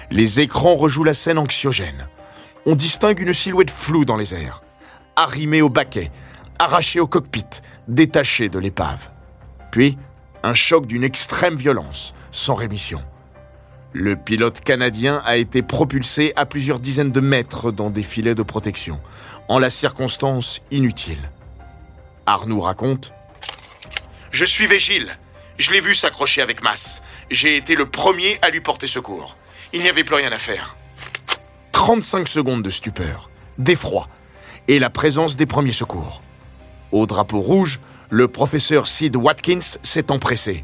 Les 0.09 0.39
écrans 0.39 0.75
rejouent 0.75 1.03
la 1.03 1.13
scène 1.13 1.37
anxiogène. 1.37 2.07
On 2.65 2.75
distingue 2.75 3.19
une 3.19 3.33
silhouette 3.33 3.71
floue 3.71 4.05
dans 4.05 4.17
les 4.17 4.33
airs, 4.33 4.63
arrimée 5.15 5.61
au 5.61 5.69
baquet, 5.69 6.11
arrachée 6.57 6.99
au 6.99 7.07
cockpit, 7.07 7.61
détachée 7.87 8.49
de 8.49 8.59
l'épave. 8.59 9.09
Puis, 9.71 9.97
un 10.43 10.53
choc 10.55 10.87
d'une 10.87 11.03
extrême 11.03 11.55
violence, 11.55 12.13
sans 12.31 12.55
rémission. 12.55 13.03
Le 13.93 14.15
pilote 14.15 14.61
canadien 14.61 15.21
a 15.25 15.35
été 15.35 15.61
propulsé 15.61 16.31
à 16.35 16.45
plusieurs 16.45 16.79
dizaines 16.79 17.11
de 17.11 17.19
mètres 17.19 17.71
dans 17.71 17.89
des 17.89 18.03
filets 18.03 18.35
de 18.35 18.43
protection, 18.43 18.99
en 19.49 19.59
la 19.59 19.69
circonstance 19.69 20.61
inutile. 20.71 21.29
Arnoux 22.25 22.61
raconte 22.61 23.13
Je 24.31 24.45
suivais 24.45 24.79
Gilles. 24.79 25.17
Je 25.57 25.71
l'ai 25.71 25.81
vu 25.81 25.93
s'accrocher 25.93 26.41
avec 26.41 26.63
masse. 26.63 27.03
J'ai 27.29 27.57
été 27.57 27.75
le 27.75 27.89
premier 27.89 28.39
à 28.41 28.49
lui 28.49 28.61
porter 28.61 28.87
secours. 28.87 29.35
Il 29.73 29.81
n'y 29.81 29.89
avait 29.89 30.03
plus 30.03 30.15
rien 30.15 30.31
à 30.31 30.37
faire. 30.37 30.75
35 31.71 32.27
secondes 32.27 32.63
de 32.63 32.69
stupeur, 32.69 33.29
d'effroi 33.57 34.07
et 34.67 34.79
la 34.79 34.89
présence 34.89 35.35
des 35.35 35.45
premiers 35.45 35.71
secours. 35.71 36.21
Au 36.91 37.05
drapeau 37.05 37.39
rouge, 37.39 37.79
le 38.09 38.27
professeur 38.27 38.87
Sid 38.87 39.15
Watkins 39.15 39.77
s'est 39.81 40.11
empressé. 40.11 40.63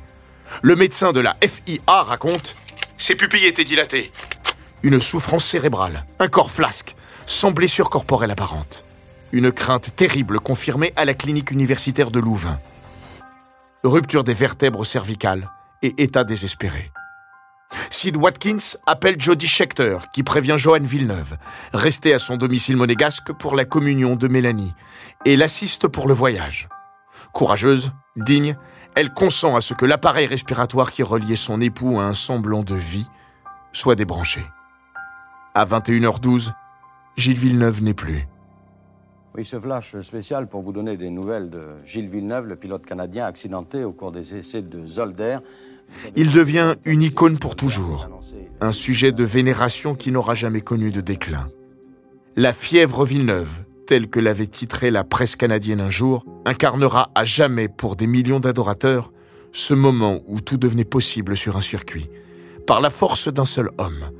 Le 0.61 0.75
médecin 0.75 1.13
de 1.13 1.19
la 1.19 1.35
FIA 1.41 2.03
raconte 2.03 2.55
Ses 2.97 3.15
pupilles 3.15 3.45
étaient 3.45 3.63
dilatées. 3.63 4.11
Une 4.83 4.99
souffrance 4.99 5.45
cérébrale, 5.45 6.05
un 6.19 6.27
corps 6.27 6.51
flasque, 6.51 6.95
sans 7.25 7.51
blessure 7.51 7.89
corporelle 7.89 8.31
apparente. 8.31 8.83
Une 9.31 9.51
crainte 9.51 9.95
terrible 9.95 10.39
confirmée 10.39 10.93
à 10.95 11.05
la 11.05 11.13
clinique 11.13 11.51
universitaire 11.51 12.11
de 12.11 12.19
Louvain. 12.19 12.59
Rupture 13.83 14.23
des 14.23 14.33
vertèbres 14.33 14.85
cervicales 14.85 15.51
et 15.81 15.93
état 15.97 16.23
désespéré. 16.23 16.91
Sid 17.89 18.15
Watkins 18.15 18.77
appelle 18.85 19.19
Jody 19.19 19.47
Schechter, 19.47 19.97
qui 20.13 20.23
prévient 20.23 20.55
Johan 20.57 20.79
Villeneuve, 20.81 21.37
resté 21.73 22.13
à 22.13 22.19
son 22.19 22.37
domicile 22.37 22.77
monégasque 22.77 23.33
pour 23.33 23.55
la 23.55 23.65
communion 23.65 24.15
de 24.15 24.27
Mélanie, 24.27 24.73
et 25.25 25.35
l'assiste 25.35 25.87
pour 25.87 26.07
le 26.07 26.13
voyage. 26.13 26.69
Courageuse, 27.33 27.91
digne, 28.15 28.55
elle 28.97 29.13
consent 29.13 29.55
à 29.55 29.61
ce 29.61 29.75
que 29.75 29.85
l'appareil 29.85 30.25
respiratoire 30.25 30.91
qui 30.91 31.03
reliait 31.03 31.35
son 31.35 31.61
époux 31.61 31.99
à 31.99 32.05
un 32.05 32.15
semblant 32.15 32.63
de 32.63 32.73
vie 32.73 33.05
soit 33.71 33.93
débranché. 33.93 34.43
À 35.53 35.67
21h12, 35.67 36.51
Gilles 37.15 37.37
Villeneuve 37.37 37.83
n'est 37.83 37.93
plus. 37.93 38.27
Oui, 39.35 39.45
ce 39.45 39.59
flash 39.59 39.95
spécial 40.01 40.47
pour 40.47 40.63
vous 40.63 40.71
donner 40.71 40.97
des 40.97 41.11
nouvelles 41.11 41.51
de 41.51 41.61
Gilles 41.85 42.09
Villeneuve, 42.09 42.47
le 42.47 42.55
pilote 42.55 42.87
canadien 42.87 43.25
accidenté 43.25 43.83
au 43.83 43.91
cours 43.91 44.11
des 44.11 44.33
essais 44.33 44.63
de 44.63 44.87
Zolder. 44.87 45.37
Il 46.15 46.31
devient 46.31 46.73
une 46.83 47.03
icône 47.03 47.37
pour 47.37 47.55
toujours, 47.55 48.09
un 48.61 48.71
sujet 48.71 49.11
de 49.11 49.23
vénération 49.23 49.93
qui 49.93 50.11
n'aura 50.11 50.33
jamais 50.33 50.61
connu 50.61 50.89
de 50.89 51.01
déclin. 51.01 51.49
La 52.35 52.51
fièvre 52.51 53.05
Villeneuve, 53.05 53.63
telle 53.87 54.09
que 54.09 54.19
l'avait 54.19 54.47
titrée 54.47 54.91
la 54.91 55.03
presse 55.03 55.35
canadienne 55.35 55.81
un 55.81 55.89
jour, 55.89 56.23
incarnera 56.45 57.09
à 57.15 57.23
jamais 57.23 57.69
pour 57.69 57.95
des 57.95 58.05
millions 58.05 58.39
d'adorateurs 58.39 59.11
ce 59.53 59.73
moment 59.73 60.19
où 60.27 60.41
tout 60.41 60.57
devenait 60.57 60.83
possible 60.83 61.35
sur 61.35 61.57
un 61.57 61.61
circuit, 61.61 62.09
par 62.67 62.81
la 62.81 62.91
force 62.91 63.29
d'un 63.29 63.45
seul 63.45 63.71
homme. 63.79 64.11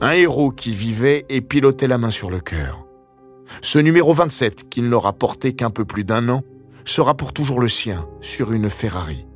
Un 0.00 0.12
héros 0.12 0.50
qui 0.50 0.72
vivait 0.72 1.26
et 1.28 1.40
pilotait 1.40 1.88
la 1.88 1.98
main 1.98 2.10
sur 2.10 2.30
le 2.30 2.40
cœur. 2.40 2.86
Ce 3.62 3.78
numéro 3.78 4.14
27, 4.14 4.68
qu'il 4.68 4.88
n'aura 4.88 5.12
porté 5.12 5.54
qu'un 5.54 5.70
peu 5.70 5.84
plus 5.84 6.04
d'un 6.04 6.28
an, 6.28 6.42
sera 6.84 7.14
pour 7.14 7.32
toujours 7.32 7.60
le 7.60 7.68
sien 7.68 8.06
sur 8.20 8.52
une 8.52 8.70
Ferrari. 8.70 9.26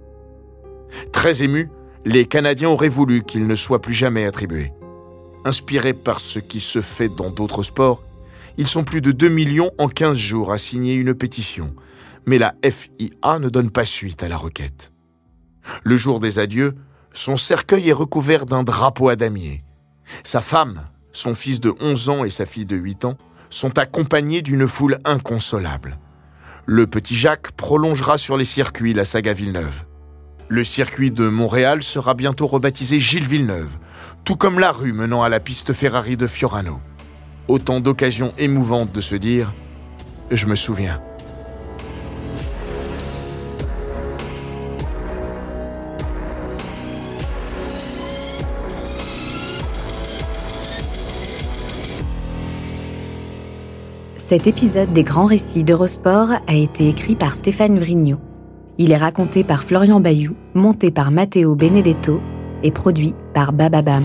Très 1.12 1.42
émus, 1.42 1.68
les 2.04 2.26
Canadiens 2.26 2.70
auraient 2.70 2.88
voulu 2.88 3.24
qu'il 3.24 3.46
ne 3.46 3.54
soit 3.54 3.80
plus 3.80 3.94
jamais 3.94 4.24
attribué. 4.24 4.72
Inspirés 5.44 5.94
par 5.94 6.20
ce 6.20 6.38
qui 6.38 6.60
se 6.60 6.80
fait 6.80 7.08
dans 7.08 7.30
d'autres 7.30 7.64
sports, 7.64 8.02
ils 8.58 8.68
sont 8.68 8.84
plus 8.84 9.00
de 9.00 9.12
2 9.12 9.28
millions 9.28 9.70
en 9.78 9.88
15 9.88 10.16
jours 10.16 10.52
à 10.52 10.58
signer 10.58 10.94
une 10.94 11.14
pétition, 11.14 11.74
mais 12.26 12.38
la 12.38 12.54
FIA 12.62 13.38
ne 13.38 13.48
donne 13.48 13.70
pas 13.70 13.84
suite 13.84 14.22
à 14.22 14.28
la 14.28 14.36
requête. 14.36 14.92
Le 15.84 15.96
jour 15.96 16.20
des 16.20 16.38
adieux, 16.38 16.74
son 17.12 17.36
cercueil 17.36 17.88
est 17.88 17.94
recouvert 17.94 18.46
d'un 18.46 18.62
drapeau 18.62 19.08
à 19.08 19.16
damier. 19.16 19.60
Sa 20.24 20.40
femme, 20.40 20.82
son 21.12 21.34
fils 21.34 21.60
de 21.60 21.74
11 21.80 22.08
ans 22.08 22.24
et 22.24 22.30
sa 22.30 22.46
fille 22.46 22.66
de 22.66 22.76
8 22.76 23.04
ans 23.04 23.16
sont 23.50 23.78
accompagnés 23.78 24.42
d'une 24.42 24.66
foule 24.66 24.98
inconsolable. 25.04 25.98
Le 26.64 26.86
petit 26.86 27.14
Jacques 27.14 27.52
prolongera 27.52 28.18
sur 28.18 28.36
les 28.36 28.44
circuits 28.44 28.94
la 28.94 29.04
saga 29.04 29.32
Villeneuve. 29.32 29.84
Le 30.48 30.64
circuit 30.64 31.10
de 31.10 31.28
Montréal 31.28 31.82
sera 31.82 32.14
bientôt 32.14 32.46
rebaptisé 32.46 32.98
Gilles 32.98 33.26
Villeneuve, 33.26 33.76
tout 34.24 34.36
comme 34.36 34.58
la 34.58 34.72
rue 34.72 34.92
menant 34.92 35.22
à 35.22 35.28
la 35.28 35.40
piste 35.40 35.72
Ferrari 35.72 36.16
de 36.16 36.26
Fiorano. 36.26 36.80
Autant 37.48 37.80
d'occasions 37.80 38.32
émouvantes 38.38 38.92
de 38.92 39.00
se 39.00 39.16
dire⁇ 39.16 39.52
Je 40.36 40.46
me 40.46 40.54
souviens⁇ 40.54 41.00
Cet 54.32 54.46
épisode 54.46 54.94
des 54.94 55.02
grands 55.02 55.26
récits 55.26 55.62
d'Eurosport 55.62 56.30
a 56.46 56.54
été 56.54 56.88
écrit 56.88 57.16
par 57.16 57.34
Stéphane 57.34 57.78
Vrignot. 57.78 58.18
Il 58.78 58.90
est 58.90 58.96
raconté 58.96 59.44
par 59.44 59.64
Florian 59.64 60.00
Bayou, 60.00 60.34
monté 60.54 60.90
par 60.90 61.10
Matteo 61.10 61.54
Benedetto 61.54 62.18
et 62.62 62.70
produit 62.70 63.14
par 63.34 63.52
Bababam. 63.52 64.04